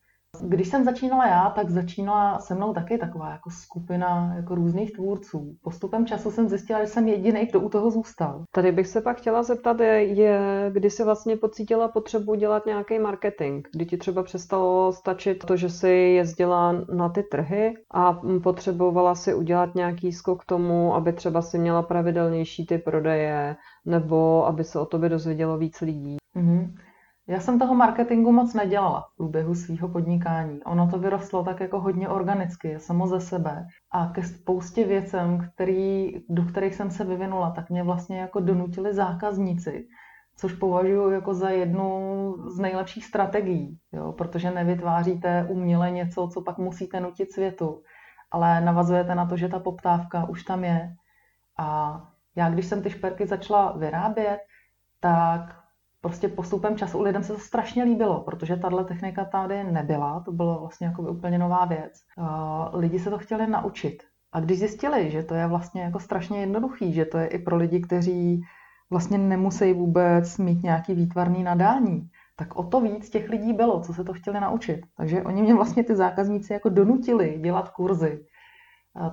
Když 0.41 0.69
jsem 0.69 0.85
začínala 0.85 1.27
já, 1.27 1.51
tak 1.51 1.71
začínala 1.71 2.39
se 2.39 2.55
mnou 2.55 2.75
taky 2.75 2.99
taková 2.99 3.31
jako 3.31 3.51
skupina 3.51 4.33
jako 4.37 4.55
různých 4.55 4.93
tvůrců. 4.93 5.57
Postupem 5.63 6.07
času 6.07 6.31
jsem 6.31 6.49
zjistila, 6.49 6.81
že 6.81 6.87
jsem 6.87 7.09
jediný, 7.09 7.47
kdo 7.47 7.61
u 7.61 7.69
toho 7.69 7.91
zůstal. 7.91 8.45
Tady 8.55 8.73
bych 8.73 8.87
se 8.87 9.01
pak 9.01 9.19
chtěla 9.19 9.43
zeptat, 9.43 9.81
je, 9.81 10.71
kdy 10.73 10.91
jsi 10.91 11.05
vlastně 11.05 11.37
pocítila 11.37 11.89
potřebu 11.89 12.35
dělat 12.35 12.67
nějaký 12.67 12.99
marketing, 12.99 13.67
kdy 13.73 13.87
ti 13.87 13.97
třeba 13.97 14.23
přestalo 14.23 14.93
stačit 14.93 15.45
to, 15.45 15.57
že 15.57 15.69
jsi 15.69 15.89
jezdila 15.89 16.73
na 16.73 17.09
ty 17.09 17.23
trhy 17.23 17.75
a 17.95 18.21
potřebovala 18.43 19.15
si 19.15 19.35
udělat 19.35 19.75
nějaký 19.75 20.13
skok 20.13 20.43
k 20.43 20.47
tomu, 20.47 20.95
aby 20.95 21.13
třeba 21.13 21.43
si 21.43 21.59
měla 21.59 21.83
pravidelnější 21.83 22.67
ty 22.67 22.79
prodeje, 22.79 23.57
nebo 23.85 24.47
aby 24.47 24.65
se 24.65 24.79
o 24.79 24.87
tobě 24.87 25.09
dozvědělo 25.09 25.59
víc 25.59 25.81
lidí. 25.81 26.17
Mm-hmm. 26.37 26.75
Já 27.29 27.41
jsem 27.41 27.59
toho 27.59 27.75
marketingu 27.75 28.33
moc 28.33 28.55
nedělala 28.55 29.01
v 29.01 29.17
průběhu 29.17 29.55
svého 29.55 29.89
podnikání. 29.89 30.63
Ono 30.63 30.91
to 30.91 30.99
vyrostlo 30.99 31.45
tak 31.45 31.61
jako 31.61 31.81
hodně 31.81 32.09
organicky, 32.09 32.81
samo 32.81 33.07
ze 33.07 33.21
sebe. 33.21 33.67
A 33.91 34.07
ke 34.07 34.23
spoustě 34.23 34.85
věcem, 34.85 35.39
který, 35.55 36.13
do 36.29 36.43
kterých 36.43 36.75
jsem 36.75 36.91
se 36.91 37.05
vyvinula, 37.05 37.51
tak 37.51 37.71
mě 37.71 37.83
vlastně 37.83 38.21
jako 38.21 38.41
donutili 38.41 38.95
zákazníci, 38.95 39.87
což 40.37 40.53
považuji 40.53 41.11
jako 41.11 41.35
za 41.35 41.51
jednu 41.51 42.35
z 42.47 42.59
nejlepších 42.59 43.05
strategií, 43.05 43.79
jo? 43.93 44.13
protože 44.13 44.51
nevytváříte 44.51 45.47
uměle 45.51 45.91
něco, 45.91 46.29
co 46.33 46.43
pak 46.43 46.59
musíte 46.59 47.01
nutit 47.01 47.33
světu, 47.33 47.83
ale 48.31 48.61
navazujete 48.61 49.15
na 49.15 49.27
to, 49.27 49.37
že 49.37 49.49
ta 49.49 49.59
poptávka 49.59 50.29
už 50.29 50.43
tam 50.43 50.65
je. 50.65 50.95
A 51.59 52.01
já, 52.37 52.51
když 52.51 52.67
jsem 52.67 52.83
ty 52.83 52.91
šperky 52.91 53.27
začala 53.27 53.73
vyrábět, 53.73 54.39
tak 55.01 55.68
prostě 56.09 56.29
postupem 56.29 56.77
času 56.77 57.03
lidem 57.03 57.23
se 57.23 57.33
to 57.33 57.39
strašně 57.39 57.85
líbilo, 57.85 58.21
protože 58.21 58.57
tahle 58.57 58.85
technika 58.85 59.25
tady 59.25 59.65
nebyla, 59.65 60.21
to 60.21 60.33
byla 60.33 60.59
vlastně 60.59 60.87
jako 60.87 61.03
úplně 61.03 61.39
nová 61.39 61.65
věc. 61.65 61.93
Lidi 62.73 62.99
se 62.99 63.11
to 63.11 63.19
chtěli 63.19 63.47
naučit. 63.47 64.03
A 64.33 64.41
když 64.41 64.59
zjistili, 64.59 65.11
že 65.11 65.23
to 65.23 65.35
je 65.35 65.47
vlastně 65.47 65.83
jako 65.83 65.99
strašně 66.01 66.41
jednoduchý, 66.41 66.93
že 66.93 67.05
to 67.05 67.19
je 67.19 67.27
i 67.27 67.39
pro 67.39 67.57
lidi, 67.57 67.81
kteří 67.81 68.41
vlastně 68.91 69.19
nemusí 69.19 69.73
vůbec 69.73 70.39
mít 70.39 70.63
nějaký 70.63 70.95
výtvarný 70.95 71.43
nadání, 71.43 72.09
tak 72.37 72.57
o 72.57 72.63
to 72.63 72.81
víc 72.81 73.11
těch 73.11 73.29
lidí 73.29 73.53
bylo, 73.53 73.81
co 73.81 73.95
se 73.95 74.05
to 74.05 74.13
chtěli 74.13 74.41
naučit. 74.41 74.81
Takže 74.97 75.23
oni 75.23 75.43
mě 75.43 75.55
vlastně 75.55 75.85
ty 75.85 75.97
zákazníci 75.97 76.53
jako 76.53 76.69
donutili 76.69 77.39
dělat 77.43 77.69
kurzy. 77.69 78.25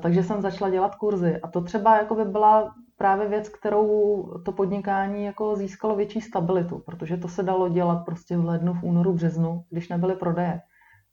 Takže 0.02 0.24
jsem 0.24 0.42
začala 0.42 0.72
dělat 0.72 0.96
kurzy. 0.96 1.42
A 1.42 1.48
to 1.48 1.62
třeba 1.62 1.98
jako 1.98 2.16
by 2.16 2.26
byla 2.26 2.74
právě 2.98 3.28
věc, 3.28 3.50
kterou 3.50 4.24
to 4.46 4.52
podnikání 4.52 5.26
jako 5.26 5.56
získalo 5.56 5.96
větší 5.96 6.22
stabilitu, 6.22 6.80
protože 6.86 7.18
to 7.18 7.28
se 7.28 7.44
dalo 7.44 7.70
dělat 7.70 8.06
prostě 8.06 8.38
v 8.38 8.46
lednu, 8.46 8.74
v 8.74 8.84
únoru, 8.84 9.14
březnu, 9.14 9.64
když 9.70 9.90
nebyly 9.90 10.16
prodeje. 10.16 10.62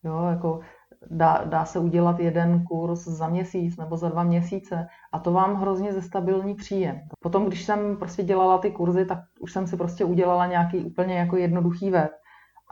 Jo, 0.05 0.27
jako 0.31 0.61
dá, 1.11 1.43
dá 1.45 1.65
se 1.65 1.79
udělat 1.79 2.21
jeden 2.21 2.65
kurz 2.65 3.05
za 3.05 3.29
měsíc 3.29 3.77
nebo 3.77 3.97
za 3.97 4.09
dva 4.09 4.23
měsíce 4.23 4.87
a 5.13 5.19
to 5.19 5.33
vám 5.33 5.55
hrozně 5.55 5.93
zestabilní 5.93 6.55
příjem. 6.55 7.01
Potom, 7.23 7.47
když 7.47 7.65
jsem 7.65 7.97
prostě 7.97 8.23
dělala 8.23 8.59
ty 8.59 8.71
kurzy, 8.71 9.07
tak 9.07 9.19
už 9.41 9.53
jsem 9.53 9.67
si 9.67 9.77
prostě 9.77 10.05
udělala 10.05 10.47
nějaký 10.47 10.85
úplně 10.85 11.19
jako 11.19 11.37
jednoduchý 11.37 11.91
web. 11.91 12.11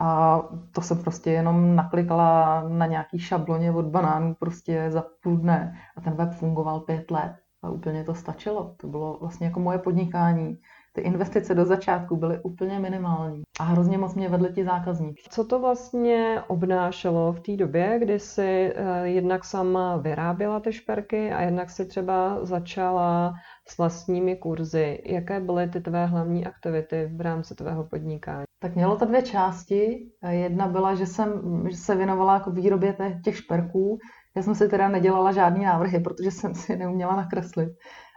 A 0.03 0.41
to 0.71 0.81
jsem 0.81 0.97
prostě 0.97 1.31
jenom 1.31 1.75
naklikala 1.75 2.63
na 2.69 2.85
nějaký 2.85 3.19
šabloně 3.19 3.71
od 3.71 3.85
banánů 3.85 4.35
prostě 4.39 4.91
za 4.91 5.03
půl 5.23 5.37
dne 5.37 5.73
a 5.97 6.01
ten 6.01 6.13
web 6.13 6.33
fungoval 6.33 6.79
pět 6.79 7.11
let. 7.11 7.35
A 7.63 7.69
úplně 7.69 8.03
to 8.03 8.15
stačilo. 8.15 8.75
To 8.77 8.87
bylo 8.87 9.17
vlastně 9.19 9.47
jako 9.47 9.59
moje 9.59 9.77
podnikání. 9.77 10.57
Ty 10.93 11.01
investice 11.01 11.55
do 11.55 11.65
začátku 11.65 12.15
byly 12.15 12.39
úplně 12.43 12.79
minimální 12.79 13.41
a 13.59 13.63
hrozně 13.63 13.97
moc 13.97 14.15
mě 14.15 14.29
vedly 14.29 14.53
ti 14.53 14.63
zákazníci. 14.63 15.23
Co 15.29 15.43
to 15.43 15.59
vlastně 15.59 16.41
obnášelo 16.47 17.33
v 17.33 17.39
té 17.39 17.55
době, 17.55 17.99
kdy 17.99 18.19
si 18.19 18.73
eh, 18.75 19.07
jednak 19.07 19.45
sama 19.45 19.97
vyráběla 19.97 20.59
ty 20.59 20.73
šperky 20.73 21.31
a 21.31 21.41
jednak 21.41 21.69
si 21.69 21.85
třeba 21.85 22.45
začala 22.45 23.33
s 23.67 23.77
vlastními 23.77 24.35
kurzy? 24.35 25.01
Jaké 25.05 25.39
byly 25.39 25.67
ty 25.69 25.81
tvé 25.81 26.05
hlavní 26.05 26.45
aktivity 26.45 27.11
v 27.15 27.21
rámci 27.21 27.55
tvého 27.55 27.83
podnikání? 27.83 28.45
Tak 28.59 28.75
mělo 28.75 28.97
to 28.97 29.05
dvě 29.05 29.21
části. 29.21 30.09
Jedna 30.29 30.67
byla, 30.67 30.95
že 30.95 31.05
jsem 31.05 31.31
že 31.69 31.77
se 31.77 31.95
věnovala 31.95 32.33
jako 32.33 32.51
výrobě 32.51 32.95
těch 33.23 33.37
šperků, 33.37 33.97
já 34.35 34.43
jsem 34.43 34.55
si 34.55 34.69
teda 34.69 34.89
nedělala 34.89 35.31
žádný 35.31 35.65
návrhy, 35.65 35.99
protože 35.99 36.31
jsem 36.31 36.55
si 36.55 36.75
neuměla 36.75 37.15
nakreslit. 37.15 37.69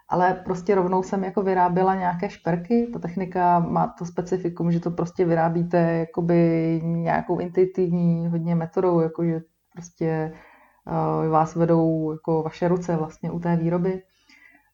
Ale 0.08 0.42
prostě 0.44 0.74
rovnou 0.74 1.02
jsem 1.02 1.24
jako 1.24 1.42
vyráběla 1.42 1.94
nějaké 1.94 2.30
šperky. 2.30 2.86
Ta 2.92 2.98
technika 2.98 3.58
má 3.58 3.94
to 3.98 4.06
specifikum, 4.06 4.72
že 4.72 4.80
to 4.80 4.90
prostě 4.90 5.24
vyrábíte 5.24 5.78
jakoby 5.78 6.80
nějakou 6.84 7.38
intuitivní 7.38 8.28
hodně 8.28 8.54
metodou, 8.54 9.00
jakože 9.00 9.40
prostě 9.72 10.32
uh, 10.86 11.30
vás 11.30 11.54
vedou 11.54 12.12
jako 12.12 12.42
vaše 12.42 12.68
ruce 12.68 12.96
vlastně 12.96 13.30
u 13.30 13.40
té 13.40 13.56
výroby. 13.56 14.02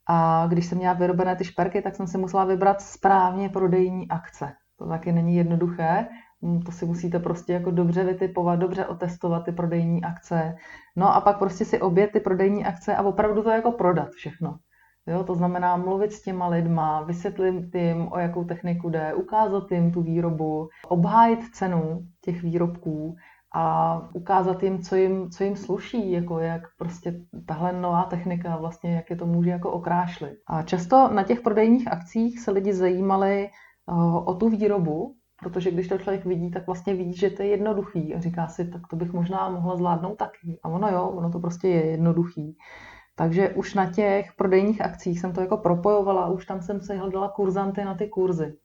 A 0.09 0.47
když 0.49 0.66
jsem 0.66 0.79
měla 0.79 0.95
vyrobené 0.95 1.37
ty 1.37 1.45
šperky, 1.45 1.83
tak 1.83 1.97
jsem 1.97 2.07
si 2.07 2.19
musela 2.19 2.45
vybrat 2.45 2.81
správně 2.81 3.49
prodejní 3.49 4.09
akce. 4.09 4.53
To 4.77 4.88
taky 4.88 5.12
není 5.12 5.37
jednoduché, 5.37 6.07
Mm, 6.43 6.62
to 6.62 6.73
si 6.73 6.87
musíte 6.87 7.19
prostě 7.19 7.53
jako 7.53 7.71
dobře 7.71 8.05
vytipovat, 8.05 8.59
dobře 8.59 8.87
otestovat 8.87 9.45
ty 9.45 9.53
prodejní 9.53 10.05
akce. 10.05 10.57
No 10.97 11.14
a 11.14 11.21
pak 11.21 11.38
prostě 11.38 11.64
si 11.64 11.81
obět 11.81 12.12
ty 12.12 12.21
prodejní 12.21 12.64
akce 12.64 12.97
a 12.97 13.03
opravdu 13.03 13.43
to 13.43 13.51
jako 13.51 13.73
prodat 13.73 14.09
všechno. 14.11 14.59
Jo, 15.06 15.24
to 15.24 15.34
znamená 15.34 15.76
mluvit 15.76 16.12
s 16.12 16.22
těma 16.22 16.48
lidma, 16.48 17.02
vysvětlit 17.02 17.74
jim, 17.74 18.08
o 18.12 18.18
jakou 18.18 18.44
techniku 18.44 18.90
jde, 18.90 19.14
ukázat 19.14 19.72
jim 19.72 19.92
tu 19.92 20.02
výrobu, 20.02 20.68
obhájit 20.88 21.54
cenu 21.54 22.06
těch 22.24 22.42
výrobků 22.42 23.14
a 23.54 23.98
ukázat 24.14 24.62
jim, 24.62 24.82
co 24.82 24.96
jim, 24.96 25.30
co 25.30 25.44
jim 25.44 25.56
sluší, 25.56 26.12
jako 26.12 26.38
jak 26.38 26.62
prostě 26.78 27.14
tahle 27.46 27.72
nová 27.72 28.04
technika 28.04 28.56
vlastně, 28.56 28.94
jak 28.94 29.10
je 29.10 29.16
to 29.16 29.26
může 29.26 29.50
jako 29.50 29.70
okrášlit. 29.72 30.34
A 30.46 30.62
často 30.62 31.08
na 31.12 31.22
těch 31.22 31.40
prodejních 31.40 31.88
akcích 31.88 32.40
se 32.40 32.50
lidi 32.50 32.72
zajímali 32.72 33.48
uh, 33.86 34.28
o 34.28 34.34
tu 34.34 34.48
výrobu, 34.48 35.14
Protože 35.42 35.70
když 35.70 35.88
to 35.88 35.98
člověk 35.98 36.24
vidí, 36.24 36.50
tak 36.50 36.66
vlastně 36.66 36.94
vidí, 36.94 37.16
že 37.16 37.30
to 37.30 37.42
je 37.42 37.48
jednoduchý 37.48 38.14
a 38.14 38.20
říká 38.20 38.46
si, 38.46 38.70
tak 38.70 38.82
to 38.90 38.96
bych 38.96 39.12
možná 39.12 39.48
mohla 39.48 39.76
zvládnout 39.76 40.16
taky. 40.16 40.60
A 40.62 40.68
ono 40.68 40.88
jo, 40.88 41.08
ono 41.08 41.30
to 41.30 41.40
prostě 41.40 41.68
je 41.68 41.86
jednoduchý. 41.86 42.56
Takže 43.20 43.48
už 43.48 43.74
na 43.74 43.92
těch 43.92 44.33
prodejních 44.33 44.80
akcích 44.80 45.20
jsem 45.20 45.33
to 45.33 45.40
jako 45.40 45.56
propojovala, 45.56 46.28
už 46.28 46.46
tam 46.46 46.62
jsem 46.62 46.80
se 46.80 46.96
hledala 46.96 47.28
kurzanty 47.28 47.85
na 47.85 47.94
ty 47.94 48.09
kurzy. 48.09 48.56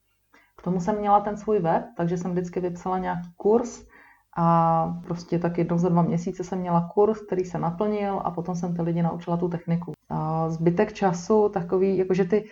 K 0.58 0.62
tomu 0.62 0.80
jsem 0.80 1.00
měla 1.00 1.20
ten 1.20 1.38
svůj 1.38 1.60
web, 1.60 1.84
takže 1.98 2.18
jsem 2.18 2.32
vždycky 2.32 2.60
vypsala 2.60 2.98
nějaký 2.98 3.28
kurz 3.38 3.84
a 4.38 4.88
prostě 5.08 5.40
tak 5.40 5.58
jednou 5.58 5.78
za 5.78 5.90
dva 5.90 6.02
měsíce 6.02 6.44
jsem 6.44 6.60
měla 6.60 6.90
kurz, 6.94 7.22
který 7.22 7.46
se 7.46 7.60
naplnil 7.60 8.22
a 8.24 8.32
potom 8.32 8.56
jsem 8.56 8.76
ty 8.76 8.82
lidi 8.82 9.02
naučila 9.02 9.38
tu 9.38 9.50
techniku. 9.50 9.92
A 10.10 10.50
zbytek 10.50 10.94
času 10.94 11.50
takový, 11.50 11.98
jakože 11.98 12.26
ty, 12.26 12.46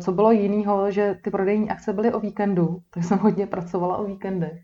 co 0.00 0.12
bylo 0.12 0.30
jiného, 0.30 0.90
že 0.90 1.18
ty 1.24 1.30
prodejní 1.30 1.70
akce 1.70 1.92
byly 1.92 2.12
o 2.12 2.20
víkendu, 2.20 2.78
tak 2.90 3.04
jsem 3.04 3.18
hodně 3.18 3.46
pracovala 3.46 3.96
o 3.96 4.04
víkendech. 4.04 4.58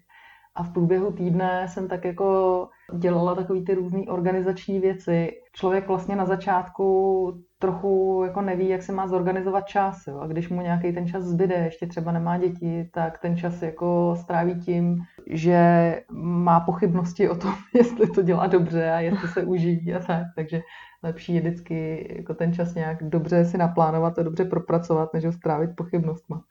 A 0.55 0.63
v 0.63 0.73
průběhu 0.73 1.13
týdne 1.13 1.69
jsem 1.69 1.89
tak 1.89 2.05
jako 2.05 2.69
dělala 2.99 3.35
takové 3.35 3.61
ty 3.61 3.75
různé 3.75 4.03
organizační 4.09 4.81
věci. 4.81 5.31
Člověk 5.53 5.89
vlastně 5.89 6.17
na 6.17 6.27
začátku 6.27 7.43
trochu 7.59 8.23
jako 8.25 8.43
neví, 8.43 8.69
jak 8.69 8.83
se 8.83 8.93
má 8.93 9.09
zorganizovat 9.09 9.67
čas. 9.67 10.07
Jo? 10.07 10.19
A 10.19 10.27
když 10.27 10.49
mu 10.49 10.61
nějaký 10.61 10.93
ten 10.93 11.07
čas 11.07 11.25
zbyde, 11.25 11.55
ještě 11.55 11.87
třeba 11.87 12.13
nemá 12.13 12.39
děti, 12.39 12.91
tak 12.95 13.19
ten 13.19 13.37
čas 13.37 13.63
jako 13.63 14.17
stráví 14.21 14.61
tím, 14.61 14.99
že 15.31 16.03
má 16.13 16.61
pochybnosti 16.61 17.29
o 17.29 17.37
tom, 17.37 17.55
jestli 17.75 18.11
to 18.11 18.23
dělá 18.23 18.47
dobře 18.47 18.91
a 18.91 19.01
jestli 19.01 19.29
se 19.29 19.45
uživí 19.45 19.95
a 19.95 19.99
tak. 19.99 20.27
Takže 20.37 20.61
lepší 21.03 21.35
je 21.35 21.41
vždycky 21.41 22.09
jako 22.17 22.35
ten 22.35 22.53
čas 22.53 22.75
nějak 22.75 23.03
dobře 23.03 23.45
si 23.45 23.59
naplánovat 23.59 24.19
a 24.19 24.23
dobře 24.23 24.45
propracovat, 24.45 25.15
než 25.15 25.25
ho 25.25 25.33
strávit 25.33 25.71
pochybnostma. 25.77 26.43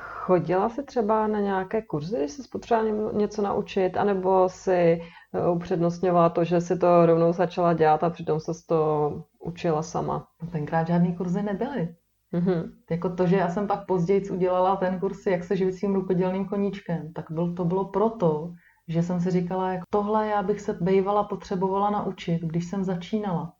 Chodila 0.00 0.68
jsi 0.68 0.82
třeba 0.82 1.26
na 1.26 1.40
nějaké 1.40 1.82
kurzy, 1.82 2.16
když 2.16 2.30
jsi 2.30 2.42
potřebovala 2.52 3.12
něco 3.12 3.42
naučit, 3.42 3.96
anebo 3.96 4.48
si 4.48 5.02
eh, 5.34 5.50
upřednostňovala 5.50 6.28
to, 6.28 6.44
že 6.44 6.60
si 6.60 6.78
to 6.78 7.06
rovnou 7.06 7.32
začala 7.32 7.72
dělat 7.72 8.04
a 8.04 8.10
přitom 8.10 8.40
se 8.40 8.52
to 8.66 9.12
učila 9.38 9.82
sama? 9.82 10.28
No, 10.42 10.48
tenkrát 10.48 10.86
žádný 10.86 11.16
kurzy 11.16 11.42
nebyly. 11.42 11.96
Mm-hmm. 12.32 12.70
Jako 12.90 13.10
to, 13.10 13.26
že 13.26 13.36
já 13.36 13.48
jsem 13.48 13.66
pak 13.66 13.86
později 13.86 14.30
udělala 14.30 14.76
ten 14.76 15.00
kurz, 15.00 15.26
jak 15.26 15.44
se 15.44 15.56
živit 15.56 15.72
svým 15.72 15.94
rukodělným 15.94 16.44
koníčkem, 16.44 17.12
tak 17.12 17.30
byl, 17.30 17.54
to 17.54 17.64
bylo 17.64 17.84
proto, 17.84 18.52
že 18.88 19.02
jsem 19.02 19.20
si 19.20 19.30
říkala, 19.30 19.72
jak 19.72 19.82
tohle 19.90 20.26
já 20.26 20.42
bych 20.42 20.60
se 20.60 20.78
bývala 20.80 21.24
potřebovala 21.24 21.90
naučit, 21.90 22.42
když 22.42 22.64
jsem 22.64 22.84
začínala. 22.84 23.52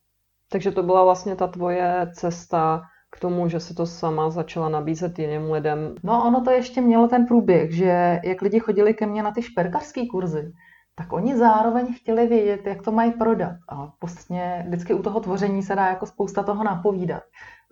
Takže 0.50 0.70
to 0.70 0.82
byla 0.82 1.04
vlastně 1.04 1.36
ta 1.36 1.46
tvoje 1.46 2.10
cesta 2.14 2.82
k 3.10 3.20
tomu, 3.20 3.48
že 3.48 3.60
se 3.60 3.74
to 3.74 3.86
sama 3.86 4.30
začala 4.30 4.68
nabízet 4.68 5.18
jiným 5.18 5.52
lidem. 5.52 5.94
No 6.02 6.24
ono 6.26 6.40
to 6.40 6.50
ještě 6.50 6.80
mělo 6.80 7.08
ten 7.08 7.26
průběh, 7.26 7.74
že 7.74 8.20
jak 8.24 8.42
lidi 8.42 8.60
chodili 8.60 8.94
ke 8.94 9.06
mně 9.06 9.22
na 9.22 9.30
ty 9.30 9.42
šperkařské 9.42 10.06
kurzy, 10.06 10.52
tak 10.94 11.12
oni 11.12 11.36
zároveň 11.36 11.94
chtěli 11.94 12.26
vědět, 12.26 12.66
jak 12.66 12.82
to 12.82 12.92
mají 12.92 13.12
prodat. 13.12 13.56
A 13.68 13.92
vlastně 14.02 14.64
vždycky 14.66 14.94
u 14.94 15.02
toho 15.02 15.20
tvoření 15.20 15.62
se 15.62 15.76
dá 15.76 15.86
jako 15.86 16.06
spousta 16.06 16.42
toho 16.42 16.64
napovídat. 16.64 17.22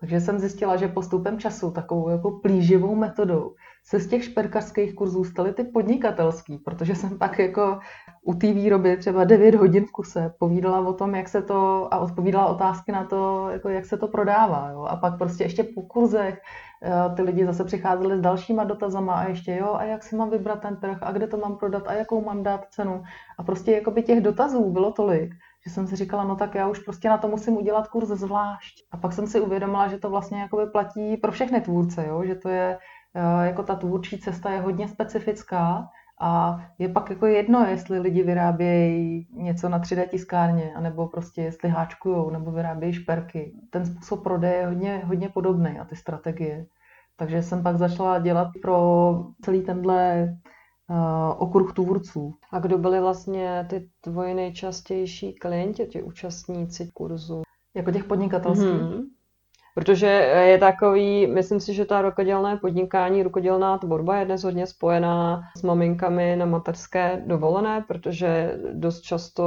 Takže 0.01 0.21
jsem 0.21 0.39
zjistila, 0.39 0.77
že 0.77 0.89
postupem 0.89 1.39
času 1.39 1.71
takovou 1.71 2.09
jako 2.09 2.31
plíživou 2.31 2.95
metodou 2.95 3.55
se 3.89 4.01
z 4.01 4.09
těch 4.09 4.25
šperkařských 4.25 4.95
kurzů 4.95 5.25
staly 5.25 5.53
ty 5.53 5.65
podnikatelský, 5.65 6.59
protože 6.59 6.95
jsem 6.95 7.19
pak 7.19 7.39
jako 7.39 7.79
u 8.23 8.35
té 8.35 8.53
výroby 8.53 8.97
třeba 8.97 9.25
9 9.25 9.55
hodin 9.55 9.85
v 9.85 9.91
kuse 9.91 10.35
povídala 10.39 10.89
o 10.89 10.93
tom, 10.93 11.15
jak 11.15 11.29
se 11.29 11.43
to 11.43 11.89
a 11.95 11.99
odpovídala 11.99 12.47
otázky 12.47 12.93
na 12.93 13.05
to, 13.05 13.49
jako 13.51 13.69
jak 13.69 13.85
se 13.85 13.97
to 13.97 14.09
prodává. 14.09 14.71
Jo. 14.71 14.83
A 14.83 14.97
pak 14.97 15.19
prostě 15.19 15.45
ještě 15.45 15.65
po 15.65 15.83
kurzech 15.83 16.41
eh, 16.83 17.15
ty 17.17 17.23
lidi 17.23 17.47
zase 17.47 17.65
přicházeli 17.65 18.19
s 18.19 18.21
dalšíma 18.21 18.65
dotazama 18.65 19.15
a 19.15 19.29
ještě 19.29 19.57
jo, 19.57 19.75
a 19.75 19.85
jak 19.85 20.03
si 20.03 20.17
mám 20.17 20.31
vybrat 20.31 20.61
ten 20.61 20.77
trh 20.77 20.99
a 21.01 21.13
kde 21.13 21.27
to 21.27 21.37
mám 21.37 21.57
prodat 21.57 21.89
a 21.89 21.93
jakou 21.93 22.25
mám 22.25 22.43
dát 22.43 22.67
cenu. 22.71 23.03
A 23.39 23.43
prostě 23.43 23.73
jakoby 23.73 24.03
těch 24.03 24.21
dotazů 24.21 24.71
bylo 24.71 24.93
tolik, 24.93 25.35
že 25.67 25.73
jsem 25.73 25.87
si 25.87 25.97
říkala, 25.97 26.25
no 26.25 26.37
tak 26.37 26.55
já 26.55 26.69
už 26.69 26.79
prostě 26.79 27.09
na 27.09 27.19
to 27.19 27.29
musím 27.29 27.57
udělat 27.57 27.89
kurz 27.89 28.09
zvlášť. 28.09 28.85
A 28.93 28.97
pak 28.97 29.13
jsem 29.13 29.27
si 29.27 29.41
uvědomila, 29.41 29.89
že 29.89 29.99
to 29.99 30.11
vlastně 30.11 30.41
jakoby 30.41 30.67
platí 30.67 31.17
pro 31.17 31.33
všechny 31.33 31.61
tvůrce, 31.61 32.07
jo? 32.07 32.25
že 32.25 32.35
to 32.35 32.49
je, 32.49 32.79
jako 33.43 33.63
ta 33.63 33.75
tvůrčí 33.75 34.19
cesta 34.19 34.51
je 34.51 34.61
hodně 34.61 34.89
specifická 34.89 35.89
a 36.21 36.61
je 36.79 36.89
pak 36.89 37.11
jako 37.11 37.27
jedno, 37.27 37.67
jestli 37.67 37.99
lidi 37.99 38.23
vyrábějí 38.23 39.29
něco 39.33 39.69
na 39.69 39.81
3D 39.81 40.09
tiskárně, 40.09 40.75
anebo 40.75 41.09
prostě 41.09 41.43
jestli 41.43 41.69
háčkujou, 41.69 42.31
nebo 42.31 42.51
vyrábějí 42.51 42.93
šperky. 42.93 43.55
Ten 43.71 43.87
způsob 43.87 44.23
prodeje 44.23 44.55
je 44.55 44.67
hodně, 44.67 45.03
hodně 45.05 45.29
podobný 45.29 45.79
a 45.79 45.85
ty 45.85 45.97
strategie. 45.97 46.67
Takže 47.17 47.43
jsem 47.43 47.63
pak 47.63 47.77
začala 47.77 48.19
dělat 48.19 48.49
pro 48.63 49.25
celý 49.43 49.63
tenhle 49.63 50.29
uh, 50.91 51.43
okruh 51.43 51.73
tvůrců. 51.73 52.35
A 52.53 52.59
kdo 52.59 52.79
byli 52.79 53.01
vlastně 53.01 53.67
ty 53.71 53.89
tvoji 54.01 54.35
nejčastější 54.35 55.35
klienti, 55.35 55.87
ti 55.87 56.03
účastníci 56.03 56.91
kurzu? 56.95 57.43
Jako 57.75 57.91
těch 57.91 58.05
podnikatelských? 58.05 58.69
Mm-hmm. 58.69 59.03
Protože 59.77 60.07
je 60.47 60.59
takový, 60.59 61.27
myslím 61.27 61.61
si, 61.61 61.75
že 61.75 61.85
ta 61.85 62.03
rukodělné 62.03 62.57
podnikání, 62.57 63.23
rukodělná 63.23 63.79
tvorba 63.79 64.17
je 64.17 64.25
dnes 64.25 64.45
hodně 64.45 64.67
spojená 64.67 65.43
s 65.57 65.63
maminkami 65.63 66.37
na 66.37 66.47
mateřské 66.47 67.23
dovolené, 67.27 67.85
protože 67.89 68.59
dost 68.73 69.01
často 69.01 69.45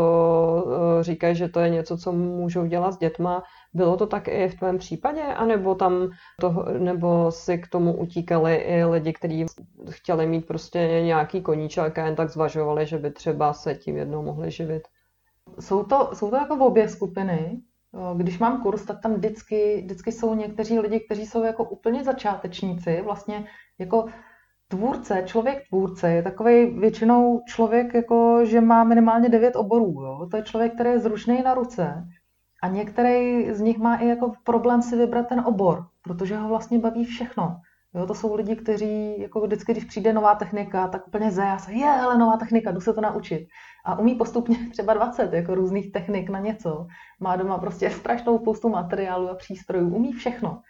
eh, 0.99 1.03
říkají, 1.03 1.35
že 1.35 1.49
to 1.49 1.59
je 1.59 1.69
něco, 1.69 1.97
co 1.97 2.11
můžou 2.11 2.65
dělat 2.65 2.91
s 2.91 2.97
dětma. 2.97 3.43
Bylo 3.73 3.97
to 3.97 4.07
tak 4.07 4.27
i 4.27 4.47
v 4.47 4.55
tvém 4.55 4.77
případě, 4.77 5.21
anebo 5.21 5.75
tam 5.75 6.09
to, 6.41 6.65
nebo 6.77 7.31
si 7.31 7.57
k 7.57 7.67
tomu 7.67 7.97
utíkali 7.97 8.55
i 8.55 8.83
lidi, 8.83 9.13
kteří 9.13 9.45
chtěli 9.89 10.27
mít 10.27 10.47
prostě 10.47 10.79
nějaký 11.05 11.41
koníček 11.41 11.97
a 11.97 12.05
jen 12.05 12.15
tak 12.15 12.29
zvažovali, 12.29 12.85
že 12.85 12.97
by 12.97 13.11
třeba 13.11 13.53
se 13.53 13.75
tím 13.75 13.97
jednou 13.97 14.23
mohli 14.23 14.51
živit? 14.51 14.83
Jsou 15.59 15.83
to, 15.83 16.09
jsou 16.13 16.29
to 16.29 16.35
jako 16.35 16.65
obě 16.65 16.89
skupiny. 16.89 17.61
Když 18.17 18.39
mám 18.39 18.61
kurz, 18.61 18.85
tak 18.85 19.01
tam 19.01 19.13
vždycky, 19.13 19.81
vždycky 19.81 20.11
jsou 20.11 20.33
někteří 20.33 20.79
lidi, 20.79 20.99
kteří 20.99 21.25
jsou 21.25 21.43
jako 21.43 21.63
úplně 21.63 22.03
začátečníci, 22.03 23.01
vlastně 23.01 23.47
jako 23.79 24.05
tvůrce, 24.67 25.23
člověk 25.25 25.67
tvůrce 25.69 26.11
je 26.11 26.23
takový 26.23 26.65
většinou 26.65 27.41
člověk, 27.47 27.93
jako, 27.93 28.45
že 28.45 28.61
má 28.61 28.83
minimálně 28.83 29.29
devět 29.29 29.55
oborů. 29.55 30.03
Jo? 30.03 30.27
To 30.31 30.37
je 30.37 30.43
člověk, 30.43 30.73
který 30.73 30.89
je 30.89 30.99
zručný 30.99 31.41
na 31.41 31.53
ruce 31.53 32.07
a 32.63 32.67
některý 32.67 33.47
z 33.53 33.61
nich 33.61 33.77
má 33.77 33.95
i 33.95 34.07
jako 34.07 34.33
problém 34.43 34.81
si 34.81 34.95
vybrat 34.95 35.27
ten 35.27 35.39
obor, 35.39 35.85
protože 36.03 36.37
ho 36.37 36.49
vlastně 36.49 36.79
baví 36.79 37.05
všechno. 37.05 37.61
Jo, 37.95 38.05
to 38.05 38.13
jsou 38.13 38.35
lidi, 38.35 38.55
kteří 38.55 39.21
jako 39.21 39.41
vždycky, 39.41 39.71
když 39.71 39.85
přijde 39.85 40.13
nová 40.13 40.35
technika, 40.35 40.87
tak 40.87 41.07
úplně 41.07 41.31
zajásá, 41.31 41.71
je, 41.71 41.85
hele, 41.85 42.17
nová 42.17 42.37
technika, 42.37 42.71
jdu 42.71 42.81
se 42.81 42.93
to 42.93 43.01
naučit. 43.01 43.47
A 43.85 43.99
umí 43.99 44.15
postupně 44.15 44.57
třeba 44.71 44.93
20 44.93 45.33
jako 45.33 45.55
různých 45.55 45.91
technik 45.91 46.29
na 46.29 46.39
něco. 46.39 46.87
Má 47.19 47.35
doma 47.35 47.57
prostě 47.57 47.89
strašnou 47.89 48.39
spoustu 48.39 48.69
materiálu 48.69 49.29
a 49.29 49.35
přístrojů, 49.35 49.95
umí 49.95 50.13
všechno. 50.13 50.61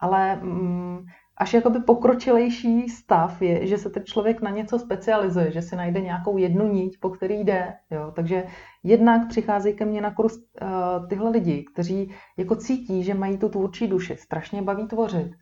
Ale 0.00 0.36
mm, 0.36 1.04
až 1.36 1.54
jakoby 1.54 1.80
pokročilejší 1.80 2.88
stav 2.88 3.42
je, 3.42 3.66
že 3.66 3.78
se 3.78 3.90
ten 3.90 4.04
člověk 4.04 4.42
na 4.42 4.50
něco 4.50 4.78
specializuje, 4.78 5.52
že 5.52 5.62
si 5.62 5.76
najde 5.76 6.00
nějakou 6.00 6.36
jednu 6.36 6.72
níť, 6.72 7.00
po 7.00 7.10
který 7.10 7.44
jde. 7.44 7.74
Jo? 7.90 8.12
Takže 8.16 8.46
jednak 8.82 9.28
přicházejí 9.28 9.76
ke 9.76 9.84
mně 9.84 10.00
na 10.00 10.14
kurz 10.14 10.36
uh, 10.36 11.08
tyhle 11.08 11.30
lidi, 11.30 11.64
kteří 11.72 12.14
jako 12.36 12.56
cítí, 12.56 13.04
že 13.04 13.14
mají 13.14 13.38
tu 13.38 13.48
tvůrčí 13.48 13.86
duši, 13.86 14.16
strašně 14.16 14.62
baví 14.62 14.86
tvořit 14.86 15.32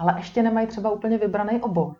ale 0.00 0.14
ještě 0.16 0.42
nemají 0.42 0.66
třeba 0.66 0.90
úplně 0.90 1.18
vybraný 1.18 1.60
obor. 1.60 1.94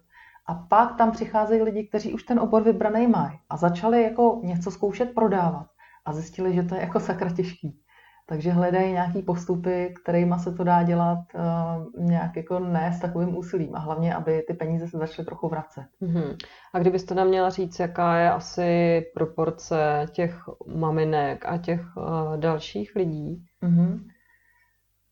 A 0.47 0.55
pak 0.55 0.97
tam 0.97 1.11
přicházejí 1.11 1.63
lidi, 1.63 1.87
kteří 1.87 2.15
už 2.15 2.23
ten 2.23 2.41
obor 2.41 2.63
vybraný 2.63 3.07
mají 3.07 3.39
a 3.51 3.57
začali 3.57 4.03
jako 4.03 4.41
něco 4.43 4.71
zkoušet 4.71 5.15
prodávat 5.15 5.67
a 6.05 6.13
zjistili, 6.13 6.55
že 6.55 6.63
to 6.63 6.75
je 6.75 6.81
jako 6.81 7.01
sakra 7.01 7.31
těžký. 7.31 7.81
Takže 8.27 8.51
hledají 8.51 8.93
nějaký 8.93 9.23
postupy, 9.23 9.95
kterými 10.03 10.35
se 10.39 10.53
to 10.53 10.65
dá 10.65 10.83
dělat 10.83 11.19
uh, 11.35 12.05
nějak 12.05 12.37
jako 12.37 12.59
ne 12.59 12.93
s 12.97 13.01
takovým 13.01 13.37
úsilím 13.37 13.75
a 13.75 13.79
hlavně, 13.79 14.15
aby 14.15 14.45
ty 14.47 14.55
peníze 14.55 14.89
se 14.89 14.99
začaly 14.99 15.27
trochu 15.27 15.49
vracet. 15.49 15.87
Mm-hmm. 16.03 16.37
A 16.75 16.79
kdybyste 16.79 17.15
nám 17.15 17.29
měla 17.29 17.51
říct, 17.51 17.79
jaká 17.81 18.17
je 18.17 18.31
asi 18.31 19.03
proporce 19.15 20.07
těch 20.13 20.41
maminek 20.67 21.45
a 21.47 21.59
těch 21.59 21.97
uh, 21.97 22.37
dalších 22.37 22.97
lidí, 22.97 23.45
mm-hmm. 23.63 24.01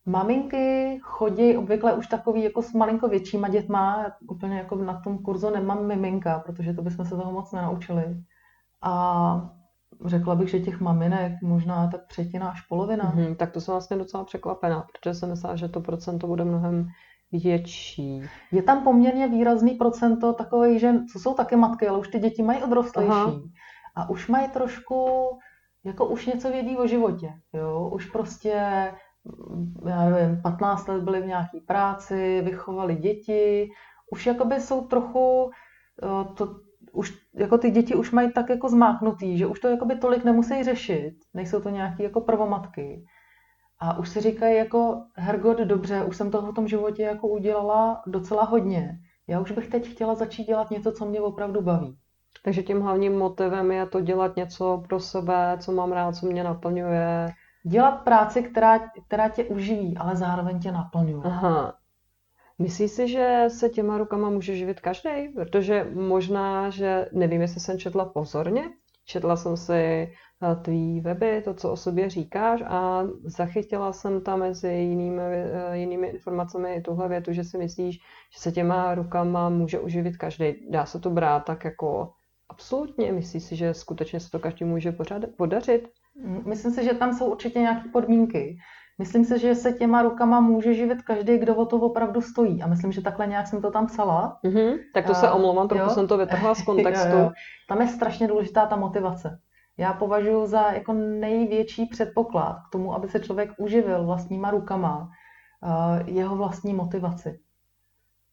Maminky 0.08 0.98
chodí 1.02 1.56
obvykle 1.56 1.94
už 1.94 2.06
takový 2.06 2.44
jako 2.44 2.62
s 2.62 2.72
malinko 2.72 3.08
většíma 3.08 3.48
dětma, 3.48 4.06
úplně 4.28 4.58
jako 4.58 4.76
na 4.76 5.00
tom 5.00 5.18
kurzu 5.18 5.50
nemám 5.50 5.86
miminka, 5.86 6.42
protože 6.46 6.72
to 6.72 6.82
bychom 6.82 7.04
se 7.04 7.16
toho 7.16 7.32
moc 7.32 7.52
nenaučili. 7.52 8.04
A 8.82 9.50
řekla 10.04 10.34
bych, 10.34 10.50
že 10.50 10.60
těch 10.60 10.80
maminek 10.80 11.32
možná 11.42 11.88
tak 11.90 12.06
třetina 12.06 12.50
až 12.50 12.60
polovina. 12.60 13.12
Mm-hmm, 13.16 13.36
tak 13.36 13.50
to 13.50 13.60
jsem 13.60 13.72
vlastně 13.72 13.96
docela 13.96 14.24
překvapená, 14.24 14.86
protože 14.92 15.14
jsem 15.14 15.28
myslela, 15.28 15.56
že 15.56 15.68
to 15.68 15.80
procento 15.80 16.26
bude 16.26 16.44
mnohem 16.44 16.88
větší. 17.32 18.22
Je 18.52 18.62
tam 18.62 18.84
poměrně 18.84 19.28
výrazný 19.28 19.70
procento 19.70 20.32
takových 20.32 20.80
žen, 20.80 21.06
co 21.12 21.18
jsou 21.18 21.34
taky 21.34 21.56
matky, 21.56 21.88
ale 21.88 21.98
už 21.98 22.08
ty 22.08 22.18
děti 22.18 22.42
mají 22.42 22.62
odrostlejší. 22.62 23.12
Aha. 23.12 23.40
A 23.96 24.10
už 24.10 24.28
mají 24.28 24.48
trošku, 24.48 25.08
jako 25.84 26.06
už 26.06 26.26
něco 26.26 26.50
vědí 26.50 26.76
o 26.76 26.86
životě. 26.86 27.32
Jo? 27.52 27.90
Už 27.92 28.10
prostě 28.10 28.62
já 29.86 30.10
nevím, 30.10 30.42
15 30.42 30.88
let 30.88 31.02
byli 31.02 31.20
v 31.20 31.26
nějaké 31.26 31.60
práci, 31.66 32.42
vychovali 32.44 32.96
děti, 32.96 33.70
už 34.10 34.26
jakoby 34.26 34.60
jsou 34.60 34.86
trochu, 34.86 35.50
eh, 36.02 36.34
to, 36.34 36.60
už 36.92 37.18
jako 37.34 37.58
ty 37.58 37.70
děti 37.70 37.94
už 37.94 38.10
mají 38.10 38.32
tak 38.32 38.50
jako 38.50 38.68
zmáknutý, 38.68 39.38
že 39.38 39.46
už 39.46 39.60
to 39.60 39.68
jakoby 39.68 39.96
tolik 39.96 40.24
nemusí 40.24 40.64
řešit, 40.64 41.14
nejsou 41.34 41.60
to 41.60 41.70
nějaké 41.70 42.02
jako 42.02 42.20
prvomatky. 42.20 43.04
A 43.80 43.98
už 43.98 44.08
si 44.08 44.20
říkají 44.20 44.56
jako, 44.56 45.02
Hergot, 45.16 45.58
dobře, 45.58 46.04
už 46.04 46.16
jsem 46.16 46.30
toho 46.30 46.52
v 46.52 46.54
tom 46.54 46.68
životě 46.68 47.02
jako 47.02 47.28
udělala 47.28 48.02
docela 48.06 48.44
hodně. 48.44 48.98
Já 49.28 49.40
už 49.40 49.52
bych 49.52 49.68
teď 49.68 49.88
chtěla 49.88 50.14
začít 50.14 50.44
dělat 50.44 50.70
něco, 50.70 50.92
co 50.92 51.06
mě 51.06 51.20
opravdu 51.20 51.62
baví. 51.62 51.96
Takže 52.44 52.62
tím 52.62 52.80
hlavním 52.80 53.18
motivem 53.18 53.70
je 53.70 53.86
to 53.86 54.00
dělat 54.00 54.36
něco 54.36 54.82
pro 54.88 55.00
sebe, 55.00 55.56
co 55.60 55.72
mám 55.72 55.92
rád, 55.92 56.16
co 56.16 56.26
mě 56.26 56.44
naplňuje 56.44 57.28
dělat 57.64 57.92
práci, 57.92 58.42
která, 58.42 58.78
která 59.06 59.28
tě 59.28 59.44
uživí, 59.44 59.96
ale 59.96 60.16
zároveň 60.16 60.60
tě 60.60 60.72
naplňuje. 60.72 61.22
Aha. 61.24 61.74
Myslíš 62.58 62.90
si, 62.90 63.08
že 63.08 63.44
se 63.48 63.68
těma 63.68 63.98
rukama 63.98 64.30
může 64.30 64.56
živit 64.56 64.80
každý? 64.80 65.28
Protože 65.34 65.86
možná, 65.94 66.70
že 66.70 67.08
nevím, 67.12 67.40
jestli 67.40 67.60
jsem 67.60 67.78
četla 67.78 68.04
pozorně, 68.04 68.64
četla 69.04 69.36
jsem 69.36 69.56
si 69.56 69.72
eh, 69.72 70.56
tvý 70.62 71.00
weby, 71.00 71.42
to, 71.44 71.54
co 71.54 71.72
o 71.72 71.76
sobě 71.76 72.10
říkáš 72.10 72.62
a 72.66 73.02
zachytila 73.24 73.92
jsem 73.92 74.20
tam 74.20 74.40
mezi 74.40 74.68
jinými, 74.68 75.22
eh, 75.22 75.76
jinými 75.78 76.06
informacemi 76.06 76.74
i 76.74 76.80
tuhle 76.80 77.08
větu, 77.08 77.32
že 77.32 77.44
si 77.44 77.58
myslíš, 77.58 77.98
že 78.34 78.40
se 78.40 78.52
těma 78.52 78.94
rukama 78.94 79.48
může 79.48 79.80
uživit 79.80 80.16
každý. 80.16 80.70
Dá 80.70 80.86
se 80.86 81.00
to 81.00 81.10
brát 81.10 81.40
tak 81.40 81.64
jako 81.64 82.12
absolutně? 82.48 83.12
Myslíš 83.12 83.42
si, 83.42 83.56
že 83.56 83.74
skutečně 83.74 84.20
se 84.20 84.30
to 84.30 84.38
každý 84.38 84.64
může 84.64 84.96
podařit? 85.36 85.88
Myslím 86.44 86.72
si, 86.72 86.84
že 86.84 86.94
tam 86.94 87.12
jsou 87.12 87.30
určitě 87.30 87.58
nějaké 87.58 87.88
podmínky. 87.88 88.58
Myslím 88.98 89.24
si, 89.24 89.38
že 89.38 89.54
se 89.54 89.72
těma 89.72 90.02
rukama 90.02 90.40
může 90.40 90.74
živit 90.74 91.02
každý, 91.02 91.38
kdo 91.38 91.56
o 91.56 91.66
to 91.66 91.76
opravdu 91.76 92.20
stojí. 92.20 92.62
A 92.62 92.66
myslím, 92.66 92.92
že 92.92 93.02
takhle 93.02 93.26
nějak 93.26 93.46
jsem 93.46 93.62
to 93.62 93.70
tam 93.70 93.86
psala. 93.86 94.38
Mm-hmm, 94.44 94.78
tak 94.94 95.06
to 95.06 95.14
se 95.14 95.30
omlouvám, 95.30 95.68
trochu 95.68 95.90
jsem 95.90 96.06
to 96.06 96.18
vytrhla 96.18 96.54
z 96.54 96.62
kontextu. 96.66 97.08
jo, 97.08 97.18
jo. 97.18 97.30
Tam 97.68 97.80
je 97.80 97.88
strašně 97.88 98.28
důležitá 98.28 98.66
ta 98.66 98.76
motivace. 98.76 99.38
Já 99.78 99.92
považuji 99.92 100.46
za 100.46 100.72
jako 100.72 100.92
největší 100.92 101.86
předpoklad 101.86 102.56
k 102.68 102.72
tomu, 102.72 102.94
aby 102.94 103.08
se 103.08 103.20
člověk 103.20 103.50
uživil 103.58 104.06
vlastníma 104.06 104.50
rukama, 104.50 105.10
uh, 105.62 106.08
jeho 106.08 106.36
vlastní 106.36 106.74
motivaci. 106.74 107.40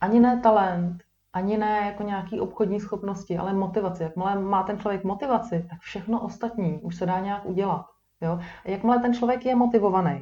Ani 0.01 0.19
ne 0.19 0.39
talent, 0.43 1.04
ani 1.35 1.57
ne 1.57 1.81
jako 1.85 2.03
nějaký 2.03 2.39
obchodní 2.39 2.79
schopnosti, 2.79 3.37
ale 3.37 3.53
motivaci. 3.53 4.03
Jakmile 4.03 4.39
má 4.39 4.63
ten 4.63 4.79
člověk 4.79 5.03
motivaci, 5.03 5.65
tak 5.69 5.79
všechno 5.79 6.21
ostatní 6.21 6.79
už 6.81 6.95
se 6.95 7.05
dá 7.05 7.19
nějak 7.19 7.45
udělat. 7.45 7.85
Jo? 8.21 8.39
A 8.65 8.69
jakmile 8.69 8.99
ten 8.99 9.13
člověk 9.13 9.45
je 9.45 9.55
motivovaný, 9.55 10.19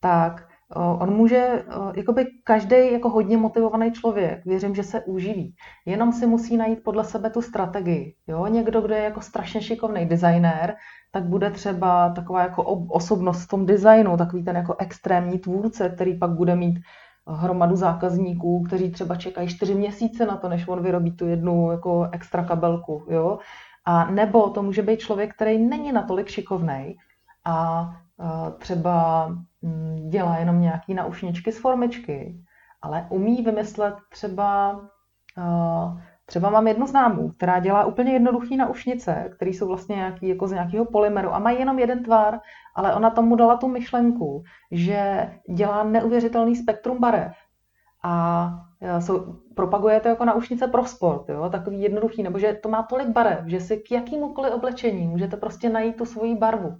tak 0.00 0.46
on 0.76 1.16
může, 1.16 1.64
jakoby 1.96 2.26
každý 2.44 2.92
jako 2.92 3.08
hodně 3.08 3.36
motivovaný 3.36 3.92
člověk, 3.92 4.44
věřím, 4.44 4.74
že 4.74 4.82
se 4.82 5.04
uživí. 5.04 5.54
Jenom 5.86 6.12
si 6.12 6.26
musí 6.26 6.56
najít 6.56 6.84
podle 6.84 7.04
sebe 7.04 7.30
tu 7.30 7.42
strategii. 7.42 8.14
Jo? 8.26 8.46
Někdo, 8.46 8.80
kdo 8.80 8.94
je 8.94 9.02
jako 9.02 9.20
strašně 9.20 9.62
šikovný 9.62 10.06
designér, 10.06 10.76
tak 11.12 11.24
bude 11.24 11.50
třeba 11.50 12.12
taková 12.12 12.42
jako 12.42 12.62
osobnost 12.88 13.42
v 13.42 13.48
tom 13.48 13.66
designu, 13.66 14.16
takový 14.16 14.44
ten 14.44 14.56
jako 14.56 14.74
extrémní 14.78 15.38
tvůrce, 15.38 15.88
který 15.88 16.18
pak 16.18 16.30
bude 16.30 16.56
mít 16.56 16.78
hromadu 17.32 17.76
zákazníků, 17.76 18.62
kteří 18.62 18.90
třeba 18.90 19.16
čekají 19.16 19.48
čtyři 19.48 19.74
měsíce 19.74 20.26
na 20.26 20.36
to, 20.36 20.48
než 20.48 20.68
on 20.68 20.82
vyrobí 20.82 21.12
tu 21.12 21.26
jednu 21.26 21.70
jako 21.70 22.08
extra 22.12 22.44
kabelku. 22.44 23.06
Jo? 23.10 23.38
A 23.84 24.10
nebo 24.10 24.50
to 24.50 24.62
může 24.62 24.82
být 24.82 25.00
člověk, 25.00 25.34
který 25.34 25.58
není 25.58 25.92
natolik 25.92 26.28
šikovný 26.28 26.96
a 27.44 27.90
třeba 28.58 29.28
mm, 29.62 30.08
dělá 30.10 30.36
jenom 30.36 30.60
nějaký 30.60 30.94
naušničky 30.94 31.52
z 31.52 31.60
formičky, 31.60 32.44
ale 32.82 33.06
umí 33.08 33.42
vymyslet 33.42 33.94
třeba, 34.10 34.80
třeba 36.30 36.50
mám 36.50 36.68
jednu 36.68 36.86
známou, 36.86 37.28
která 37.28 37.58
dělá 37.58 37.84
úplně 37.84 38.12
jednoduchý 38.12 38.56
naušnice, 38.56 39.30
které 39.34 39.50
jsou 39.50 39.68
vlastně 39.68 39.96
nějaký, 39.96 40.28
jako 40.28 40.48
z 40.48 40.52
nějakého 40.52 40.84
polymeru 40.84 41.34
a 41.34 41.38
mají 41.38 41.58
jenom 41.58 41.78
jeden 41.78 42.04
tvar, 42.04 42.40
ale 42.74 42.94
ona 42.94 43.10
tomu 43.10 43.36
dala 43.36 43.56
tu 43.56 43.68
myšlenku, 43.68 44.42
že 44.70 45.30
dělá 45.54 45.84
neuvěřitelný 45.84 46.56
spektrum 46.56 47.00
barev 47.00 47.32
a 48.02 48.50
jsou, 48.98 49.34
propaguje 49.54 50.00
to 50.00 50.08
jako 50.08 50.24
naušnice 50.24 50.66
pro 50.66 50.84
sport, 50.84 51.28
jo? 51.28 51.50
takový 51.50 51.82
jednoduchý, 51.82 52.22
nebo 52.22 52.38
že 52.38 52.54
to 52.62 52.68
má 52.68 52.82
tolik 52.82 53.08
barev, 53.08 53.46
že 53.46 53.60
si 53.60 53.76
k 53.76 53.90
jakýmukoliv 53.92 54.54
oblečení 54.54 55.08
můžete 55.08 55.36
prostě 55.36 55.68
najít 55.68 55.96
tu 55.96 56.04
svoji 56.04 56.34
barvu. 56.36 56.76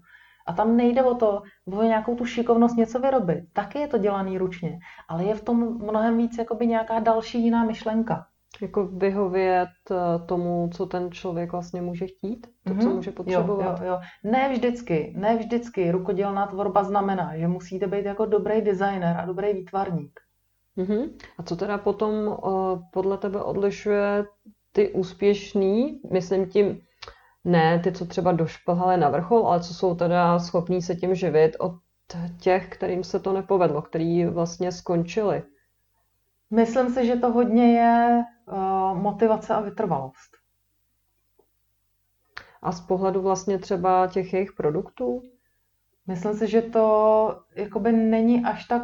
A 0.46 0.52
tam 0.52 0.76
nejde 0.76 1.02
o 1.02 1.14
to, 1.14 1.42
o 1.72 1.82
nějakou 1.82 2.14
tu 2.14 2.24
šikovnost 2.24 2.76
něco 2.76 2.98
vyrobit. 3.00 3.44
Taky 3.52 3.78
je 3.78 3.88
to 3.88 3.98
dělaný 3.98 4.38
ručně, 4.38 4.78
ale 5.08 5.24
je 5.24 5.34
v 5.34 5.44
tom 5.44 5.58
mnohem 5.82 6.16
víc 6.16 6.38
jakoby 6.38 6.66
nějaká 6.66 7.00
další 7.00 7.44
jiná 7.44 7.64
myšlenka. 7.64 8.26
Jako 8.62 8.86
vyhovět 8.86 9.68
eh, 9.90 9.94
tomu, 10.26 10.70
co 10.72 10.86
ten 10.86 11.12
člověk 11.12 11.52
vlastně 11.52 11.82
může 11.82 12.06
chtít, 12.06 12.46
to, 12.64 12.72
mm-hmm. 12.72 12.80
co 12.80 12.86
mhm. 12.86 12.96
může 12.96 13.10
potřebovat. 13.10 13.80
Jo, 13.80 13.86
jo, 13.86 13.92
jo. 13.92 14.00
Ne 14.24 14.48
vždycky, 14.52 15.14
ne 15.16 15.36
vždycky 15.36 15.90
rukodělná 15.90 16.46
tvorba 16.46 16.84
znamená, 16.84 17.36
že 17.36 17.48
musíte 17.48 17.86
být 17.86 18.04
jako 18.04 18.26
dobrý 18.26 18.60
designer 18.60 19.16
a 19.16 19.26
dobrý 19.26 19.52
výtvarník. 19.52 20.20
Mm-hmm. 20.78 21.10
A 21.38 21.42
co 21.42 21.56
teda 21.56 21.78
potom 21.78 22.12
uh, 22.14 22.82
podle 22.92 23.18
tebe 23.18 23.42
odlišuje 23.42 24.24
ty 24.72 24.92
úspěšný, 24.92 26.00
myslím 26.12 26.46
tím 26.46 26.80
ne 27.44 27.78
ty, 27.78 27.92
co 27.92 28.06
třeba 28.06 28.32
došplhali 28.32 28.96
na 28.96 29.08
vrchol, 29.08 29.46
ale 29.46 29.60
co 29.60 29.74
jsou 29.74 29.94
teda 29.94 30.38
schopní 30.38 30.82
se 30.82 30.94
tím 30.94 31.14
živit 31.14 31.56
od 31.58 31.72
těch, 32.40 32.68
kterým 32.68 33.04
se 33.04 33.20
to 33.20 33.32
nepovedlo, 33.32 33.82
který 33.82 34.24
vlastně 34.24 34.72
skončili? 34.72 35.42
Myslím 36.50 36.90
si, 36.90 37.06
že 37.06 37.16
to 37.16 37.32
hodně 37.32 37.78
je 37.78 38.22
motivace 38.94 39.54
a 39.54 39.60
vytrvalost. 39.60 40.36
A 42.62 42.72
z 42.72 42.80
pohledu 42.80 43.22
vlastně 43.22 43.58
třeba 43.58 44.06
těch 44.06 44.32
jejich 44.32 44.52
produktů? 44.52 45.22
Myslím 46.06 46.34
si, 46.34 46.48
že 46.48 46.62
to 46.62 47.42
jakoby 47.54 47.92
není 47.92 48.44
až 48.44 48.64
tak, 48.64 48.82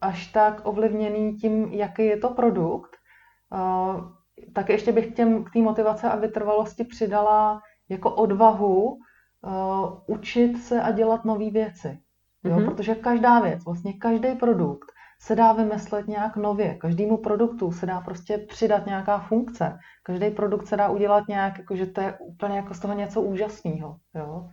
až 0.00 0.26
tak 0.26 0.60
ovlivněný 0.64 1.34
tím, 1.34 1.64
jaký 1.64 2.04
je 2.06 2.16
to 2.16 2.28
produkt. 2.30 2.96
Uh, 3.52 4.00
tak 4.52 4.68
ještě 4.68 4.92
bych 4.92 5.12
k, 5.12 5.14
těm, 5.14 5.44
k 5.44 5.52
té 5.52 5.58
motivace 5.58 6.10
a 6.10 6.16
vytrvalosti 6.16 6.84
přidala 6.84 7.62
jako 7.88 8.14
odvahu 8.14 8.84
uh, 8.92 9.98
učit 10.06 10.62
se 10.62 10.82
a 10.82 10.90
dělat 10.90 11.24
nové 11.24 11.50
věci. 11.50 11.98
Jo? 12.44 12.56
Mm-hmm. 12.56 12.64
Protože 12.64 12.94
každá 12.94 13.40
věc, 13.40 13.64
vlastně 13.64 13.92
každý 13.92 14.34
produkt 14.34 14.91
se 15.22 15.36
dá 15.36 15.52
vymyslet 15.52 16.08
nějak 16.08 16.36
nově. 16.36 16.74
Každému 16.74 17.16
produktu 17.16 17.72
se 17.72 17.86
dá 17.86 18.00
prostě 18.00 18.38
přidat 18.38 18.86
nějaká 18.86 19.18
funkce. 19.18 19.78
Každý 20.02 20.30
produkt 20.30 20.66
se 20.66 20.76
dá 20.76 20.88
udělat 20.88 21.28
nějak, 21.28 21.58
jako, 21.58 21.76
že 21.76 21.86
to 21.86 22.00
je 22.00 22.18
úplně 22.18 22.56
jako 22.56 22.74
z 22.74 22.80
toho 22.80 22.94
něco 22.94 23.22
úžasného. 23.22 23.96
Jo? 24.14 24.48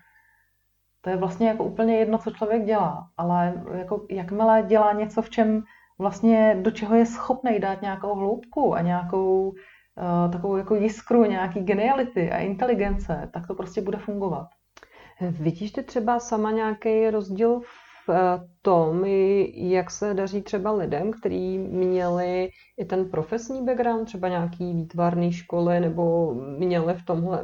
To 1.01 1.09
je 1.09 1.15
vlastně 1.15 1.47
jako 1.47 1.63
úplně 1.63 1.97
jedno, 1.97 2.17
co 2.17 2.31
člověk 2.31 2.65
dělá, 2.65 3.07
ale 3.17 3.63
jako 3.73 4.05
jakmile 4.09 4.63
dělá 4.67 4.93
něco, 4.93 5.21
v 5.21 5.29
čem 5.29 5.63
vlastně 5.99 6.57
do 6.61 6.71
čeho 6.71 6.95
je 6.95 7.05
schopný 7.05 7.59
dát 7.59 7.81
nějakou 7.81 8.15
hloubku 8.15 8.75
a 8.75 8.81
nějakou 8.81 9.49
uh, 9.49 10.31
takovou 10.31 10.57
jako 10.57 10.75
jiskru, 10.75 11.25
nějaký 11.25 11.59
geniality 11.59 12.31
a 12.31 12.37
inteligence, 12.37 13.29
tak 13.33 13.47
to 13.47 13.55
prostě 13.55 13.81
bude 13.81 13.97
fungovat. 13.97 14.47
Vidíš 15.21 15.71
ty 15.71 15.83
třeba 15.83 16.19
sama 16.19 16.51
nějaký 16.51 17.09
rozdíl 17.09 17.59
v 17.59 17.65
eh, 17.65 17.88
tom, 18.61 19.05
jak 19.53 19.91
se 19.91 20.13
daří 20.13 20.41
třeba 20.41 20.71
lidem, 20.71 21.11
kteří 21.11 21.57
měli 21.57 22.49
i 22.77 22.85
ten 22.85 23.09
profesní 23.09 23.65
background, 23.65 24.07
třeba 24.07 24.27
nějaký 24.27 24.73
výtvarný 24.73 25.31
školy, 25.31 25.79
nebo 25.79 26.33
měli 26.33 26.93
v 26.93 27.05
tomhle, 27.05 27.43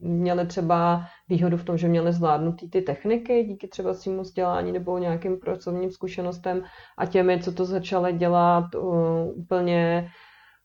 měli 0.00 0.46
třeba 0.46 1.04
výhodu 1.28 1.56
v 1.56 1.64
tom, 1.64 1.78
že 1.78 1.88
měli 1.88 2.12
zvládnutý 2.12 2.70
ty 2.70 2.82
techniky 2.82 3.44
díky 3.44 3.68
třeba 3.68 3.94
svým 3.94 4.20
vzdělání 4.20 4.72
nebo 4.72 4.98
nějakým 4.98 5.36
pracovním 5.36 5.90
zkušenostem 5.90 6.62
a 6.98 7.06
těmi, 7.06 7.42
co 7.42 7.52
to 7.52 7.64
začaly 7.64 8.12
dělat 8.12 8.74
uh, 8.74 8.92
úplně 9.34 10.08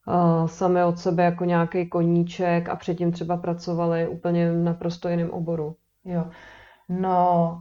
uh, 0.08 0.45
sami 0.47 0.84
od 0.84 0.99
sebe 0.99 1.23
jako 1.23 1.45
nějaký 1.45 1.89
koníček 1.89 2.69
a 2.69 2.75
předtím 2.75 3.12
třeba 3.12 3.38
pracovali 3.38 4.08
úplně 4.08 4.51
naprosto 4.51 5.10
jiném 5.10 5.30
oboru. 5.30 5.75
Jo. 6.06 6.25
No, 6.89 7.58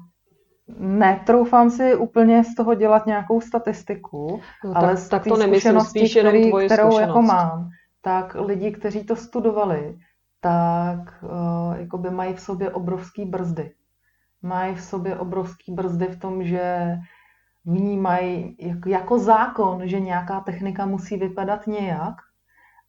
netroufám 0.79 1.71
si 1.71 1.95
úplně 1.95 2.45
z 2.45 2.55
toho 2.55 2.75
dělat 2.75 3.07
nějakou 3.07 3.41
statistiku, 3.41 4.41
no, 4.65 4.77
ale 4.77 4.89
tak, 4.89 4.99
z 4.99 5.09
tak 5.09 5.25
to 5.25 5.37
nemyslím, 5.37 5.81
spíš 5.81 6.15
jenom 6.15 6.33
který, 6.33 6.49
kterou 6.49 6.63
jako 6.63 6.93
zkušenost. 6.93 7.01
jako 7.01 7.23
mám, 7.23 7.71
tak 8.03 8.37
lidi, 8.41 8.71
kteří 8.71 9.05
to 9.05 9.17
studovali, 9.17 9.99
tak 10.41 10.99
uh, 11.23 11.77
jakoby 11.77 12.11
mají 12.11 12.35
v 12.35 12.41
sobě 12.41 12.71
obrovský 12.71 13.25
brzdy. 13.25 13.73
Mají 14.43 14.75
v 14.75 14.83
sobě 14.83 15.19
obrovský 15.19 15.73
brzdy 15.73 16.07
v 16.07 16.19
tom, 16.19 16.45
že 16.45 16.97
vnímají 17.65 18.57
jako, 18.61 18.89
jako 18.89 19.19
zákon, 19.19 19.89
že 19.89 20.01
nějaká 20.01 20.41
technika 20.41 20.87
musí 20.87 21.17
vypadat 21.17 21.67
nějak 21.67 22.15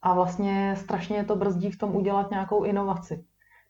a 0.02 0.14
vlastně 0.14 0.74
strašně 0.78 1.16
je 1.16 1.24
to 1.24 1.36
brzdí 1.36 1.70
v 1.70 1.78
tom 1.78 1.96
udělat 1.96 2.30
nějakou 2.30 2.64
inovaci. 2.64 3.24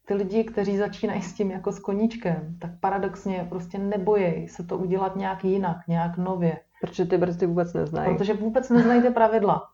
Ty 0.06 0.14
lidi, 0.14 0.44
kteří 0.44 0.76
začínají 0.76 1.22
s 1.22 1.34
tím 1.34 1.50
jako 1.50 1.72
s 1.72 1.78
koníčkem, 1.78 2.56
tak 2.60 2.70
paradoxně 2.80 3.46
prostě 3.48 3.78
nebojí 3.78 4.48
se 4.48 4.62
to 4.62 4.78
udělat 4.78 5.16
nějak 5.16 5.44
jinak, 5.44 5.76
nějak 5.88 6.16
nově. 6.16 6.60
Protože 6.80 7.06
ty 7.06 7.18
brzdy 7.18 7.46
vůbec 7.46 7.72
neznají. 7.72 8.16
Protože 8.16 8.34
vůbec 8.34 8.70
neznají 8.70 9.02
ty 9.02 9.10
pravidla. 9.10 9.68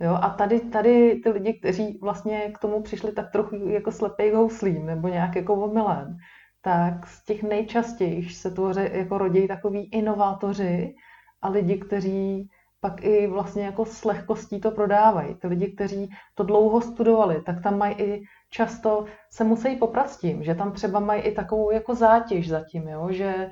Jo, 0.00 0.18
a 0.22 0.30
tady, 0.30 0.60
tady 0.60 1.20
ty 1.24 1.30
lidi, 1.30 1.52
kteří 1.54 1.98
vlastně 2.02 2.52
k 2.54 2.58
tomu 2.58 2.82
přišli 2.82 3.12
tak 3.12 3.32
trochu 3.32 3.56
jako 3.56 3.92
slepej 3.92 4.32
houslím 4.32 4.86
nebo 4.86 5.08
nějak 5.08 5.36
jako 5.36 5.54
omylem, 5.54 6.16
tak 6.62 7.06
z 7.06 7.24
těch 7.24 7.42
nejčastěji 7.42 8.28
se 8.28 8.50
tvoří 8.50 8.80
jako 8.92 9.18
rodí 9.18 9.48
takový 9.48 9.84
inovátoři 9.84 10.94
a 11.42 11.48
lidi, 11.48 11.76
kteří 11.76 12.50
pak 12.80 13.04
i 13.04 13.26
vlastně 13.26 13.64
jako 13.64 13.84
s 13.84 14.04
lehkostí 14.04 14.60
to 14.60 14.70
prodávají. 14.70 15.34
Ty 15.34 15.46
lidi, 15.46 15.66
kteří 15.66 16.10
to 16.34 16.44
dlouho 16.44 16.80
studovali, 16.80 17.42
tak 17.42 17.62
tam 17.62 17.78
mají 17.78 17.94
i 17.94 18.22
často 18.56 19.04
se 19.30 19.44
musí 19.44 19.76
poprat 19.76 20.10
s 20.10 20.16
tím, 20.16 20.42
že 20.42 20.54
tam 20.54 20.72
třeba 20.72 21.00
mají 21.00 21.22
i 21.22 21.32
takovou 21.32 21.70
jako 21.70 21.94
zátěž 21.94 22.48
zatím, 22.48 22.88
jo? 22.88 23.08
že 23.10 23.50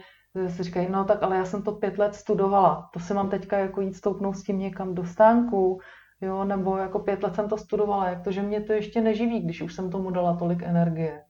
si 0.48 0.62
říkají, 0.62 0.88
no 0.90 1.04
tak 1.04 1.22
ale 1.22 1.36
já 1.36 1.44
jsem 1.44 1.62
to 1.62 1.72
pět 1.72 1.98
let 1.98 2.14
studovala, 2.14 2.88
to 2.92 3.00
se 3.00 3.14
mám 3.14 3.30
teďka 3.30 3.58
jako 3.58 3.80
jít 3.80 3.94
stoupnout 3.94 4.32
s 4.36 4.42
tím 4.42 4.58
někam 4.58 4.94
do 4.94 5.04
stánku, 5.04 5.80
jo, 6.20 6.44
nebo 6.44 6.76
jako 6.76 6.98
pět 6.98 7.22
let 7.22 7.34
jsem 7.34 7.48
to 7.48 7.56
studovala, 7.56 8.08
jak 8.08 8.24
to, 8.24 8.32
že 8.32 8.42
mě 8.42 8.60
to 8.60 8.72
ještě 8.72 9.00
neživí, 9.00 9.40
když 9.40 9.62
už 9.62 9.74
jsem 9.74 9.90
tomu 9.90 10.10
dala 10.10 10.36
tolik 10.36 10.62
energie. 10.62 11.22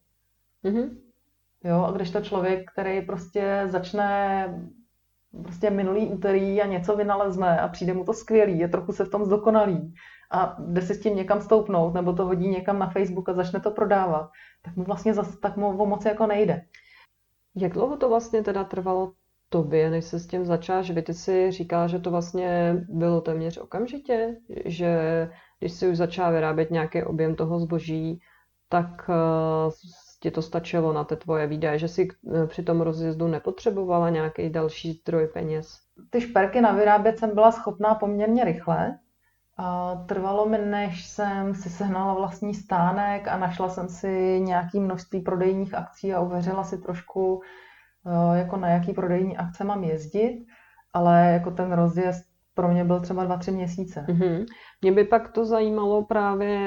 Mm-hmm. 0.64 0.90
Jo, 1.64 1.82
a 1.82 1.92
když 1.92 2.10
to 2.10 2.20
člověk, 2.20 2.70
který 2.70 3.02
prostě 3.02 3.62
začne 3.66 4.48
prostě 5.42 5.70
minulý 5.70 6.06
úterý 6.06 6.62
a 6.62 6.66
něco 6.66 6.96
vynalezne 6.96 7.60
a 7.60 7.68
přijde 7.68 7.94
mu 7.94 8.04
to 8.04 8.12
skvělý, 8.12 8.58
je 8.58 8.68
trochu 8.68 8.92
se 8.92 9.04
v 9.04 9.10
tom 9.10 9.24
zdokonalý 9.24 9.94
a 10.34 10.56
jde 10.58 10.82
si 10.82 10.94
s 10.94 11.00
tím 11.00 11.16
někam 11.16 11.40
stoupnout 11.40 11.94
nebo 11.94 12.12
to 12.12 12.24
hodí 12.26 12.48
někam 12.48 12.78
na 12.78 12.90
Facebook 12.90 13.28
a 13.28 13.32
začne 13.32 13.60
to 13.60 13.70
prodávat, 13.70 14.30
tak 14.62 14.76
mu 14.76 14.84
vlastně 14.84 15.14
zase 15.14 15.38
tak 15.42 15.56
mu 15.56 15.68
o 15.68 15.86
moc 15.86 16.04
jako 16.04 16.26
nejde. 16.26 16.62
Jak 17.56 17.72
dlouho 17.72 17.96
to 17.96 18.08
vlastně 18.08 18.42
teda 18.42 18.64
trvalo 18.64 19.12
tobě, 19.48 19.90
než 19.90 20.04
se 20.04 20.18
s 20.18 20.26
tím 20.26 20.44
začala 20.44 20.82
živit? 20.82 21.02
Ty 21.02 21.14
jsi 21.14 21.50
říkala, 21.50 21.86
že 21.86 21.98
to 21.98 22.10
vlastně 22.10 22.76
bylo 22.88 23.20
téměř 23.20 23.58
okamžitě, 23.58 24.36
že 24.64 24.98
když 25.58 25.72
si 25.72 25.88
už 25.88 25.96
začala 25.96 26.30
vyrábět 26.30 26.70
nějaký 26.70 27.02
objem 27.02 27.34
toho 27.34 27.58
zboží, 27.58 28.20
tak 28.68 29.08
uh, 29.08 29.72
ti 30.20 30.30
to 30.30 30.42
stačilo 30.42 30.92
na 30.92 31.04
ty 31.04 31.16
tvoje 31.16 31.46
výdaje, 31.46 31.78
že 31.78 31.88
si 31.88 32.08
uh, 32.22 32.46
při 32.46 32.62
tom 32.62 32.80
rozjezdu 32.80 33.28
nepotřebovala 33.28 34.10
nějaký 34.10 34.50
další 34.50 34.92
zdroj 34.92 35.26
peněz? 35.26 35.78
Ty 36.10 36.20
šperky 36.20 36.60
na 36.60 36.72
vyrábět 36.72 37.18
jsem 37.18 37.34
byla 37.34 37.52
schopná 37.52 37.94
poměrně 37.94 38.44
rychle. 38.44 38.98
Trvalo 40.06 40.46
mi, 40.46 40.58
než 40.58 41.06
jsem 41.06 41.54
si 41.54 41.70
sehnala 41.70 42.14
vlastní 42.14 42.54
stánek 42.54 43.28
a 43.28 43.38
našla 43.38 43.68
jsem 43.68 43.88
si 43.88 44.40
nějaké 44.40 44.80
množství 44.80 45.20
prodejních 45.20 45.74
akcí 45.74 46.14
a 46.14 46.20
uvěřila 46.20 46.64
si 46.64 46.78
trošku, 46.78 47.42
eh, 48.06 48.38
jako 48.38 48.56
na 48.56 48.68
jaký 48.68 48.92
prodejní 48.92 49.36
akce 49.36 49.64
mám 49.64 49.84
jezdit, 49.84 50.46
ale 50.92 51.30
jako 51.32 51.50
ten 51.50 51.72
rozjezd 51.72 52.24
pro 52.54 52.68
mě 52.68 52.84
byl 52.84 53.00
třeba 53.00 53.24
dva, 53.24 53.36
tři 53.36 53.50
měsíce. 53.50 54.06
Mm-hmm. 54.08 54.46
Mě 54.84 54.92
by 54.92 55.04
pak 55.04 55.28
to 55.32 55.44
zajímalo 55.44 56.04
právě, 56.04 56.58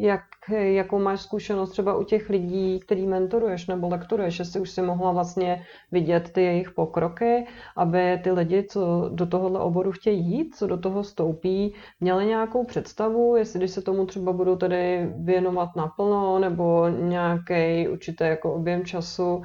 jak, 0.00 0.20
jakou 0.48 0.98
máš 0.98 1.20
zkušenost 1.20 1.70
třeba 1.70 1.96
u 1.96 2.04
těch 2.04 2.30
lidí, 2.30 2.80
který 2.80 3.06
mentoruješ 3.06 3.66
nebo 3.66 3.88
lektoruješ, 3.88 4.38
jestli 4.38 4.60
už 4.60 4.70
si 4.70 4.82
mohla 4.82 5.12
vlastně 5.12 5.62
vidět 5.92 6.30
ty 6.32 6.42
jejich 6.42 6.70
pokroky, 6.70 7.46
aby 7.76 8.20
ty 8.24 8.32
lidi, 8.32 8.64
co 8.70 9.10
do 9.14 9.26
tohohle 9.26 9.60
oboru 9.60 9.92
chtějí 9.92 10.24
jít, 10.24 10.56
co 10.56 10.66
do 10.66 10.78
toho 10.78 11.04
stoupí, 11.04 11.74
měli 12.00 12.26
nějakou 12.26 12.64
představu, 12.64 13.36
jestli 13.36 13.58
když 13.58 13.70
se 13.70 13.82
tomu 13.82 14.06
třeba 14.06 14.32
budou 14.32 14.56
tedy 14.56 15.12
věnovat 15.16 15.76
naplno 15.76 16.38
nebo 16.38 16.88
nějaký 16.88 17.88
určitý 17.88 18.24
jako 18.24 18.54
objem 18.54 18.84
času, 18.84 19.42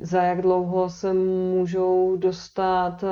za 0.00 0.22
jak 0.22 0.42
dlouho 0.42 0.90
se 0.90 1.14
můžou 1.14 2.16
dostat 2.16 3.04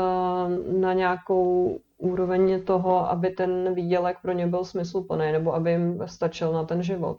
na 0.79 0.93
nějakou 0.93 1.79
úroveň 2.01 2.65
toho, 2.65 3.11
aby 3.11 3.31
ten 3.31 3.75
výdělek 3.75 4.17
pro 4.23 4.33
ně 4.33 4.47
byl 4.47 4.65
smysluplný, 4.65 5.33
nebo 5.33 5.55
aby 5.55 5.71
jim 5.71 6.03
stačil 6.07 6.53
na 6.53 6.65
ten 6.65 6.83
život. 6.83 7.17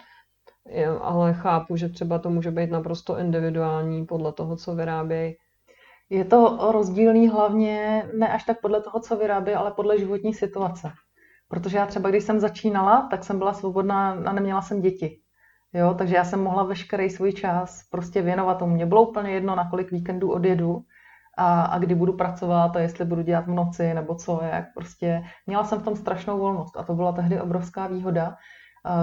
Ale 1.02 1.34
chápu, 1.34 1.76
že 1.76 1.90
třeba 1.90 2.20
to 2.20 2.30
může 2.30 2.52
být 2.52 2.72
naprosto 2.72 3.18
individuální 3.18 4.06
podle 4.06 4.34
toho, 4.34 4.56
co 4.56 4.76
vyrábějí. 4.76 5.36
Je 6.10 6.26
to 6.26 6.58
rozdílný 6.72 7.30
hlavně 7.30 8.04
ne 8.18 8.28
až 8.28 8.44
tak 8.44 8.62
podle 8.62 8.82
toho, 8.82 9.00
co 9.00 9.16
vyrábí, 9.16 9.54
ale 9.54 9.72
podle 9.72 10.00
životní 10.00 10.34
situace. 10.34 10.92
Protože 11.48 11.78
já 11.78 11.86
třeba, 11.86 12.10
když 12.10 12.24
jsem 12.24 12.40
začínala, 12.40 13.08
tak 13.12 13.24
jsem 13.24 13.40
byla 13.40 13.54
svobodná 13.54 14.12
a 14.12 14.34
neměla 14.34 14.62
jsem 14.62 14.82
děti. 14.82 15.20
Jo, 15.74 15.96
takže 15.98 16.16
já 16.16 16.24
jsem 16.24 16.44
mohla 16.44 16.64
veškerý 16.64 17.10
svůj 17.10 17.34
čas 17.34 17.84
prostě 17.92 18.22
věnovat 18.22 18.56
tomu. 18.60 18.76
Mě 18.76 18.86
bylo 18.86 19.10
úplně 19.10 19.32
jedno, 19.32 19.56
na 19.56 19.70
kolik 19.70 19.92
víkendů 19.92 20.32
odjedu 20.32 20.82
a, 21.38 21.62
a 21.62 21.80
kdy 21.80 21.96
budu 21.96 22.14
pracovat 22.14 22.76
a 22.76 22.80
jestli 22.80 23.06
budu 23.06 23.22
dělat 23.22 23.46
v 23.46 23.54
noci 23.54 23.94
nebo 23.94 24.16
co, 24.16 24.40
jak 24.44 24.66
prostě. 24.76 25.24
Měla 25.48 25.64
jsem 25.64 25.80
v 25.80 25.84
tom 25.84 25.96
strašnou 25.96 26.40
volnost 26.40 26.78
a 26.78 26.84
to 26.84 26.94
byla 26.94 27.12
tehdy 27.12 27.42
obrovská 27.42 27.88
výhoda. 27.88 28.36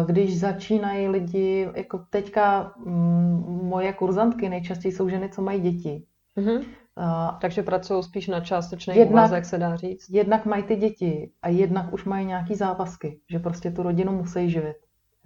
Když 0.07 0.41
začínají 0.41 1.09
lidi, 1.09 1.69
jako 1.75 1.99
teďka 2.11 2.73
mm, 2.77 3.63
moje 3.63 3.93
kurzantky 3.93 4.49
nejčastěji 4.49 4.93
jsou 4.93 5.09
ženy, 5.09 5.29
co 5.29 5.43
mají 5.43 5.61
děti. 5.61 6.07
Mm-hmm. 6.39 6.65
A, 6.97 7.39
Takže 7.41 7.63
pracují 7.63 8.03
spíš 8.03 8.29
na 8.29 8.41
částečný 8.41 8.97
jednak, 8.97 9.11
úvazek, 9.11 9.45
se 9.45 9.59
dá 9.59 9.77
říct. 9.77 10.11
Jednak 10.11 10.47
mají 10.47 10.63
ty 10.63 10.77
děti 10.77 11.33
a 11.43 11.49
jednak 11.49 11.93
už 11.93 12.05
mají 12.05 12.27
nějaký 12.27 12.55
závazky, 12.55 13.21
že 13.31 13.39
prostě 13.39 13.71
tu 13.71 13.83
rodinu 13.83 14.13
musí 14.13 14.51
živit. 14.51 14.77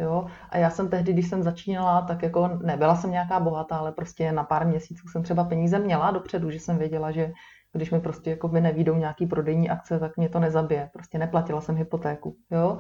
Jo? 0.03 0.27
A 0.51 0.59
já 0.59 0.71
jsem 0.71 0.89
tehdy, 0.89 1.13
když 1.13 1.29
jsem 1.29 1.43
začínala, 1.43 2.03
tak 2.03 2.23
jako 2.23 2.49
nebyla 2.49 2.97
jsem 2.97 3.11
nějaká 3.11 3.41
bohatá, 3.41 3.77
ale 3.77 3.93
prostě 3.93 4.33
na 4.33 4.45
pár 4.45 4.67
měsíců 4.67 5.09
jsem 5.09 5.23
třeba 5.23 5.45
peníze 5.45 5.79
měla 5.79 6.11
dopředu, 6.11 6.51
že 6.51 6.61
jsem 6.61 6.79
věděla, 6.79 7.11
že 7.11 7.33
když 7.73 7.91
mi 7.91 8.01
prostě 8.01 8.31
jako 8.31 8.49
by 8.49 8.61
nevídou 8.61 8.97
nějaký 8.97 9.27
prodejní 9.27 9.71
akce, 9.71 9.99
tak 9.99 10.17
mě 10.17 10.29
to 10.29 10.39
nezabije. 10.39 10.91
Prostě 10.93 11.19
neplatila 11.19 11.61
jsem 11.61 11.77
hypotéku. 11.77 12.37
Jo? 12.51 12.79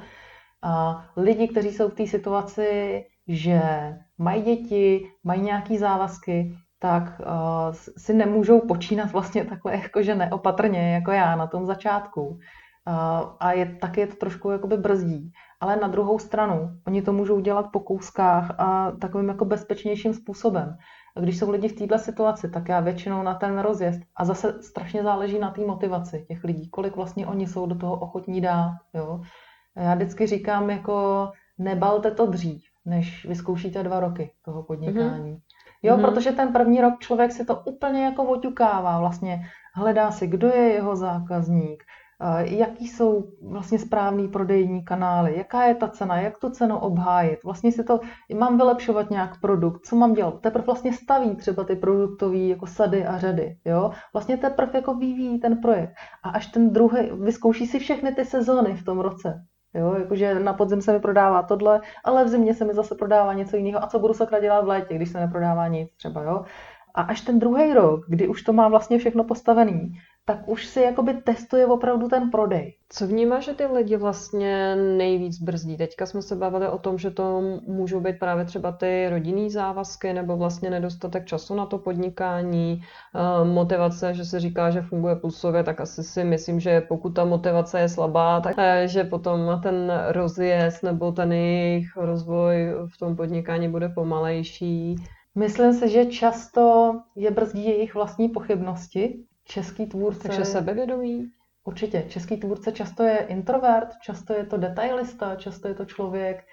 A 0.62 1.04
lidi, 1.16 1.48
kteří 1.48 1.72
jsou 1.72 1.88
v 1.88 1.94
té 1.94 2.06
situaci, 2.06 3.04
že 3.28 3.62
mají 4.18 4.42
děti, 4.42 5.10
mají 5.24 5.42
nějaký 5.42 5.78
závazky, 5.78 6.54
tak 6.78 7.20
uh, 7.20 7.74
si 7.96 8.14
nemůžou 8.14 8.60
počínat 8.60 9.12
vlastně 9.12 9.44
takhle 9.44 9.76
jakože 9.76 10.14
neopatrně, 10.14 10.94
jako 10.94 11.10
já 11.10 11.36
na 11.36 11.46
tom 11.46 11.66
začátku. 11.66 12.26
Uh, 12.26 12.38
a 13.40 13.52
je, 13.52 13.66
taky 13.80 14.00
je 14.00 14.06
to 14.06 14.16
trošku 14.16 14.50
jakoby 14.50 14.76
brzdí 14.76 15.32
ale 15.62 15.76
na 15.76 15.88
druhou 15.88 16.18
stranu, 16.18 16.70
oni 16.86 17.02
to 17.02 17.12
můžou 17.12 17.40
dělat 17.40 17.66
po 17.72 17.80
kouskách 17.80 18.54
a 18.58 18.90
takovým 18.90 19.28
jako 19.28 19.44
bezpečnějším 19.44 20.14
způsobem. 20.14 20.76
A 21.16 21.20
když 21.20 21.38
jsou 21.38 21.50
lidi 21.50 21.68
v 21.68 21.78
této 21.78 21.98
situaci, 21.98 22.50
tak 22.50 22.68
já 22.68 22.80
většinou 22.80 23.22
na 23.22 23.34
ten 23.34 23.58
rozjezd 23.58 24.00
a 24.16 24.24
zase 24.24 24.62
strašně 24.62 25.02
záleží 25.02 25.38
na 25.38 25.50
té 25.50 25.60
motivaci 25.60 26.24
těch 26.28 26.44
lidí, 26.44 26.70
kolik 26.70 26.96
vlastně 26.96 27.26
oni 27.26 27.46
jsou 27.46 27.66
do 27.66 27.74
toho 27.74 28.00
ochotní 28.00 28.40
dát. 28.40 28.74
Jo? 28.94 29.20
Já 29.76 29.94
vždycky 29.94 30.26
říkám, 30.26 30.70
jako 30.70 31.28
nebalte 31.58 32.10
to 32.10 32.26
dřív, 32.26 32.62
než 32.84 33.26
vyzkoušíte 33.26 33.82
dva 33.82 34.00
roky 34.00 34.32
toho 34.44 34.62
podnikání. 34.62 35.32
Mm-hmm. 35.32 35.40
Jo, 35.82 35.96
mm-hmm. 35.96 36.10
protože 36.10 36.32
ten 36.32 36.52
první 36.52 36.80
rok 36.80 36.98
člověk 36.98 37.32
si 37.32 37.44
to 37.44 37.56
úplně 37.56 38.04
jako 38.04 38.24
oťukává, 38.24 38.98
vlastně 38.98 39.42
hledá 39.74 40.10
si, 40.10 40.26
kdo 40.26 40.48
je 40.48 40.72
jeho 40.72 40.96
zákazník, 40.96 41.84
jaký 42.40 42.88
jsou 42.88 43.24
vlastně 43.42 43.78
správný 43.78 44.28
prodejní 44.28 44.84
kanály, 44.84 45.38
jaká 45.38 45.64
je 45.64 45.74
ta 45.74 45.88
cena, 45.88 46.20
jak 46.20 46.38
tu 46.38 46.50
cenu 46.50 46.78
obhájit. 46.78 47.44
Vlastně 47.44 47.72
si 47.72 47.84
to, 47.84 48.00
mám 48.38 48.56
vylepšovat 48.56 49.10
nějak 49.10 49.40
produkt, 49.40 49.86
co 49.86 49.96
mám 49.96 50.14
dělat. 50.14 50.40
Teprve 50.40 50.64
vlastně 50.64 50.92
staví 50.92 51.36
třeba 51.36 51.64
ty 51.64 51.76
produktové 51.76 52.36
jako 52.36 52.66
sady 52.66 53.06
a 53.06 53.18
řady. 53.18 53.56
Jo? 53.64 53.90
Vlastně 54.12 54.36
teprve 54.36 54.72
jako 54.74 54.94
vyvíjí 54.94 55.40
ten 55.40 55.56
projekt. 55.56 55.94
A 56.22 56.30
až 56.30 56.46
ten 56.46 56.72
druhý, 56.72 57.10
vyzkouší 57.20 57.66
si 57.66 57.78
všechny 57.78 58.14
ty 58.14 58.24
sezóny 58.24 58.74
v 58.74 58.84
tom 58.84 59.00
roce. 59.00 59.44
Jo, 59.74 59.94
jakože 59.98 60.40
na 60.40 60.52
podzim 60.52 60.82
se 60.82 60.92
mi 60.92 61.00
prodává 61.00 61.42
tohle, 61.42 61.80
ale 62.04 62.24
v 62.24 62.28
zimě 62.28 62.54
se 62.54 62.64
mi 62.64 62.74
zase 62.74 62.94
prodává 62.94 63.34
něco 63.34 63.56
jiného. 63.56 63.84
A 63.84 63.86
co 63.86 63.98
budu 63.98 64.14
sakra 64.14 64.40
dělat 64.40 64.64
v 64.64 64.68
létě, 64.68 64.94
když 64.94 65.08
se 65.08 65.20
neprodává 65.20 65.68
nic 65.68 65.90
třeba, 65.96 66.22
jo? 66.22 66.44
A 66.94 67.02
až 67.02 67.20
ten 67.20 67.38
druhý 67.38 67.74
rok, 67.74 68.04
kdy 68.08 68.28
už 68.28 68.42
to 68.42 68.52
má 68.52 68.68
vlastně 68.68 68.98
všechno 68.98 69.24
postavený, 69.24 69.92
tak 70.24 70.48
už 70.48 70.66
si 70.66 70.80
jakoby 70.80 71.14
testuje 71.14 71.66
opravdu 71.66 72.08
ten 72.08 72.30
prodej. 72.30 72.74
Co 72.88 73.06
vnímá, 73.06 73.40
že 73.40 73.54
ty 73.54 73.66
lidi 73.66 73.96
vlastně 73.96 74.76
nejvíc 74.76 75.38
brzdí? 75.38 75.76
Teďka 75.76 76.06
jsme 76.06 76.22
se 76.22 76.36
bavili 76.36 76.68
o 76.68 76.78
tom, 76.78 76.98
že 76.98 77.10
to 77.10 77.40
můžou 77.66 78.00
být 78.00 78.18
právě 78.18 78.44
třeba 78.44 78.72
ty 78.72 79.08
rodinný 79.10 79.50
závazky 79.50 80.12
nebo 80.12 80.36
vlastně 80.36 80.70
nedostatek 80.70 81.24
času 81.24 81.54
na 81.54 81.66
to 81.66 81.78
podnikání, 81.78 82.82
eh, 83.14 83.44
motivace, 83.44 84.14
že 84.14 84.24
se 84.24 84.40
říká, 84.40 84.70
že 84.70 84.82
funguje 84.82 85.16
pulsově, 85.16 85.64
tak 85.64 85.80
asi 85.80 86.04
si 86.04 86.24
myslím, 86.24 86.60
že 86.60 86.80
pokud 86.80 87.10
ta 87.10 87.24
motivace 87.24 87.80
je 87.80 87.88
slabá, 87.88 88.40
tak 88.40 88.54
eh, 88.58 88.88
že 88.88 89.04
potom 89.04 89.60
ten 89.62 89.92
rozjezd 90.08 90.82
nebo 90.82 91.12
ten 91.12 91.32
jejich 91.32 91.96
rozvoj 91.96 92.54
v 92.94 92.98
tom 92.98 93.16
podnikání 93.16 93.68
bude 93.68 93.88
pomalejší. 93.88 94.96
Myslím 95.34 95.72
si, 95.72 95.88
že 95.88 96.06
často 96.06 96.94
je 97.16 97.30
brzdí 97.30 97.64
jejich 97.64 97.94
vlastní 97.94 98.28
pochybnosti, 98.28 99.24
český 99.44 99.86
tvůrce... 99.86 100.28
Takže 100.28 100.44
sebevědomí? 100.44 101.28
Určitě. 101.64 102.02
Český 102.08 102.36
tvůrce 102.36 102.72
často 102.72 103.02
je 103.02 103.18
introvert, 103.18 103.88
často 104.02 104.32
je 104.32 104.46
to 104.46 104.56
detailista, 104.56 105.36
často 105.36 105.68
je 105.68 105.74
to 105.74 105.84
člověk, 105.84 106.44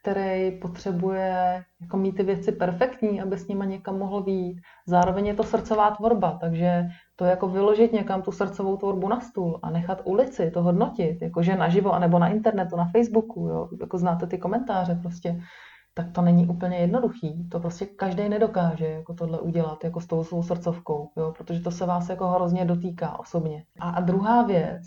který 0.00 0.50
potřebuje 0.50 1.64
jako 1.80 1.96
mít 1.96 2.16
ty 2.16 2.22
věci 2.22 2.52
perfektní, 2.52 3.20
aby 3.20 3.38
s 3.38 3.48
nima 3.48 3.64
někam 3.64 3.98
mohl 3.98 4.22
výjít. 4.22 4.60
Zároveň 4.86 5.26
je 5.26 5.34
to 5.34 5.42
srdcová 5.42 5.90
tvorba, 5.90 6.38
takže 6.40 6.84
to 7.16 7.24
jako 7.24 7.48
vyložit 7.48 7.92
někam 7.92 8.22
tu 8.22 8.32
srdcovou 8.32 8.76
tvorbu 8.76 9.08
na 9.08 9.20
stůl 9.20 9.60
a 9.62 9.70
nechat 9.70 10.02
ulici 10.04 10.50
to 10.50 10.62
hodnotit, 10.62 11.22
jakože 11.22 11.56
naživo, 11.56 11.92
anebo 11.92 12.18
na 12.18 12.28
internetu, 12.28 12.76
na 12.76 12.84
Facebooku, 12.84 13.40
jo, 13.40 13.68
jako 13.80 13.98
znáte 13.98 14.26
ty 14.26 14.38
komentáře 14.38 14.98
prostě 15.02 15.40
tak 15.96 16.12
to 16.12 16.22
není 16.22 16.46
úplně 16.46 16.76
jednoduchý. 16.76 17.48
To 17.48 17.60
prostě 17.60 17.86
každý 17.86 18.28
nedokáže 18.28 18.86
jako 18.86 19.14
tohle 19.14 19.40
udělat 19.40 19.84
jako 19.84 20.00
s 20.00 20.06
tou 20.06 20.24
svou 20.24 20.42
srdcovkou, 20.42 21.10
jo? 21.16 21.32
protože 21.36 21.60
to 21.60 21.70
se 21.70 21.86
vás 21.86 22.08
jako 22.08 22.28
hrozně 22.28 22.64
dotýká 22.64 23.18
osobně. 23.18 23.64
A, 23.80 23.90
a 23.90 24.00
druhá 24.00 24.42
věc, 24.42 24.82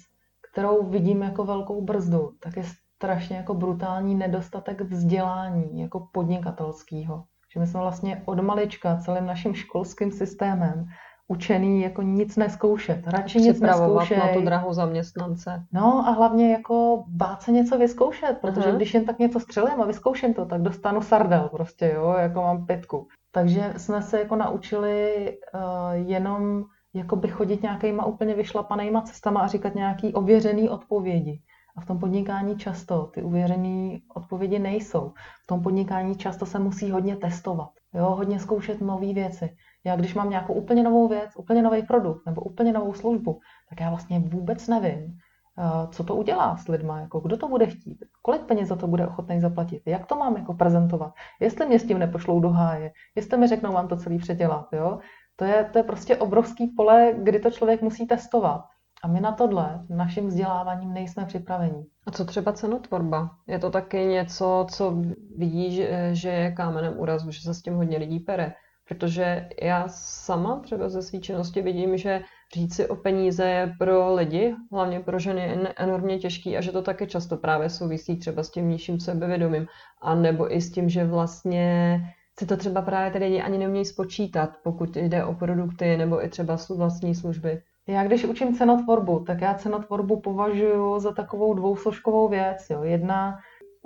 kterou 0.52 0.90
vidím 0.90 1.22
jako 1.22 1.46
velkou 1.46 1.82
brzdu, 1.82 2.32
tak 2.40 2.58
je 2.58 2.64
strašně 2.96 3.38
jako 3.38 3.54
brutální 3.54 4.16
nedostatek 4.16 4.82
vzdělání 4.82 5.82
jako 5.82 6.08
podnikatelského. 6.12 7.24
Že 7.54 7.60
my 7.60 7.68
jsme 7.68 7.80
vlastně 7.80 8.24
od 8.26 8.40
malička 8.40 8.98
celým 8.98 9.26
naším 9.26 9.54
školským 9.54 10.12
systémem 10.12 10.86
učený 11.30 11.82
jako 11.82 12.02
nic 12.02 12.38
neskoušet. 12.38 13.08
Radši 13.08 13.42
nic 13.42 13.60
neskoušet. 13.60 14.18
na 14.18 14.34
tu 14.34 14.42
drahou 14.42 14.74
zaměstnance. 14.74 15.64
No 15.74 16.08
a 16.08 16.12
hlavně 16.12 16.52
jako 16.52 17.04
bát 17.08 17.42
se 17.42 17.52
něco 17.52 17.78
vyzkoušet, 17.78 18.38
protože 18.42 18.70
uh-huh. 18.70 18.76
když 18.76 18.94
jen 18.94 19.06
tak 19.06 19.20
něco 19.20 19.40
střelím 19.40 19.82
a 19.82 19.86
vyzkouším 19.86 20.34
to, 20.34 20.46
tak 20.46 20.62
dostanu 20.62 21.02
sardel 21.02 21.50
prostě, 21.52 21.92
jo, 21.96 22.16
jako 22.20 22.42
mám 22.42 22.66
pětku. 22.66 23.08
Takže 23.32 23.74
jsme 23.78 24.02
se 24.02 24.20
jako 24.20 24.36
naučili 24.36 25.38
uh, 25.54 26.10
jenom 26.10 26.64
jakoby 26.94 27.28
chodit 27.28 27.64
nějakýma 27.64 28.06
úplně 28.06 28.36
vyšlapanýma 28.36 29.02
cestama 29.02 29.42
a 29.42 29.48
říkat 29.48 29.76
nějaký 29.76 30.14
ověřený 30.14 30.70
odpovědi. 30.70 31.42
A 31.78 31.82
v 31.82 31.86
tom 31.86 32.00
podnikání 32.00 32.58
často 32.58 33.04
ty 33.14 33.24
uvěřené 33.24 34.00
odpovědi 34.16 34.60
nejsou. 34.60 35.14
V 35.44 35.48
tom 35.48 35.62
podnikání 35.62 36.16
často 36.16 36.46
se 36.46 36.60
musí 36.60 36.92
hodně 36.92 37.16
testovat, 37.16 37.70
jo, 37.94 38.06
hodně 38.06 38.40
zkoušet 38.40 38.82
nové 38.82 39.14
věci. 39.14 39.50
Já 39.86 39.96
když 39.96 40.16
mám 40.16 40.30
nějakou 40.30 40.54
úplně 40.54 40.84
novou 40.84 41.08
věc, 41.08 41.32
úplně 41.38 41.62
nový 41.62 41.84
produkt 41.84 42.26
nebo 42.26 42.42
úplně 42.42 42.74
novou 42.74 42.94
službu, 42.94 43.40
tak 43.70 43.80
já 43.80 43.90
vlastně 43.90 44.20
vůbec 44.20 44.68
nevím, 44.68 45.18
eh, 45.60 45.88
co 45.92 46.04
to 46.04 46.16
udělá 46.16 46.58
s 46.58 46.68
lidma, 46.68 47.00
jako 47.00 47.20
kdo 47.20 47.38
to 47.38 47.48
bude 47.48 47.68
chtít, 47.68 47.98
kolik 48.22 48.42
peněz 48.42 48.70
za 48.70 48.76
to 48.76 48.88
bude 48.88 49.08
ochotný 49.08 49.40
zaplatit, 49.40 49.82
jak 49.86 50.06
to 50.06 50.16
mám 50.16 50.38
jako 50.38 50.54
prezentovat, 50.54 51.14
jestli 51.42 51.66
mě 51.66 51.80
s 51.80 51.88
tím 51.88 52.00
nepošlou 52.00 52.40
do 52.40 52.50
háje, 52.50 52.92
jestli 53.16 53.38
mi 53.38 53.48
řeknou, 53.48 53.72
mám 53.72 53.88
to 53.88 53.98
celý 53.98 54.18
předělat, 54.18 54.68
jo. 54.74 55.00
To 55.36 55.46
je, 55.46 55.70
to 55.74 55.80
je 55.80 55.84
prostě 55.84 56.18
obrovský 56.18 56.68
pole, 56.68 57.14
kdy 57.18 57.40
to 57.40 57.52
člověk 57.52 57.82
musí 57.82 58.08
testovat. 58.08 58.66
A 59.04 59.08
my 59.08 59.22
na 59.22 59.32
tohle 59.32 59.86
naším 59.90 60.28
vzděláváním 60.28 60.94
nejsme 60.94 61.26
připraveni. 61.26 61.86
A 62.08 62.12
co 62.12 62.26
třeba 62.26 62.54
cenotvorba? 62.54 63.30
Je 63.48 63.60
to 63.60 63.70
taky 63.70 64.06
něco, 64.06 64.66
co 64.72 64.96
vidí, 65.38 65.76
že, 65.76 66.10
že 66.16 66.30
je 66.30 66.52
kámenem 66.52 67.00
úrazu, 67.00 67.32
že 67.32 67.42
se 67.42 67.54
s 67.54 67.62
tím 67.62 67.76
hodně 67.76 67.98
lidí 67.98 68.20
pere. 68.20 68.54
Protože 68.90 69.50
já 69.62 69.88
sama 69.88 70.60
třeba 70.60 70.90
ze 70.90 71.02
své 71.02 71.20
činnosti 71.20 71.62
vidím, 71.62 71.98
že 71.98 72.22
říct 72.56 72.76
si 72.76 72.88
o 72.88 72.96
peníze 72.96 73.46
je 73.50 73.74
pro 73.80 74.16
lidi, 74.16 74.56
hlavně 74.72 75.00
pro 75.00 75.20
ženy, 75.20 75.58
enormně 75.76 76.20
těžký 76.20 76.58
a 76.58 76.62
že 76.62 76.72
to 76.72 76.82
taky 76.82 77.08
často 77.08 77.38
právě 77.38 77.70
souvisí 77.70 78.18
třeba 78.18 78.44
s 78.44 78.52
tím 78.52 78.70
nižším 78.70 79.00
sebevědomím. 79.00 79.68
A 80.02 80.16
nebo 80.16 80.56
i 80.56 80.62
s 80.62 80.72
tím, 80.72 80.90
že 80.90 81.06
vlastně 81.06 82.00
si 82.40 82.46
to 82.46 82.58
třeba 82.58 82.82
právě 82.82 83.12
tedy 83.12 83.42
ani 83.42 83.58
neumějí 83.58 83.86
spočítat, 83.86 84.50
pokud 84.64 84.98
jde 84.98 85.26
o 85.26 85.34
produkty 85.34 85.98
nebo 85.98 86.26
i 86.26 86.30
třeba 86.30 86.58
vlastní 86.70 87.16
služby. 87.16 87.62
Já 87.88 88.04
když 88.04 88.26
učím 88.26 88.56
cenotvorbu, 88.56 89.20
tak 89.20 89.42
já 89.42 89.54
cenotvorbu 89.54 90.20
považuji 90.20 91.00
za 91.00 91.12
takovou 91.12 91.54
dvousložkovou 91.54 92.30
věc. 92.30 92.70
Jo. 92.70 92.84
Jedna, 92.84 93.40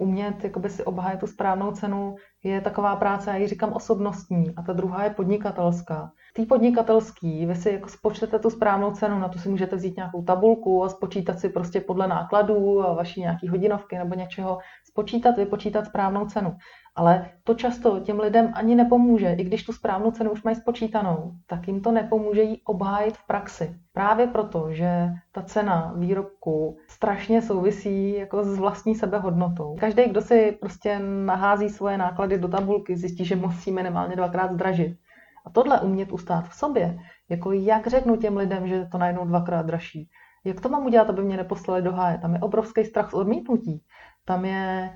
umět 0.04 0.44
jakoby 0.44 0.70
si 0.70 0.84
obhájit 0.84 1.20
tu 1.20 1.28
správnou 1.28 1.72
cenu, 1.72 2.16
je 2.44 2.62
taková 2.62 2.96
práce, 2.96 3.30
já 3.30 3.36
ji 3.36 3.48
říkám 3.48 3.74
osobnostní, 3.74 4.56
a 4.56 4.62
ta 4.62 4.74
druhá 4.74 5.04
je 5.04 5.10
podnikatelská. 5.10 6.12
Tý 6.36 6.46
podnikatelský, 6.46 7.46
vy 7.46 7.56
si 7.56 7.70
jako 7.70 7.90
spočtete 7.90 8.40
tu 8.40 8.50
správnou 8.50 8.92
cenu, 8.92 9.20
na 9.20 9.30
to 9.30 9.40
si 9.40 9.50
můžete 9.50 9.76
vzít 9.76 9.98
nějakou 9.98 10.24
tabulku 10.24 10.84
a 10.84 10.90
spočítat 10.90 11.40
si 11.40 11.50
prostě 11.50 11.82
podle 11.82 12.08
nákladů 12.08 12.82
a 12.82 12.94
vaší 12.94 13.22
nějaký 13.22 13.48
hodinovky 13.48 13.98
nebo 13.98 14.16
něčeho, 14.16 14.58
spočítat, 14.90 15.38
vypočítat 15.38 15.86
správnou 15.86 16.26
cenu. 16.26 16.56
Ale 16.96 17.30
to 17.44 17.54
často 17.54 18.00
těm 18.00 18.20
lidem 18.20 18.52
ani 18.54 18.76
nepomůže, 18.76 19.34
i 19.34 19.44
když 19.44 19.64
tu 19.64 19.74
správnou 19.74 20.12
cenu 20.12 20.32
už 20.32 20.44
mají 20.44 20.56
spočítanou, 20.56 21.32
tak 21.48 21.68
jim 21.68 21.82
to 21.82 21.92
nepomůže 21.92 22.42
jí 22.42 22.62
obhájit 22.66 23.18
v 23.18 23.28
praxi. 23.28 23.76
Právě 23.94 24.28
proto, 24.28 24.68
že 24.72 25.10
ta 25.32 25.42
cena 25.42 25.94
výrobku 25.98 26.78
strašně 26.88 27.42
souvisí 27.42 28.14
jako 28.14 28.44
s 28.44 28.58
vlastní 28.58 28.96
sebehodnotou. 28.96 29.76
Každý, 29.80 30.04
kdo 30.04 30.22
si 30.22 30.58
prostě 30.62 31.00
nahází 31.00 31.70
svoje 31.70 31.98
náklady 31.98 32.38
do 32.38 32.48
tabulky, 32.48 32.98
zjistí, 32.98 33.26
že 33.26 33.36
musí 33.36 33.72
minimálně 33.72 34.16
dvakrát 34.16 34.52
zdražit. 34.52 34.98
A 35.46 35.50
tohle 35.50 35.82
umět 35.82 36.12
ustát 36.12 36.50
v 36.50 36.54
sobě, 36.54 37.00
jako 37.30 37.52
jak 37.52 37.88
řeknu 37.88 38.16
těm 38.16 38.38
lidem, 38.38 38.68
že 38.68 38.86
to 38.92 38.98
najednou 38.98 39.26
dvakrát 39.26 39.66
dražší, 39.66 40.10
jak 40.46 40.62
to 40.62 40.70
mám 40.70 40.86
udělat, 40.86 41.10
aby 41.10 41.24
mě 41.24 41.38
neposlali 41.38 41.82
do 41.82 41.92
háje? 41.92 42.18
Tam 42.18 42.34
je 42.34 42.40
obrovský 42.40 42.86
strach 42.86 43.12
z 43.12 43.14
odmítnutí. 43.14 43.84
Tam 44.26 44.46
je 44.46 44.94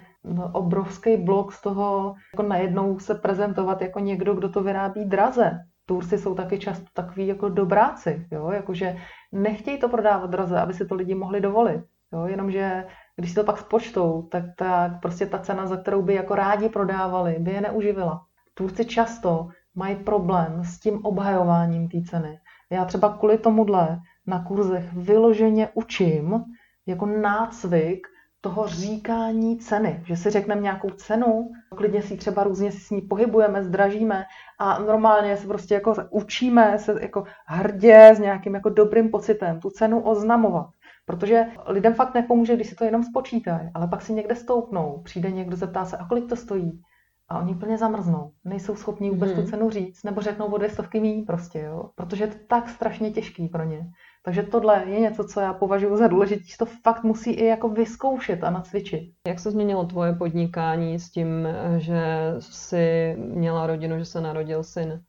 obrovský 0.54 1.18
blok 1.18 1.54
z 1.54 1.62
toho, 1.62 2.16
jako 2.34 2.44
najednou 2.44 3.00
se 3.00 3.16
prezentovat 3.16 3.82
jako 3.82 4.00
někdo, 4.00 4.34
kdo 4.34 4.50
to 4.50 4.64
vyrábí 4.64 5.06
draze. 5.06 5.52
Tursy 5.86 6.18
jsou 6.18 6.36
taky 6.36 6.60
často 6.60 6.86
takový 6.94 7.28
jako 7.28 7.50
dobráci, 7.50 8.28
jo? 8.32 8.52
jakože 8.52 8.98
nechtějí 9.32 9.80
to 9.80 9.90
prodávat 9.90 10.30
draze, 10.30 10.60
aby 10.60 10.74
si 10.74 10.86
to 10.86 10.96
lidi 10.96 11.16
mohli 11.16 11.42
dovolit. 11.42 11.82
Jo? 12.14 12.26
Jenomže 12.26 12.86
když 13.16 13.30
si 13.30 13.36
to 13.36 13.44
pak 13.44 13.58
spočtou, 13.58 14.22
tak, 14.32 14.44
tak 14.58 15.02
prostě 15.02 15.26
ta 15.26 15.40
cena, 15.40 15.68
za 15.68 15.78
kterou 15.78 16.02
by 16.02 16.14
jako 16.14 16.36
rádi 16.36 16.70
prodávali, 16.70 17.36
by 17.40 17.52
je 17.52 17.62
neuživila. 17.62 18.22
Turci 18.54 18.86
často 18.86 19.48
mají 19.76 19.96
problém 19.96 20.64
s 20.64 20.80
tím 20.80 21.06
obhajováním 21.06 21.90
té 21.90 22.02
ceny. 22.02 22.40
Já 22.72 22.86
třeba 22.86 23.18
kvůli 23.18 23.38
tomuhle 23.38 24.00
na 24.28 24.44
kurzech 24.44 24.94
vyloženě 24.94 25.70
učím 25.74 26.44
jako 26.86 27.06
nácvik 27.06 28.08
toho 28.48 28.68
říkání 28.68 29.58
ceny, 29.58 30.04
že 30.06 30.16
si 30.16 30.30
řekneme 30.30 30.62
nějakou 30.62 30.90
cenu, 30.90 31.52
klidně 31.76 32.02
si 32.02 32.18
třeba 32.18 32.44
různě 32.44 32.72
si 32.72 32.80
s 32.80 32.90
ní 32.90 33.02
pohybujeme, 33.02 33.64
zdražíme 33.64 34.26
a 34.60 34.80
normálně 34.80 35.38
se 35.38 35.48
prostě 35.48 35.74
jako 35.74 35.96
učíme 36.10 36.80
se 36.80 36.96
jako 37.02 37.24
hrdě 37.46 38.12
s 38.16 38.20
nějakým 38.20 38.56
jako 38.56 38.70
dobrým 38.70 39.10
pocitem 39.10 39.60
tu 39.60 39.70
cenu 39.70 40.02
oznamovat. 40.02 40.68
Protože 41.06 41.46
lidem 41.66 41.94
fakt 41.94 42.14
nepomůže, 42.14 42.56
když 42.56 42.70
si 42.70 42.76
to 42.76 42.84
jenom 42.84 43.04
spočítají, 43.04 43.70
ale 43.74 43.88
pak 43.88 44.02
si 44.02 44.14
někde 44.14 44.36
stoupnou, 44.36 45.02
přijde 45.04 45.32
někdo, 45.32 45.56
zeptá 45.56 45.86
se, 45.86 45.98
a 45.98 46.08
kolik 46.08 46.30
to 46.30 46.36
stojí? 46.36 46.82
A 47.30 47.40
oni 47.40 47.56
plně 47.56 47.78
zamrznou. 47.78 48.32
Nejsou 48.46 48.76
schopni 48.76 49.10
vůbec 49.10 49.30
hmm. 49.30 49.36
tu 49.36 49.42
mhm. 49.42 49.50
cenu 49.50 49.70
říct, 49.70 50.04
nebo 50.04 50.22
řeknou 50.22 50.46
o 50.46 50.58
dvě 50.58 50.70
stovky 50.70 51.00
mý 51.00 51.22
prostě, 51.22 51.60
jo. 51.60 51.90
Protože 51.96 52.24
je 52.24 52.28
to 52.28 52.38
tak 52.48 52.70
strašně 52.70 53.12
těžký 53.12 53.48
pro 53.48 53.64
ně. 53.64 53.80
Takže 54.28 54.44
tohle 54.44 54.84
je 54.88 55.00
něco, 55.00 55.24
co 55.24 55.40
já 55.40 55.54
považuji 55.54 55.98
za 55.98 56.08
důležité, 56.08 56.44
to 56.60 56.66
fakt 56.66 57.04
musí 57.04 57.32
i 57.32 57.46
jako 57.46 57.70
vyzkoušet 57.70 58.44
a 58.44 58.50
nacvičit. 58.50 59.02
Jak 59.28 59.40
se 59.40 59.52
změnilo 59.52 59.86
tvoje 59.86 60.14
podnikání 60.14 61.00
s 61.00 61.12
tím, 61.12 61.48
že 61.78 62.02
jsi 62.40 63.16
měla 63.18 63.68
rodinu, 63.68 64.00
že 64.00 64.06
se 64.06 64.22
narodil 64.22 64.64
syn? 64.64 65.02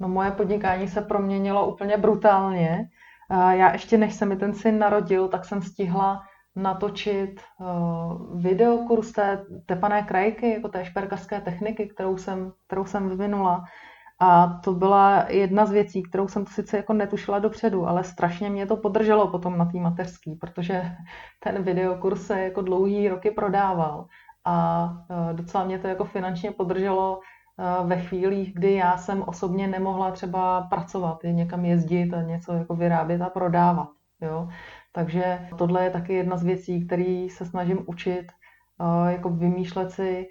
No 0.00 0.08
moje 0.08 0.30
podnikání 0.30 0.88
se 0.88 1.00
proměnilo 1.00 1.72
úplně 1.72 1.96
brutálně. 1.96 2.84
Já 3.30 3.72
ještě 3.72 3.98
než 3.98 4.14
se 4.14 4.26
mi 4.26 4.36
ten 4.36 4.54
syn 4.54 4.78
narodil, 4.78 5.28
tak 5.28 5.44
jsem 5.44 5.62
stihla 5.62 6.22
natočit 6.56 7.40
uh, 7.60 8.40
videokurs 8.42 9.12
té 9.12 9.44
tepané 9.66 10.02
krajky, 10.02 10.50
jako 10.50 10.68
té 10.68 10.84
šperkařské 10.84 11.40
techniky, 11.40 11.86
kterou 11.86 12.16
jsem, 12.16 12.52
kterou 12.66 12.84
jsem 12.84 13.08
vyvinula. 13.08 13.64
A 14.24 14.60
to 14.64 14.72
byla 14.72 15.24
jedna 15.28 15.66
z 15.66 15.70
věcí, 15.70 16.02
kterou 16.02 16.28
jsem 16.28 16.46
sice 16.46 16.76
jako 16.76 16.92
netušila 16.92 17.38
dopředu, 17.38 17.86
ale 17.86 18.04
strašně 18.04 18.50
mě 18.50 18.66
to 18.66 18.76
podrželo 18.76 19.28
potom 19.28 19.58
na 19.58 19.64
té 19.64 19.78
mateřský, 19.78 20.34
protože 20.34 20.82
ten 21.40 21.62
videokurs 21.62 22.26
se 22.26 22.40
jako 22.40 22.62
dlouhý 22.62 23.08
roky 23.08 23.30
prodával 23.30 24.06
a 24.44 24.88
e, 25.30 25.34
docela 25.34 25.64
mě 25.64 25.78
to 25.78 25.88
jako 25.88 26.04
finančně 26.04 26.50
podrželo 26.50 27.20
e, 27.20 27.86
ve 27.86 28.00
chvílích, 28.00 28.54
kdy 28.54 28.74
já 28.74 28.96
jsem 28.96 29.22
osobně 29.26 29.68
nemohla 29.68 30.10
třeba 30.10 30.60
pracovat, 30.60 31.18
někam 31.24 31.64
jezdit 31.64 32.14
a 32.14 32.22
něco 32.22 32.52
jako 32.52 32.76
vyrábět 32.76 33.22
a 33.22 33.30
prodávat. 33.30 33.88
Jo? 34.20 34.48
Takže 34.92 35.48
tohle 35.58 35.84
je 35.84 35.90
taky 35.90 36.14
jedna 36.14 36.36
z 36.36 36.42
věcí, 36.42 36.86
které 36.86 37.26
se 37.30 37.46
snažím 37.46 37.78
učit, 37.86 38.26
e, 38.80 39.12
jako 39.12 39.30
vymýšlet 39.30 39.90
si 39.90 40.26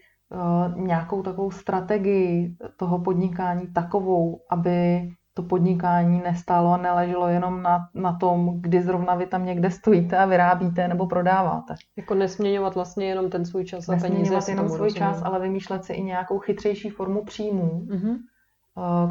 nějakou 0.75 1.23
takovou 1.23 1.51
strategii 1.51 2.55
toho 2.77 2.99
podnikání 2.99 3.67
takovou, 3.67 4.39
aby 4.49 5.09
to 5.33 5.43
podnikání 5.43 6.21
nestálo 6.23 6.73
a 6.73 6.77
neleželo 6.77 7.27
jenom 7.27 7.61
na, 7.61 7.79
na 7.95 8.13
tom, 8.13 8.61
kdy 8.61 8.81
zrovna 8.81 9.15
vy 9.15 9.25
tam 9.25 9.45
někde 9.45 9.71
stojíte 9.71 10.17
a 10.17 10.25
vyrábíte 10.25 10.87
nebo 10.87 11.07
prodáváte. 11.07 11.75
Jako 11.97 12.15
nesměňovat 12.15 12.75
vlastně 12.75 13.05
jenom 13.05 13.29
ten 13.29 13.45
svůj 13.45 13.65
čas 13.65 13.89
a 13.89 13.91
peníze. 13.91 14.09
Nesměňovat 14.09 14.47
jenom 14.47 14.67
svůj 14.67 14.77
rozumím. 14.77 14.95
čas, 14.95 15.21
ale 15.23 15.39
vymýšlet 15.39 15.85
si 15.85 15.93
i 15.93 16.03
nějakou 16.03 16.39
chytřejší 16.39 16.89
formu 16.89 17.23
příjmů, 17.23 17.87
mm-hmm. 17.87 18.17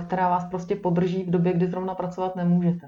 která 0.07 0.29
vás 0.29 0.45
prostě 0.45 0.77
podrží 0.77 1.25
v 1.25 1.31
době, 1.31 1.53
kdy 1.53 1.67
zrovna 1.67 1.95
pracovat 1.95 2.37
nemůžete. 2.37 2.87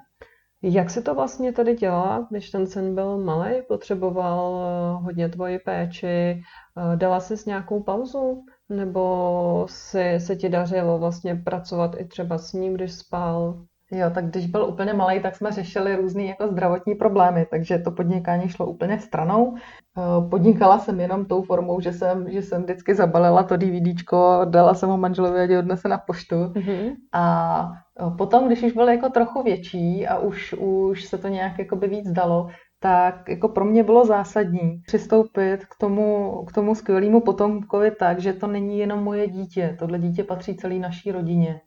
Jak 0.62 0.90
se 0.90 1.02
to 1.02 1.14
vlastně 1.14 1.52
tady 1.52 1.74
dělá, 1.74 2.26
když 2.30 2.50
ten 2.50 2.66
syn 2.66 2.94
byl 2.94 3.18
malý, 3.18 3.62
potřeboval 3.68 4.62
eh, 4.62 5.04
hodně 5.04 5.28
tvoji 5.28 5.58
péči, 5.58 6.06
eh, 6.06 6.96
dala 6.96 7.20
jsi 7.20 7.36
s 7.36 7.46
nějakou 7.46 7.82
pauzu, 7.82 8.44
nebo 8.68 9.66
si, 9.70 10.20
se 10.20 10.36
ti 10.36 10.48
dařilo 10.48 10.98
vlastně 10.98 11.34
pracovat 11.34 11.96
i 11.98 12.04
třeba 12.04 12.38
s 12.38 12.52
ním, 12.52 12.74
když 12.74 12.92
spal? 12.92 13.66
Jo, 13.94 14.10
tak 14.14 14.26
když 14.26 14.46
byl 14.46 14.64
úplně 14.64 14.92
malý, 14.92 15.20
tak 15.20 15.36
jsme 15.36 15.52
řešili 15.52 15.96
různé 15.96 16.22
jako 16.22 16.48
zdravotní 16.48 16.94
problémy, 16.94 17.46
takže 17.50 17.78
to 17.78 17.90
podnikání 17.90 18.48
šlo 18.48 18.66
úplně 18.66 18.98
stranou. 19.00 19.54
Eh, 19.56 20.28
podnikala 20.28 20.78
jsem 20.78 21.00
jenom 21.00 21.24
tou 21.24 21.42
formou, 21.42 21.80
že 21.80 21.92
jsem, 21.92 22.30
že 22.30 22.42
jsem 22.42 22.62
vždycky 22.62 22.94
zabalila 22.94 23.42
to 23.42 23.56
DVDčko, 23.56 24.40
dala 24.44 24.74
jsem 24.74 24.88
ho 24.88 24.96
manželovi, 24.96 25.40
ať 25.40 25.50
odnese 25.50 25.88
na 25.88 25.98
poštu. 25.98 26.34
Mm-hmm. 26.34 26.92
A 27.12 27.68
eh, 28.00 28.10
potom, 28.18 28.46
když 28.46 28.62
už 28.62 28.72
byl 28.72 28.88
jako 28.88 29.08
trochu 29.08 29.42
větší 29.42 30.06
a 30.06 30.18
už, 30.18 30.52
už 30.52 31.04
se 31.04 31.18
to 31.18 31.28
nějak 31.28 31.52
by 31.74 31.88
víc 31.88 32.10
dalo, 32.10 32.48
tak 32.80 33.28
jako 33.28 33.48
pro 33.48 33.64
mě 33.64 33.84
bylo 33.84 34.04
zásadní 34.04 34.82
přistoupit 34.86 35.64
k 35.64 35.74
tomu, 35.80 36.32
k 36.48 36.52
tomu 36.52 36.74
skvělému 36.74 37.20
potomkovi 37.20 37.90
tak, 37.90 38.20
že 38.20 38.32
to 38.32 38.46
není 38.46 38.78
jenom 38.78 39.04
moje 39.04 39.28
dítě, 39.28 39.76
tohle 39.78 39.98
dítě 39.98 40.24
patří 40.24 40.56
celé 40.56 40.74
naší 40.74 41.12
rodině 41.12 41.60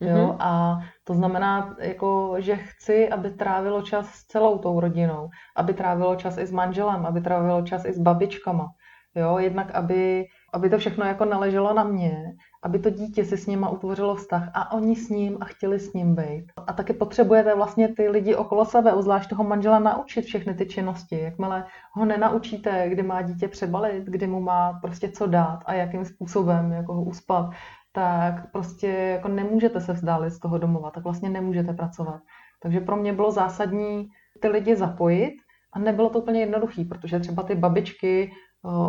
Jo? 0.00 0.16
Mm-hmm. 0.16 0.36
A 0.38 0.78
to 1.04 1.14
znamená, 1.14 1.76
jako, 1.80 2.34
že 2.38 2.56
chci, 2.56 3.08
aby 3.08 3.30
trávilo 3.30 3.82
čas 3.82 4.08
s 4.08 4.24
celou 4.26 4.58
tou 4.58 4.80
rodinou, 4.80 5.28
aby 5.56 5.74
trávilo 5.74 6.16
čas 6.16 6.38
i 6.38 6.46
s 6.46 6.52
manželem, 6.52 7.06
aby 7.06 7.20
trávilo 7.20 7.62
čas 7.62 7.84
i 7.84 7.92
s 7.92 7.98
babičkama. 7.98 8.68
Jo? 9.14 9.38
Jednak, 9.38 9.70
aby, 9.74 10.26
aby 10.52 10.70
to 10.70 10.78
všechno 10.78 11.04
jako 11.06 11.24
naleželo 11.24 11.74
na 11.74 11.84
mě, 11.84 12.36
aby 12.62 12.78
to 12.78 12.90
dítě 12.90 13.24
si 13.24 13.36
s 13.36 13.46
nima 13.46 13.68
utvořilo 13.68 14.14
vztah 14.14 14.50
a 14.54 14.72
oni 14.72 14.96
s 14.96 15.08
ním 15.08 15.38
a 15.40 15.44
chtěli 15.44 15.78
s 15.78 15.92
ním 15.92 16.14
být. 16.14 16.52
A 16.66 16.72
taky 16.72 16.92
potřebujete 16.92 17.54
vlastně 17.54 17.88
ty 17.88 18.08
lidi 18.08 18.34
okolo 18.34 18.64
sebe, 18.64 18.92
zvlášť 18.98 19.30
toho 19.30 19.44
manžela, 19.44 19.78
naučit 19.78 20.24
všechny 20.24 20.54
ty 20.54 20.66
činnosti. 20.66 21.20
Jakmile 21.20 21.64
ho 21.92 22.04
nenaučíte, 22.04 22.88
kdy 22.88 23.02
má 23.02 23.22
dítě 23.22 23.48
přebalit, 23.48 24.04
kdy 24.04 24.26
mu 24.26 24.40
má 24.40 24.72
prostě 24.82 25.08
co 25.08 25.26
dát 25.26 25.60
a 25.66 25.74
jakým 25.74 26.04
způsobem 26.04 26.72
jako 26.72 26.94
ho 26.94 27.02
uspat, 27.02 27.50
tak 27.96 28.50
prostě 28.52 28.86
jako 28.88 29.28
nemůžete 29.28 29.80
se 29.80 29.92
vzdálit 29.92 30.30
z 30.30 30.38
toho 30.38 30.58
domova, 30.58 30.90
tak 30.90 31.04
vlastně 31.04 31.28
nemůžete 31.30 31.72
pracovat. 31.72 32.20
Takže 32.62 32.80
pro 32.80 32.96
mě 32.96 33.12
bylo 33.12 33.30
zásadní 33.30 34.08
ty 34.40 34.48
lidi 34.48 34.76
zapojit 34.76 35.34
a 35.72 35.78
nebylo 35.78 36.10
to 36.10 36.18
úplně 36.18 36.40
jednoduché, 36.40 36.84
protože 36.84 37.20
třeba 37.20 37.42
ty 37.42 37.54
babičky 37.54 38.30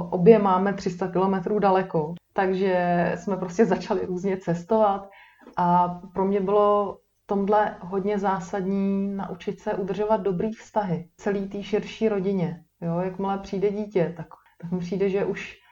obě 0.10 0.40
máme 0.40 0.74
300 0.74 1.08
kilometrů 1.08 1.60
daleko, 1.60 2.14
takže 2.34 3.12
jsme 3.16 3.38
prostě 3.38 3.66
začali 3.74 4.06
různě 4.06 4.38
cestovat 4.38 5.10
a 5.58 5.88
pro 6.14 6.26
mě 6.26 6.42
bylo 6.42 6.98
tomhle 7.26 7.78
hodně 7.82 8.20
zásadní 8.20 9.16
naučit 9.16 9.60
se 9.60 9.74
udržovat 9.74 10.22
dobrý 10.22 10.52
vztahy 10.52 11.10
celý 11.18 11.50
té 11.50 11.64
širší 11.64 12.10
rodině. 12.10 12.64
Jo, 12.82 13.00
jakmile 13.00 13.38
přijde 13.38 13.72
dítě, 13.72 14.14
tak, 14.18 14.28
tak 14.62 14.72
mi 14.72 14.80
přijde, 14.80 15.10
že 15.10 15.26
už 15.26 15.67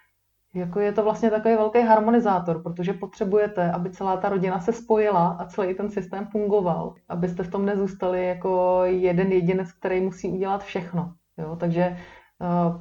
jako 0.55 0.79
je 0.79 0.91
to 0.91 1.03
vlastně 1.03 1.29
takový 1.29 1.55
velký 1.55 1.81
harmonizátor, 1.81 2.63
protože 2.63 2.93
potřebujete, 2.93 3.71
aby 3.71 3.89
celá 3.89 4.17
ta 4.17 4.29
rodina 4.29 4.59
se 4.59 4.73
spojila 4.73 5.27
a 5.27 5.45
celý 5.45 5.73
ten 5.73 5.89
systém 5.89 6.25
fungoval, 6.25 6.93
abyste 7.09 7.43
v 7.43 7.51
tom 7.51 7.65
nezůstali 7.65 8.27
jako 8.27 8.81
jeden 8.85 9.31
jedinec, 9.31 9.71
který 9.71 10.01
musí 10.01 10.29
udělat 10.29 10.63
všechno. 10.63 11.13
Jo? 11.37 11.55
Takže 11.55 11.81
eh, 11.81 11.97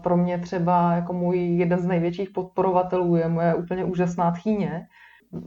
pro 0.03 0.17
mě 0.17 0.39
třeba 0.39 0.93
jako 0.93 1.13
můj 1.13 1.39
jeden 1.39 1.79
z 1.79 1.87
největších 1.87 2.31
podporovatelů 2.31 3.17
je 3.17 3.29
moje 3.29 3.55
úplně 3.55 3.85
úžasná 3.85 4.31
tchýně, 4.31 4.87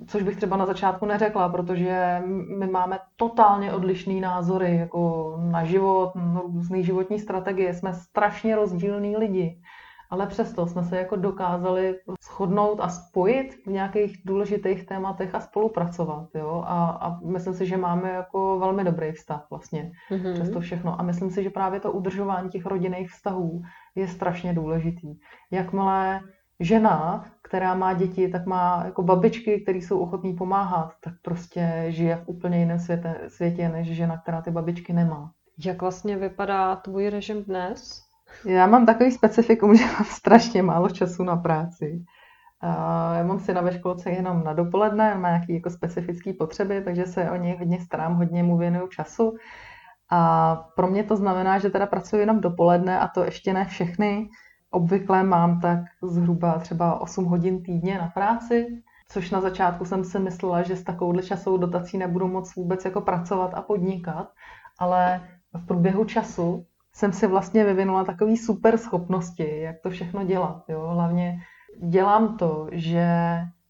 což 0.07 0.23
bych 0.23 0.35
třeba 0.35 0.57
na 0.57 0.65
začátku 0.65 1.05
neřekla, 1.05 1.49
protože 1.49 2.21
my 2.59 2.67
máme 2.67 2.99
totálně 3.15 3.73
odlišné 3.73 4.13
názory 4.13 4.77
jako 4.77 5.33
na 5.51 5.63
život, 5.63 6.11
na 6.15 6.41
různé 6.41 6.83
životní 6.83 7.19
strategie, 7.19 7.73
jsme 7.73 7.93
strašně 7.93 8.55
rozdílní 8.55 9.17
lidi 9.17 9.61
ale 10.09 10.27
přesto 10.27 10.67
jsme 10.67 10.83
se 10.83 10.97
jako 10.97 11.15
dokázali 11.15 11.95
shodnout 12.21 12.79
a 12.79 12.89
spojit 12.89 13.53
v 13.65 13.67
nějakých 13.67 14.21
důležitých 14.25 14.85
tématech 14.85 15.35
a 15.35 15.39
spolupracovat. 15.39 16.29
Jo? 16.35 16.63
A, 16.67 16.89
a 16.89 17.19
myslím 17.19 17.53
si, 17.53 17.65
že 17.65 17.77
máme 17.77 18.09
jako 18.09 18.59
velmi 18.59 18.83
dobrý 18.83 19.11
vztah 19.11 19.47
vlastně 19.49 19.91
mm-hmm. 20.11 20.33
přes 20.33 20.49
to 20.49 20.59
všechno. 20.59 20.99
A 20.99 21.03
myslím 21.03 21.31
si, 21.31 21.43
že 21.43 21.49
právě 21.49 21.79
to 21.79 21.91
udržování 21.91 22.49
těch 22.49 22.65
rodinných 22.65 23.09
vztahů 23.09 23.61
je 23.95 24.07
strašně 24.07 24.53
důležitý. 24.53 25.15
Jakmile 25.51 26.21
žena, 26.59 27.25
která 27.41 27.75
má 27.75 27.93
děti, 27.93 28.27
tak 28.27 28.45
má 28.45 28.81
jako 28.85 29.03
babičky, 29.03 29.61
které 29.61 29.77
jsou 29.77 29.99
ochotní 29.99 30.33
pomáhat, 30.33 30.93
tak 31.03 31.13
prostě 31.21 31.85
žije 31.87 32.15
v 32.15 32.23
úplně 32.25 32.59
jiném 32.59 32.79
světě, 32.79 33.15
světě 33.27 33.69
než 33.69 33.87
žena, 33.87 34.17
která 34.17 34.41
ty 34.41 34.51
babičky 34.51 34.93
nemá. 34.93 35.31
Jak 35.65 35.81
vlastně 35.81 36.17
vypadá 36.17 36.75
tvůj 36.75 37.09
režim 37.09 37.43
dnes? 37.43 38.06
Já 38.45 38.67
mám 38.67 38.85
takový 38.85 39.11
specifikum, 39.11 39.75
že 39.77 39.85
mám 39.85 40.05
strašně 40.05 40.63
málo 40.63 40.89
času 40.89 41.23
na 41.23 41.35
práci. 41.35 42.05
Já 43.17 43.23
mám 43.23 43.39
syna 43.39 43.61
ve 43.61 43.71
školce 43.71 44.09
jenom 44.09 44.43
na 44.43 44.53
dopoledne, 44.53 45.15
má 45.15 45.29
nějaké 45.29 45.53
jako 45.53 45.69
specifické 45.69 46.33
potřeby, 46.33 46.81
takže 46.81 47.05
se 47.05 47.31
o 47.31 47.35
něj 47.35 47.57
hodně 47.57 47.79
starám, 47.79 48.15
hodně 48.15 48.43
mu 48.43 48.57
věnuju 48.57 48.87
času. 48.87 49.37
A 50.11 50.55
pro 50.75 50.87
mě 50.87 51.03
to 51.03 51.15
znamená, 51.15 51.59
že 51.59 51.69
teda 51.69 51.85
pracuji 51.85 52.21
jenom 52.21 52.41
dopoledne 52.41 52.99
a 52.99 53.07
to 53.07 53.23
ještě 53.23 53.53
ne 53.53 53.65
všechny. 53.65 54.29
Obvykle 54.71 55.23
mám 55.23 55.61
tak 55.61 55.79
zhruba 56.03 56.59
třeba 56.59 57.01
8 57.01 57.25
hodin 57.25 57.63
týdně 57.63 57.97
na 57.97 58.07
práci, 58.07 58.67
což 59.09 59.31
na 59.31 59.41
začátku 59.41 59.85
jsem 59.85 60.03
si 60.03 60.19
myslela, 60.19 60.63
že 60.63 60.75
s 60.75 60.83
takovouhle 60.83 61.23
časovou 61.23 61.57
dotací 61.57 61.97
nebudu 61.97 62.27
moc 62.27 62.55
vůbec 62.55 62.85
jako 62.85 63.01
pracovat 63.01 63.53
a 63.53 63.61
podnikat, 63.61 64.27
ale 64.79 65.21
v 65.53 65.65
průběhu 65.65 66.05
času 66.05 66.65
jsem 66.97 67.13
si 67.13 67.27
vlastně 67.27 67.63
vyvinula 67.63 68.03
takové 68.03 68.37
super 68.37 68.77
schopnosti, 68.77 69.59
jak 69.59 69.75
to 69.83 69.89
všechno 69.89 70.23
dělat. 70.23 70.63
Jo? 70.69 70.87
Hlavně 70.87 71.39
dělám 71.83 72.37
to, 72.37 72.67
že, 72.71 73.07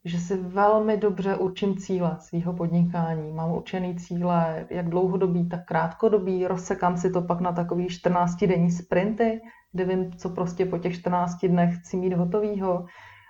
že 0.06 0.20
si 0.20 0.38
velmi 0.38 0.98
dobře 0.98 1.36
určím 1.36 1.78
cíle 1.78 2.18
svého 2.20 2.54
podnikání. 2.54 3.32
Mám 3.32 3.52
určený 3.52 3.96
cíle, 3.96 4.66
jak 4.70 4.90
dlouhodobý, 4.90 5.50
tak 5.50 5.66
krátkodobý. 5.66 6.48
Rozsekám 6.48 6.98
si 6.98 7.12
to 7.12 7.22
pak 7.22 7.42
na 7.42 7.52
takový 7.52 7.88
14-denní 7.88 8.72
sprinty, 8.72 9.42
kde 9.72 9.86
vím, 9.86 10.14
co 10.14 10.30
prostě 10.30 10.66
po 10.66 10.78
těch 10.78 10.94
14 10.94 11.46
dnech 11.46 11.78
chci 11.78 11.98
mít 11.98 12.14
hotovýho. 12.14 12.86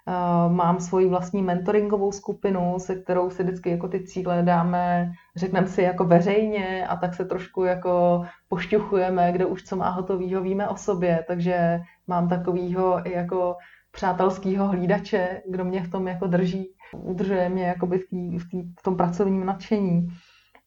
Eh, 0.10 0.50
mám 0.50 0.80
svoji 0.80 1.10
vlastní 1.10 1.42
mentoringovou 1.42 2.12
skupinu, 2.12 2.80
se 2.80 2.96
kterou 2.96 3.30
si 3.30 3.44
vždycky 3.44 3.70
jako 3.70 3.88
ty 3.88 4.04
cíle 4.04 4.44
dáme, 4.44 5.12
řekneme 5.36 5.68
si 5.68 5.82
jako 5.82 6.04
veřejně 6.06 6.88
a 6.88 6.96
tak 6.96 7.14
se 7.14 7.26
trošku 7.26 7.64
jako 7.64 8.24
pošťuchujeme, 8.48 9.32
kde 9.32 9.46
už 9.46 9.64
co 9.64 9.76
má 9.76 9.90
hotovýho, 9.90 10.42
víme 10.42 10.68
o 10.68 10.78
sobě, 10.78 11.26
takže 11.28 11.80
mám 12.08 12.30
takovýho 12.30 13.08
i 13.08 13.12
jako 13.12 13.56
přátelského 13.92 14.68
hlídače, 14.68 15.42
kdo 15.50 15.66
mě 15.66 15.84
v 15.84 15.92
tom 15.92 16.08
jako 16.08 16.28
drží, 16.28 16.68
udržuje 16.94 17.50
mě 17.50 17.64
jakoby 17.64 17.98
v, 17.98 18.10
tý, 18.10 18.38
v, 18.38 18.50
tý, 18.50 18.64
v 18.80 18.84
tom 18.84 18.98
pracovním 18.98 19.46
nadšení. 19.46 20.08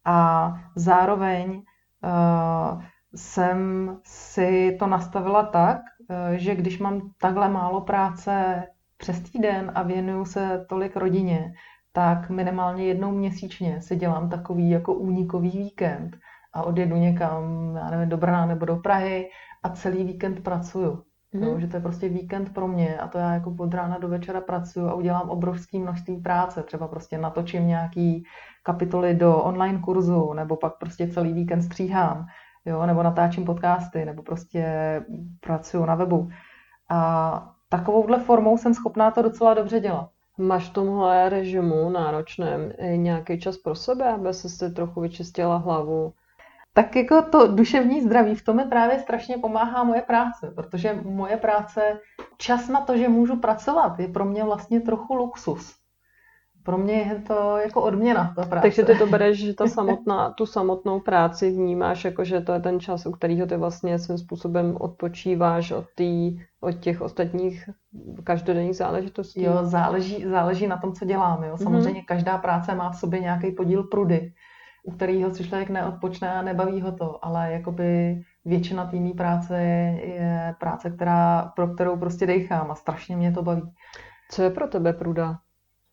A 0.04 0.54
zároveň 0.76 1.50
uh, 1.52 2.82
jsem 3.14 3.90
si 4.04 4.76
to 4.78 4.86
nastavila 4.86 5.42
tak, 5.42 5.76
uh, 5.76 6.36
že 6.36 6.54
když 6.54 6.78
mám 6.78 7.10
takhle 7.20 7.48
málo 7.48 7.80
práce 7.80 8.64
přes 9.00 9.20
týden 9.20 9.72
a 9.74 9.82
věnuju 9.82 10.24
se 10.24 10.66
tolik 10.68 10.96
rodině, 10.96 11.52
tak 11.92 12.30
minimálně 12.30 12.84
jednou 12.84 13.10
měsíčně 13.12 13.80
si 13.80 13.96
dělám 13.96 14.30
takový 14.30 14.70
jako 14.70 14.94
únikový 14.94 15.50
víkend 15.50 16.16
a 16.54 16.62
odjedu 16.62 16.96
někam, 16.96 17.42
já 17.76 17.90
nevím, 17.90 18.08
do 18.08 18.16
Brna 18.16 18.46
nebo 18.46 18.66
do 18.66 18.76
Prahy 18.76 19.28
a 19.62 19.68
celý 19.68 20.04
víkend 20.04 20.42
pracuju. 20.42 21.02
Mm. 21.32 21.42
Jo, 21.42 21.60
že 21.60 21.66
to 21.66 21.76
je 21.76 21.80
prostě 21.80 22.08
víkend 22.08 22.54
pro 22.54 22.68
mě 22.68 22.98
a 22.98 23.08
to 23.08 23.18
já 23.18 23.32
jako 23.32 23.54
od 23.58 23.74
rána 23.74 23.98
do 23.98 24.08
večera 24.08 24.40
pracuju 24.40 24.86
a 24.86 24.94
udělám 24.94 25.30
obrovské 25.30 25.78
množství 25.78 26.16
práce. 26.16 26.62
Třeba 26.62 26.88
prostě 26.88 27.18
natočím 27.18 27.66
nějaký 27.66 28.22
kapitoly 28.62 29.14
do 29.14 29.38
online 29.38 29.78
kurzu 29.78 30.32
nebo 30.32 30.56
pak 30.56 30.78
prostě 30.78 31.08
celý 31.08 31.32
víkend 31.32 31.62
stříhám, 31.62 32.26
jo, 32.64 32.86
nebo 32.86 33.02
natáčím 33.02 33.44
podcasty, 33.44 34.04
nebo 34.04 34.22
prostě 34.22 34.64
pracuju 35.40 35.84
na 35.84 35.94
webu. 35.94 36.28
A 36.90 37.59
takovouhle 37.70 38.20
formou 38.20 38.58
jsem 38.58 38.74
schopná 38.74 39.10
to 39.10 39.22
docela 39.22 39.54
dobře 39.54 39.80
dělat. 39.80 40.08
Máš 40.38 40.70
v 40.70 40.72
tomhle 40.72 41.28
režimu 41.28 41.90
náročném 41.90 42.72
nějaký 42.96 43.40
čas 43.40 43.56
pro 43.56 43.74
sebe, 43.74 44.08
aby 44.08 44.34
se 44.34 44.48
si 44.48 44.70
trochu 44.70 45.00
vyčistila 45.00 45.56
hlavu? 45.56 46.12
Tak 46.72 46.96
jako 46.96 47.22
to 47.22 47.46
duševní 47.46 48.00
zdraví, 48.00 48.34
v 48.34 48.44
tom 48.44 48.56
mi 48.56 48.64
právě 48.64 48.98
strašně 48.98 49.38
pomáhá 49.38 49.84
moje 49.84 50.02
práce, 50.02 50.52
protože 50.54 51.00
moje 51.02 51.36
práce, 51.36 52.00
čas 52.36 52.68
na 52.68 52.80
to, 52.80 52.96
že 52.96 53.08
můžu 53.08 53.36
pracovat, 53.36 54.00
je 54.00 54.08
pro 54.08 54.24
mě 54.24 54.44
vlastně 54.44 54.80
trochu 54.80 55.14
luxus 55.14 55.79
pro 56.62 56.78
mě 56.78 56.94
je 56.94 57.22
to 57.26 57.56
jako 57.56 57.82
odměna 57.82 58.32
ta 58.36 58.44
práce. 58.44 58.62
Takže 58.62 58.84
ty 58.84 58.98
to 58.98 59.06
bereš, 59.10 59.38
že 59.38 59.54
ta 59.54 59.66
samotná, 59.66 60.30
tu 60.30 60.46
samotnou 60.46 61.00
práci 61.00 61.50
vnímáš 61.50 62.04
jako, 62.04 62.24
že 62.24 62.40
to 62.40 62.52
je 62.52 62.60
ten 62.60 62.80
čas, 62.80 63.06
u 63.06 63.12
kterého 63.12 63.46
ty 63.46 63.56
vlastně 63.56 63.98
svým 63.98 64.18
způsobem 64.18 64.76
odpočíváš 64.80 65.70
od, 65.70 65.84
tý, 65.94 66.40
od 66.60 66.72
těch 66.72 67.00
ostatních 67.00 67.70
každodenních 68.24 68.76
záležitostí? 68.76 69.42
Jo, 69.42 69.58
záleží, 69.62 70.24
záleží 70.24 70.66
na 70.66 70.76
tom, 70.76 70.92
co 70.92 71.04
dělám. 71.04 71.44
Jo. 71.44 71.50
Mhm. 71.50 71.64
Samozřejmě 71.64 72.00
mm-hmm. 72.00 72.04
každá 72.04 72.38
práce 72.38 72.74
má 72.74 72.90
v 72.90 72.98
sobě 72.98 73.20
nějaký 73.20 73.52
podíl 73.52 73.82
prudy, 73.82 74.32
u 74.84 74.90
kterého 74.90 75.30
si 75.30 75.44
člověk 75.44 75.70
neodpočne 75.70 76.32
a 76.32 76.42
nebaví 76.42 76.80
ho 76.80 76.92
to, 76.92 77.24
ale 77.24 77.52
jakoby 77.52 78.20
většina 78.44 78.86
týmí 78.86 79.12
práce 79.12 79.62
je 80.04 80.54
práce, 80.60 80.90
která, 80.90 81.52
pro 81.56 81.68
kterou 81.68 81.96
prostě 81.96 82.26
dejchám 82.26 82.70
a 82.70 82.74
strašně 82.74 83.16
mě 83.16 83.32
to 83.32 83.42
baví. 83.42 83.72
Co 84.30 84.42
je 84.42 84.50
pro 84.50 84.68
tebe 84.68 84.92
pruda? 84.92 85.38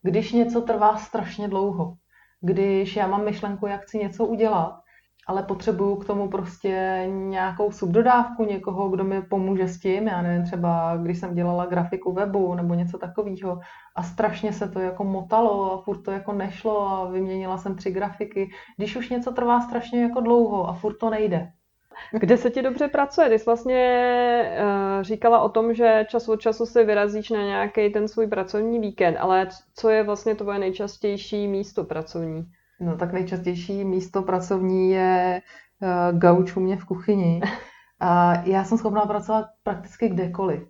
Když 0.07 0.31
něco 0.31 0.61
trvá 0.61 0.97
strašně 0.97 1.47
dlouho. 1.47 1.93
Když 2.41 2.95
já 2.95 3.07
mám 3.07 3.25
myšlenku, 3.25 3.67
jak 3.67 3.81
chci 3.81 3.97
něco 3.97 4.25
udělat, 4.25 4.79
ale 5.27 5.43
potřebuju 5.43 5.95
k 5.95 6.05
tomu 6.05 6.29
prostě 6.29 7.03
nějakou 7.07 7.71
subdodávku 7.71 8.45
někoho, 8.45 8.89
kdo 8.89 9.03
mi 9.03 9.21
pomůže 9.21 9.67
s 9.67 9.79
tím, 9.79 10.07
já 10.07 10.21
nevím, 10.21 10.45
třeba 10.45 10.97
když 10.97 11.19
jsem 11.19 11.35
dělala 11.35 11.65
grafiku 11.65 12.13
webu 12.13 12.55
nebo 12.55 12.73
něco 12.73 12.97
takového 12.97 13.59
a 13.95 14.03
strašně 14.03 14.53
se 14.53 14.69
to 14.69 14.79
jako 14.79 15.03
motalo 15.03 15.73
a 15.73 15.81
furt 15.81 16.01
to 16.01 16.11
jako 16.11 16.33
nešlo 16.33 16.87
a 16.87 17.09
vyměnila 17.09 17.57
jsem 17.57 17.75
tři 17.75 17.91
grafiky. 17.91 18.49
Když 18.77 18.95
už 18.95 19.09
něco 19.09 19.31
trvá 19.31 19.61
strašně 19.61 20.01
jako 20.03 20.21
dlouho 20.21 20.69
a 20.69 20.73
furt 20.73 20.97
to 20.97 21.09
nejde, 21.09 21.51
kde 22.19 22.37
se 22.37 22.49
ti 22.49 22.61
dobře 22.61 22.87
pracuje? 22.87 23.29
Ty 23.29 23.39
jsi 23.39 23.45
vlastně 23.45 24.51
uh, 24.61 25.03
říkala 25.03 25.39
o 25.39 25.49
tom, 25.49 25.73
že 25.73 26.05
čas 26.09 26.29
od 26.29 26.41
času 26.41 26.65
si 26.65 26.83
vyrazíš 26.83 27.29
na 27.29 27.43
nějaký 27.43 27.89
ten 27.89 28.07
svůj 28.07 28.27
pracovní 28.27 28.79
víkend, 28.79 29.17
ale 29.17 29.47
co 29.75 29.89
je 29.89 30.03
vlastně 30.03 30.35
tvoje 30.35 30.59
nejčastější 30.59 31.47
místo 31.47 31.83
pracovní? 31.83 32.45
No 32.79 32.97
tak 32.97 33.13
nejčastější 33.13 33.85
místo 33.85 34.21
pracovní 34.21 34.91
je 34.91 35.41
uh, 35.81 36.19
gauč 36.19 36.55
u 36.55 36.59
mě 36.59 36.77
v 36.77 36.85
kuchyni. 36.85 37.41
A 37.99 38.33
já 38.45 38.63
jsem 38.63 38.77
schopná 38.77 39.05
pracovat 39.05 39.45
prakticky 39.63 40.09
kdekoliv. 40.09 40.67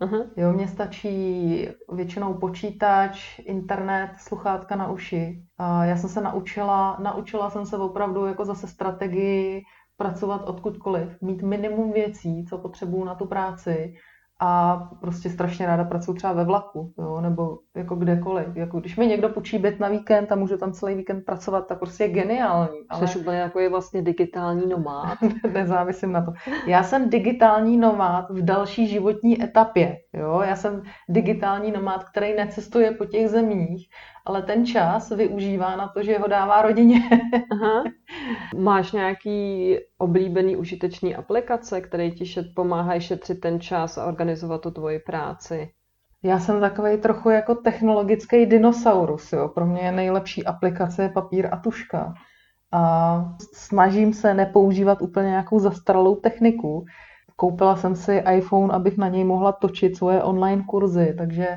Uh-huh. 0.00 0.30
Jo, 0.36 0.52
mně 0.52 0.68
stačí 0.68 1.68
většinou 1.92 2.34
počítač, 2.34 3.38
internet, 3.38 4.10
sluchátka 4.18 4.76
na 4.76 4.90
uši. 4.90 5.42
A 5.58 5.84
já 5.84 5.96
jsem 5.96 6.10
se 6.10 6.20
naučila, 6.20 6.96
naučila 7.00 7.50
jsem 7.50 7.66
se 7.66 7.76
opravdu 7.76 8.26
jako 8.26 8.44
zase 8.44 8.68
strategii 8.68 9.62
pracovat 10.00 10.48
odkudkoliv, 10.48 11.22
mít 11.22 11.42
minimum 11.42 11.92
věcí, 11.92 12.44
co 12.44 12.58
potřebuju 12.58 13.04
na 13.04 13.14
tu 13.14 13.26
práci 13.26 13.94
a 14.40 14.76
prostě 15.00 15.30
strašně 15.30 15.66
ráda 15.66 15.84
pracuji 15.84 16.14
třeba 16.14 16.32
ve 16.32 16.44
vlaku, 16.44 16.92
jo, 16.98 17.20
nebo 17.20 17.58
jako 17.76 17.94
kdekoliv. 17.94 18.56
Jako 18.56 18.80
když 18.80 18.96
mi 18.96 19.06
někdo 19.06 19.28
půjčí 19.28 19.58
byt 19.58 19.80
na 19.80 19.88
víkend 19.88 20.32
a 20.32 20.36
můžu 20.36 20.56
tam 20.56 20.72
celý 20.72 20.94
víkend 20.94 21.24
pracovat, 21.24 21.66
tak 21.66 21.78
prostě 21.78 22.04
je 22.04 22.08
geniální. 22.08 22.78
Ale... 22.88 23.08
Jsi 23.08 23.18
úplně 23.18 23.38
jako 23.38 23.60
je 23.60 23.68
vlastně 23.68 24.02
digitální 24.02 24.66
nomád. 24.66 25.18
Nezávisím 25.52 26.12
na 26.12 26.24
to. 26.24 26.32
Já 26.66 26.82
jsem 26.82 27.10
digitální 27.10 27.76
nomád 27.76 28.30
v 28.30 28.44
další 28.44 28.88
životní 28.88 29.42
etapě. 29.42 29.96
Jo? 30.12 30.40
Já 30.44 30.56
jsem 30.56 30.82
digitální 31.08 31.72
nomád, 31.72 32.04
který 32.04 32.34
necestuje 32.34 32.90
po 32.90 33.04
těch 33.04 33.28
zemích, 33.28 33.88
ale 34.26 34.42
ten 34.42 34.66
čas 34.66 35.10
využívá 35.10 35.76
na 35.76 35.88
to, 35.88 36.02
že 36.02 36.18
ho 36.18 36.28
dává 36.28 36.62
rodině. 36.62 37.00
Aha. 37.52 37.84
Máš 38.56 38.92
nějaký 38.92 39.76
oblíbený 39.98 40.56
užitečný 40.56 41.16
aplikace, 41.16 41.80
které 41.80 42.10
ti 42.10 42.26
šet, 42.26 42.46
pomáhají 42.56 43.00
šetřit 43.00 43.40
ten 43.40 43.60
čas 43.60 43.98
a 43.98 44.06
organizovat 44.06 44.60
tu 44.60 44.70
tvoji 44.70 44.98
práci? 44.98 45.70
Já 46.22 46.38
jsem 46.38 46.60
takový 46.60 46.96
trochu 46.96 47.30
jako 47.30 47.54
technologický 47.54 48.46
dinosaurus. 48.46 49.32
Jo. 49.32 49.48
Pro 49.48 49.66
mě 49.66 49.80
je 49.82 49.92
nejlepší 49.92 50.46
aplikace 50.46 51.08
papír 51.08 51.48
a 51.52 51.56
tuška. 51.56 52.14
A 52.72 53.24
snažím 53.54 54.12
se 54.12 54.34
nepoužívat 54.34 55.02
úplně 55.02 55.28
nějakou 55.28 55.58
zastaralou 55.58 56.14
techniku. 56.14 56.84
Koupila 57.36 57.76
jsem 57.76 57.96
si 57.96 58.22
iPhone, 58.36 58.74
abych 58.74 58.98
na 58.98 59.08
něj 59.08 59.24
mohla 59.24 59.52
točit 59.52 59.96
svoje 59.96 60.22
online 60.22 60.64
kurzy, 60.68 61.14
takže 61.18 61.48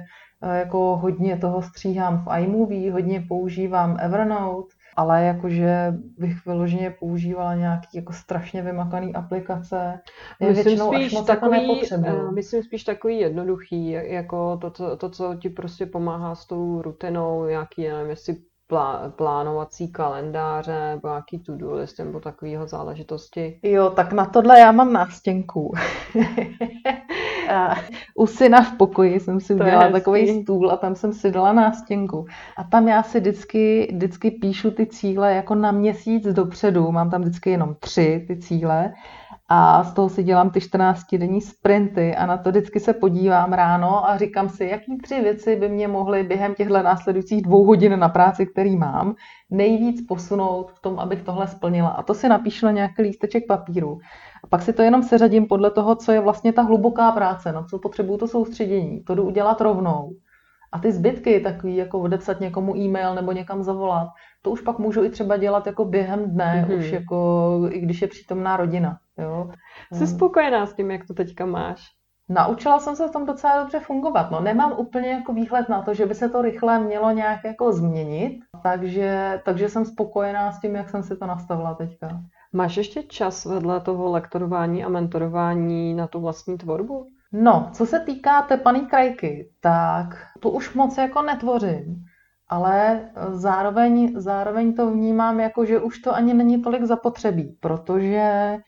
jako 0.52 0.98
hodně 0.98 1.38
toho 1.38 1.62
stříhám 1.62 2.26
v 2.26 2.40
iMovie, 2.40 2.92
hodně 2.92 3.26
používám 3.28 3.98
Evernote, 4.00 4.76
ale 4.96 5.24
jakože 5.24 5.94
bych 6.18 6.46
vyloženě 6.46 6.90
používala 7.00 7.56
nějaký 7.56 7.88
jako 7.94 8.14
strašně 8.14 8.62
vymakaný 8.62 9.14
aplikace. 9.14 10.00
Je 10.40 10.50
myslím 10.50 10.80
spíš 10.80 11.14
jako 11.14 11.26
takový, 11.26 11.82
jako 11.92 12.32
myslím 12.32 12.64
spíš 12.64 12.84
takový 12.84 13.20
jednoduchý, 13.20 13.90
jako 13.92 14.58
to, 14.58 14.70
to, 14.70 14.98
to, 14.98 15.10
co 15.10 15.36
ti 15.36 15.50
prostě 15.50 15.86
pomáhá 15.86 16.36
s 16.36 16.46
tou 16.46 16.82
rutinou, 16.82 17.46
nějaký, 17.46 17.88
nevím, 17.88 18.10
jestli 18.10 18.36
plánovací 19.16 19.92
kalendáře 19.92 20.92
nebo 20.96 21.08
nějaký 21.08 21.40
to-do 21.40 21.74
list 21.74 22.00
nebo 22.00 22.20
takového 22.20 22.68
záležitosti? 22.68 23.60
Jo, 23.64 23.90
tak 23.90 24.14
na 24.14 24.26
tohle 24.26 24.60
já 24.60 24.72
mám 24.72 24.94
nástěnku. 24.94 25.74
u 28.16 28.28
syna 28.28 28.62
v 28.62 28.78
pokoji 28.78 29.20
jsem 29.20 29.40
si 29.40 29.54
udělala 29.54 29.90
takový 29.90 30.42
stůl 30.42 30.72
a 30.72 30.78
tam 30.78 30.96
jsem 30.96 31.14
si 31.14 31.32
dala 31.32 31.54
nástěnku. 31.54 32.26
A 32.58 32.64
tam 32.64 32.88
já 32.88 33.04
si 33.04 33.20
vždycky, 33.20 33.92
vždycky 33.94 34.32
píšu 34.32 34.72
ty 34.72 34.86
cíle 34.86 35.34
jako 35.34 35.56
na 35.56 35.72
měsíc 35.72 36.28
dopředu. 36.28 36.92
Mám 36.92 37.10
tam 37.10 37.22
vždycky 37.22 37.50
jenom 37.50 37.76
tři 37.80 38.26
ty 38.28 38.38
cíle 38.38 38.94
a 39.56 39.84
z 39.84 39.94
toho 39.94 40.10
si 40.10 40.24
dělám 40.24 40.50
ty 40.50 40.60
14-denní 40.60 41.42
sprinty 41.42 42.16
a 42.16 42.26
na 42.26 42.38
to 42.38 42.50
vždycky 42.50 42.80
se 42.80 42.94
podívám 42.94 43.54
ráno 43.54 44.10
a 44.10 44.18
říkám 44.18 44.50
si, 44.50 44.66
jaký 44.66 44.98
tři 44.98 45.22
věci 45.22 45.56
by 45.56 45.70
mě 45.70 45.88
mohly 45.88 46.24
během 46.24 46.56
těchto 46.56 46.84
následujících 46.84 47.42
dvou 47.42 47.66
hodin 47.66 48.00
na 48.00 48.10
práci, 48.10 48.46
který 48.46 48.76
mám, 48.76 49.16
nejvíc 49.50 50.08
posunout 50.08 50.72
v 50.72 50.82
tom, 50.82 51.00
abych 51.00 51.22
tohle 51.22 51.48
splnila. 51.48 51.90
A 51.90 52.04
to 52.04 52.14
si 52.14 52.30
napíšu 52.30 52.66
na 52.66 52.72
nějaký 52.72 53.02
lísteček 53.02 53.48
papíru. 53.48 54.00
A 54.44 54.48
pak 54.48 54.62
si 54.62 54.74
to 54.74 54.82
jenom 54.82 55.04
seřadím 55.04 55.46
podle 55.46 55.72
toho, 55.72 55.96
co 55.96 56.12
je 56.12 56.20
vlastně 56.20 56.54
ta 56.54 56.62
hluboká 56.62 57.12
práce, 57.12 57.52
na 57.52 57.64
co 57.64 57.80
potřebuju 57.80 58.18
to 58.18 58.28
soustředění. 58.28 59.04
To 59.04 59.16
jdu 59.16 59.24
udělat 59.24 59.62
rovnou. 59.62 60.10
A 60.72 60.80
ty 60.80 60.92
zbytky, 60.92 61.40
takový 61.40 61.76
jako 61.76 62.00
odepsat 62.00 62.40
někomu 62.40 62.78
e-mail 62.78 63.16
nebo 63.16 63.32
někam 63.32 63.64
zavolat, 63.64 64.08
to 64.42 64.52
už 64.52 64.62
pak 64.62 64.80
můžu 64.80 65.04
i 65.04 65.10
třeba 65.10 65.38
dělat 65.38 65.68
jako 65.68 65.86
během 65.86 66.32
dne, 66.32 66.66
mm-hmm. 66.68 66.80
už 66.80 66.92
jako 66.92 67.60
i 67.70 67.80
když 67.80 68.02
je 68.02 68.08
přítomná 68.08 68.58
rodina. 68.58 68.98
Jo. 69.18 69.50
Jsi 69.94 70.08
spokojená 70.08 70.66
s 70.66 70.74
tím, 70.74 70.92
jak 70.92 71.08
to 71.08 71.14
teďka 71.14 71.46
máš? 71.46 71.82
Naučila 72.30 72.80
jsem 72.80 72.96
se 72.96 73.08
v 73.08 73.12
tom 73.12 73.26
docela 73.26 73.60
dobře 73.60 73.80
fungovat. 73.80 74.32
No, 74.32 74.42
nemám 74.42 74.74
úplně 74.78 75.10
jako 75.10 75.34
výhled 75.34 75.70
na 75.70 75.82
to, 75.82 75.94
že 75.94 76.06
by 76.06 76.16
se 76.16 76.30
to 76.30 76.42
rychle 76.42 76.80
mělo 76.80 77.12
nějak 77.12 77.44
jako 77.44 77.72
změnit, 77.74 78.40
takže, 78.64 79.42
takže 79.46 79.70
jsem 79.70 79.86
spokojená 79.86 80.52
s 80.52 80.60
tím, 80.60 80.76
jak 80.76 80.90
jsem 80.90 81.04
si 81.04 81.18
to 81.18 81.26
nastavila 81.26 81.74
teďka. 81.74 82.22
Máš 82.54 82.78
ještě 82.78 83.04
čas 83.04 83.46
vedle 83.46 83.82
toho 83.82 84.12
lektorování 84.12 84.84
a 84.84 84.90
mentorování 84.90 85.94
na 85.94 86.08
tu 86.08 86.22
vlastní 86.22 86.58
tvorbu? 86.58 87.08
No, 87.32 87.70
co 87.74 87.86
se 87.86 88.00
týká 88.00 88.42
té 88.42 88.58
paní 88.58 88.86
krajky, 88.86 89.50
tak 89.62 90.08
tu 90.40 90.50
už 90.50 90.74
moc 90.74 90.98
jako 90.98 91.22
netvořím, 91.22 92.06
ale 92.50 93.10
zároveň, 93.32 94.14
zároveň 94.16 94.76
to 94.76 94.92
vnímám 94.92 95.40
jako, 95.40 95.66
že 95.66 95.80
už 95.80 96.00
to 96.00 96.16
ani 96.16 96.34
není 96.34 96.62
tolik 96.62 96.84
zapotřebí, 96.84 97.58
protože 97.60 98.18
eh, 98.18 98.60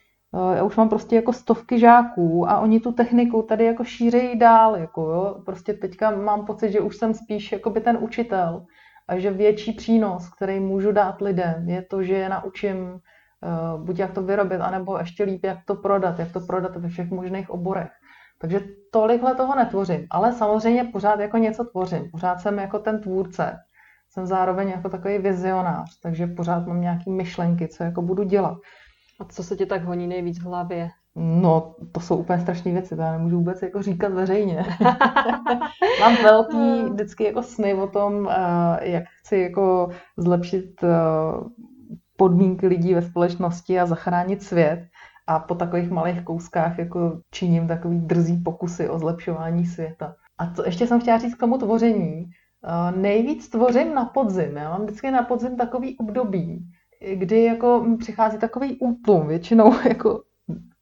já 0.54 0.64
už 0.64 0.76
mám 0.76 0.90
prostě 0.90 1.16
jako 1.16 1.34
stovky 1.34 1.80
žáků 1.80 2.50
a 2.50 2.60
oni 2.60 2.80
tu 2.80 2.92
techniku 2.92 3.42
tady 3.42 3.66
jako 3.66 3.84
šířejí 3.84 4.40
dál, 4.40 4.76
jako 4.76 5.02
jo. 5.02 5.42
Prostě 5.46 5.74
teďka 5.74 6.12
mám 6.12 6.46
pocit, 6.46 6.72
že 6.72 6.80
už 6.80 6.98
jsem 6.98 7.14
spíš 7.14 7.52
jako 7.52 7.70
by 7.70 7.82
ten 7.82 7.98
učitel 8.02 8.66
a 9.08 9.20
že 9.20 9.32
větší 9.32 9.72
přínos, 9.74 10.30
který 10.30 10.60
můžu 10.60 10.92
dát 10.92 11.22
lidem, 11.22 11.70
je 11.70 11.82
to, 11.82 12.04
že 12.04 12.14
je 12.14 12.30
naučím 12.30 13.02
Eh, 13.46 13.78
buď 13.78 14.00
jak 14.00 14.12
to 14.12 14.22
vyrobit, 14.22 14.62
anebo 14.62 14.98
ještě 14.98 15.24
líp, 15.24 15.44
jak 15.44 15.66
to 15.66 15.76
prodat, 15.76 16.20
jak 16.20 16.32
to 16.32 16.40
prodat 16.40 16.76
ve 16.76 16.90
všech 16.90 17.12
možných 17.12 17.50
oborech. 17.50 17.92
Takže 18.40 18.62
tolikhle 18.92 19.36
toho 19.36 19.56
netvořím, 19.56 20.08
ale 20.12 20.34
samozřejmě 20.34 20.84
pořád 20.84 21.20
jako 21.20 21.38
něco 21.38 21.64
tvořím. 21.64 22.12
Pořád 22.12 22.40
jsem 22.40 22.60
jako 22.60 22.80
ten 22.80 23.02
tvůrce. 23.02 23.60
Jsem 24.10 24.26
zároveň 24.26 24.70
jako 24.70 24.90
takový 24.90 25.18
vizionář, 25.18 26.00
takže 26.00 26.28
pořád 26.28 26.68
mám 26.68 26.82
nějaké 26.82 27.12
myšlenky, 27.12 27.68
co 27.68 27.84
jako 27.84 28.02
budu 28.02 28.24
dělat. 28.24 28.58
A 29.20 29.26
co 29.26 29.44
se 29.44 29.56
ti 29.56 29.66
tak 29.66 29.84
honí 29.84 30.08
nejvíc 30.08 30.40
v 30.40 30.44
hlavě? 30.44 30.90
No, 31.16 31.76
to 31.92 32.00
jsou 32.00 32.18
úplně 32.18 32.42
strašné 32.42 32.72
věci, 32.72 32.96
to 32.96 33.02
já 33.02 33.12
nemůžu 33.12 33.38
vůbec 33.38 33.62
jako 33.62 33.82
říkat 33.82 34.14
veřejně. 34.14 34.66
Mám 36.00 36.16
velký 36.24 36.84
vždycky 36.94 37.24
jako 37.24 37.44
sny 37.44 37.74
o 37.74 37.88
tom, 37.88 38.30
eh, 38.30 38.90
jak 38.90 39.04
chci 39.20 39.38
jako 39.38 39.90
zlepšit 40.18 40.84
eh, 40.84 40.90
podmínky 42.18 42.68
lidí 42.68 42.94
ve 42.94 43.02
společnosti 43.02 43.80
a 43.80 43.86
zachránit 43.86 44.44
svět. 44.44 44.88
A 45.28 45.40
po 45.40 45.56
takových 45.56 45.90
malých 45.90 46.24
kouskách 46.24 46.80
jako 46.80 47.20
činím 47.32 47.68
takový 47.68 48.00
drzý 48.00 48.38
pokusy 48.38 48.90
o 48.90 49.00
zlepšování 49.00 49.66
světa. 49.66 50.16
A 50.38 50.54
co 50.54 50.66
ještě 50.66 50.88
jsem 50.88 51.02
chtěla 51.02 51.18
říct 51.18 51.36
k 51.36 51.40
tomu 51.40 51.58
tvoření. 51.58 52.26
Uh, 52.66 53.02
nejvíc 53.02 53.50
tvořím 53.50 53.94
na 53.94 54.06
podzim. 54.06 54.58
Já 54.58 54.70
mám 54.70 54.82
vždycky 54.82 55.12
na 55.12 55.24
podzim 55.24 55.58
takový 55.58 55.98
období, 55.98 56.66
kdy 57.14 57.44
jako 57.44 57.86
přichází 58.00 58.38
takový 58.38 58.78
útlum, 58.80 59.28
většinou 59.28 59.74
jako 59.88 60.22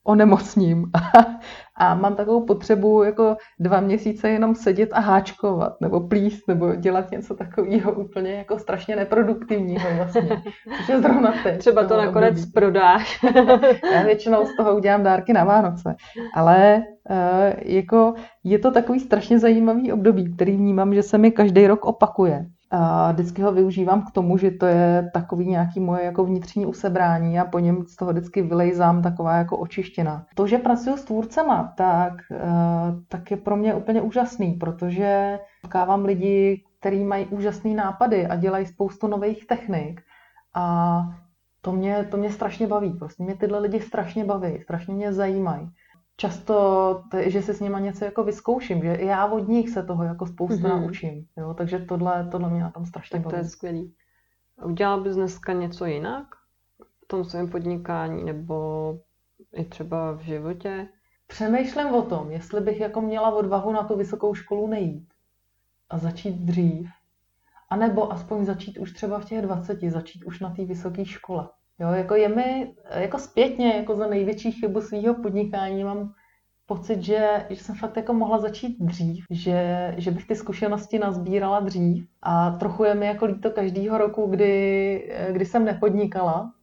onemocním 0.03 0.91
a 1.77 1.95
mám 1.95 2.15
takovou 2.15 2.45
potřebu 2.45 3.03
jako 3.03 3.37
dva 3.59 3.79
měsíce 3.79 4.29
jenom 4.29 4.55
sedět 4.55 4.89
a 4.93 4.99
háčkovat 4.99 5.81
nebo 5.81 5.99
plíst 6.07 6.47
nebo 6.47 6.75
dělat 6.75 7.11
něco 7.11 7.35
takového 7.35 7.91
úplně 7.91 8.31
jako 8.31 8.59
strašně 8.59 8.95
neproduktivního 8.95 9.95
vlastně. 9.95 10.29
Což 10.77 10.89
je 10.89 11.01
zrovna 11.01 11.33
teď. 11.43 11.59
Třeba 11.59 11.83
to 11.83 11.97
nakonec 11.97 12.29
období. 12.29 12.51
prodáš. 12.51 13.25
Já 13.93 14.03
většinou 14.03 14.45
z 14.45 14.55
toho 14.55 14.75
udělám 14.75 15.03
dárky 15.03 15.33
na 15.33 15.43
Vánoce. 15.43 15.95
Ale 16.33 16.83
uh, 17.09 17.15
jako 17.61 18.13
je 18.43 18.59
to 18.59 18.71
takový 18.71 18.99
strašně 18.99 19.39
zajímavý 19.39 19.91
období, 19.91 20.35
který 20.35 20.57
vnímám, 20.57 20.93
že 20.93 21.03
se 21.03 21.17
mi 21.17 21.31
každý 21.31 21.67
rok 21.67 21.85
opakuje. 21.85 22.45
A 22.75 23.11
vždycky 23.11 23.41
ho 23.41 23.51
využívám 23.51 24.05
k 24.05 24.11
tomu, 24.11 24.37
že 24.37 24.51
to 24.51 24.65
je 24.65 25.11
takový 25.13 25.47
nějaký 25.47 25.79
moje 25.79 26.03
jako 26.03 26.25
vnitřní 26.25 26.65
usebrání 26.65 27.39
a 27.39 27.45
po 27.45 27.59
něm 27.59 27.85
z 27.87 27.95
toho 27.95 28.11
vždycky 28.11 28.41
vylejzám 28.41 29.01
taková 29.01 29.35
jako 29.35 29.57
očištěna. 29.57 30.25
To, 30.35 30.47
že 30.47 30.57
pracuji 30.57 30.97
s 30.97 31.03
tvůrcema, 31.03 31.73
tak, 31.77 32.13
eh, 32.31 32.37
tak 33.07 33.31
je 33.31 33.37
pro 33.37 33.55
mě 33.55 33.73
úplně 33.73 34.01
úžasný, 34.01 34.53
protože 34.53 35.39
potkávám 35.61 36.05
lidi, 36.05 36.63
kteří 36.79 37.03
mají 37.03 37.25
úžasné 37.25 37.73
nápady 37.73 38.27
a 38.27 38.35
dělají 38.35 38.65
spoustu 38.65 39.07
nových 39.07 39.47
technik 39.47 40.01
a 40.55 41.01
to 41.61 41.71
mě, 41.71 42.07
to 42.11 42.17
mě 42.17 42.31
strašně 42.31 42.67
baví. 42.67 42.93
Prostě 42.93 43.23
mě 43.23 43.35
tyhle 43.35 43.59
lidi 43.59 43.79
strašně 43.79 44.25
baví, 44.25 44.61
strašně 44.61 44.93
mě 44.93 45.13
zajímají 45.13 45.69
často, 46.17 47.03
že 47.25 47.41
si 47.41 47.53
s 47.53 47.59
nima 47.59 47.79
něco 47.79 48.05
jako 48.05 48.23
vyzkouším, 48.23 48.81
že 48.81 48.97
já 48.99 49.25
od 49.25 49.47
nich 49.47 49.69
se 49.69 49.83
toho 49.83 50.03
jako 50.03 50.25
spoustu 50.25 50.63
mm-hmm. 50.63 50.81
naučím. 50.81 51.27
Jo? 51.37 51.53
Takže 51.53 51.79
tohle, 51.79 52.27
tohle 52.31 52.49
mě 52.49 52.61
na 52.61 52.71
tom 52.71 52.85
strašně 52.85 53.19
tak 53.19 53.29
to 53.29 53.35
je 53.35 53.43
skvělý. 53.43 53.95
Udělal 54.65 55.01
bys 55.01 55.15
dneska 55.15 55.53
něco 55.53 55.85
jinak 55.85 56.27
v 57.03 57.07
tom 57.07 57.23
svém 57.23 57.49
podnikání 57.49 58.23
nebo 58.23 58.99
i 59.53 59.65
třeba 59.65 60.11
v 60.11 60.19
životě? 60.19 60.87
Přemýšlím 61.27 61.87
o 61.87 62.01
tom, 62.01 62.31
jestli 62.31 62.61
bych 62.61 62.79
jako 62.79 63.01
měla 63.01 63.35
odvahu 63.35 63.71
na 63.71 63.83
tu 63.83 63.97
vysokou 63.97 64.33
školu 64.33 64.67
nejít 64.67 65.13
a 65.89 65.97
začít 65.97 66.35
dřív. 66.35 66.89
A 67.69 67.75
nebo 67.75 68.11
aspoň 68.11 68.45
začít 68.45 68.77
už 68.77 68.93
třeba 68.93 69.19
v 69.19 69.25
těch 69.25 69.41
20, 69.41 69.79
začít 69.81 70.23
už 70.23 70.39
na 70.39 70.49
té 70.49 70.65
vysoké 70.65 71.05
škole. 71.05 71.49
Jo, 71.79 71.91
jako 71.91 72.15
je 72.15 72.29
mi, 72.29 72.73
jako 72.95 73.19
zpětně, 73.19 73.73
jako 73.73 73.95
za 73.95 74.07
největší 74.07 74.51
chybu 74.51 74.81
svého 74.81 75.15
podnikání 75.15 75.83
mám 75.83 76.13
pocit, 76.65 77.01
že, 77.01 77.45
že 77.49 77.63
jsem 77.63 77.75
fakt 77.75 77.97
jako 77.97 78.13
mohla 78.13 78.39
začít 78.39 78.77
dřív, 78.79 79.25
že, 79.29 79.93
že 79.97 80.11
bych 80.11 80.27
ty 80.27 80.35
zkušenosti 80.35 80.99
nazbírala 80.99 81.59
dřív 81.59 82.07
a 82.21 82.51
trochu 82.51 82.83
je 82.83 82.95
mi 82.95 83.05
jako 83.05 83.25
líto 83.25 83.51
každýho 83.51 83.97
roku, 83.97 84.27
kdy, 84.27 85.13
kdy 85.31 85.45
jsem 85.45 85.65
nepodnikala, 85.65 86.53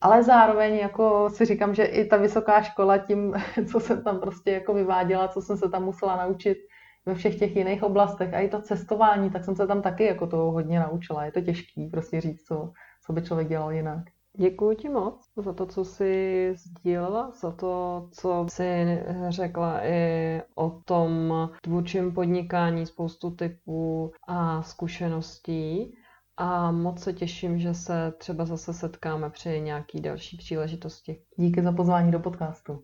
ale 0.00 0.22
zároveň 0.22 0.74
jako 0.74 1.30
si 1.30 1.44
říkám, 1.44 1.74
že 1.74 1.84
i 1.84 2.04
ta 2.04 2.16
vysoká 2.16 2.62
škola 2.62 2.98
tím, 2.98 3.34
co 3.72 3.80
jsem 3.80 4.02
tam 4.04 4.20
prostě 4.20 4.50
jako 4.50 4.74
vyváděla, 4.74 5.28
co 5.28 5.42
jsem 5.42 5.56
se 5.56 5.68
tam 5.68 5.84
musela 5.84 6.16
naučit 6.16 6.58
ve 7.06 7.14
všech 7.14 7.38
těch 7.38 7.56
jiných 7.56 7.82
oblastech 7.82 8.34
a 8.34 8.38
i 8.40 8.48
to 8.48 8.62
cestování, 8.62 9.30
tak 9.30 9.44
jsem 9.44 9.56
se 9.56 9.66
tam 9.66 9.82
taky 9.82 10.04
jako 10.04 10.26
to 10.26 10.36
hodně 10.36 10.80
naučila. 10.80 11.24
Je 11.24 11.32
to 11.32 11.40
těžký 11.40 11.86
prostě 11.86 12.20
říct, 12.20 12.42
co, 12.42 12.72
co 13.06 13.12
by 13.12 13.22
člověk 13.22 13.48
dělal 13.48 13.72
jinak. 13.72 14.13
Děkuji 14.36 14.76
ti 14.76 14.88
moc 14.88 15.30
za 15.36 15.52
to, 15.52 15.66
co 15.66 15.84
jsi 15.84 16.52
sdílela, 16.56 17.30
za 17.40 17.50
to, 17.50 18.08
co 18.12 18.46
jsi 18.48 19.02
řekla 19.28 19.86
i 19.86 20.42
o 20.54 20.70
tom 20.70 21.32
tvůrčím 21.62 22.14
podnikání, 22.14 22.86
spoustu 22.86 23.30
typů 23.30 24.12
a 24.28 24.62
zkušeností. 24.62 25.94
A 26.36 26.70
moc 26.70 27.00
se 27.02 27.12
těším, 27.12 27.58
že 27.58 27.74
se 27.74 28.12
třeba 28.18 28.44
zase 28.44 28.72
setkáme 28.74 29.30
při 29.30 29.60
nějaký 29.60 30.00
další 30.00 30.36
příležitosti. 30.36 31.22
Díky 31.36 31.62
za 31.62 31.72
pozvání 31.72 32.12
do 32.12 32.20
podcastu. 32.20 32.82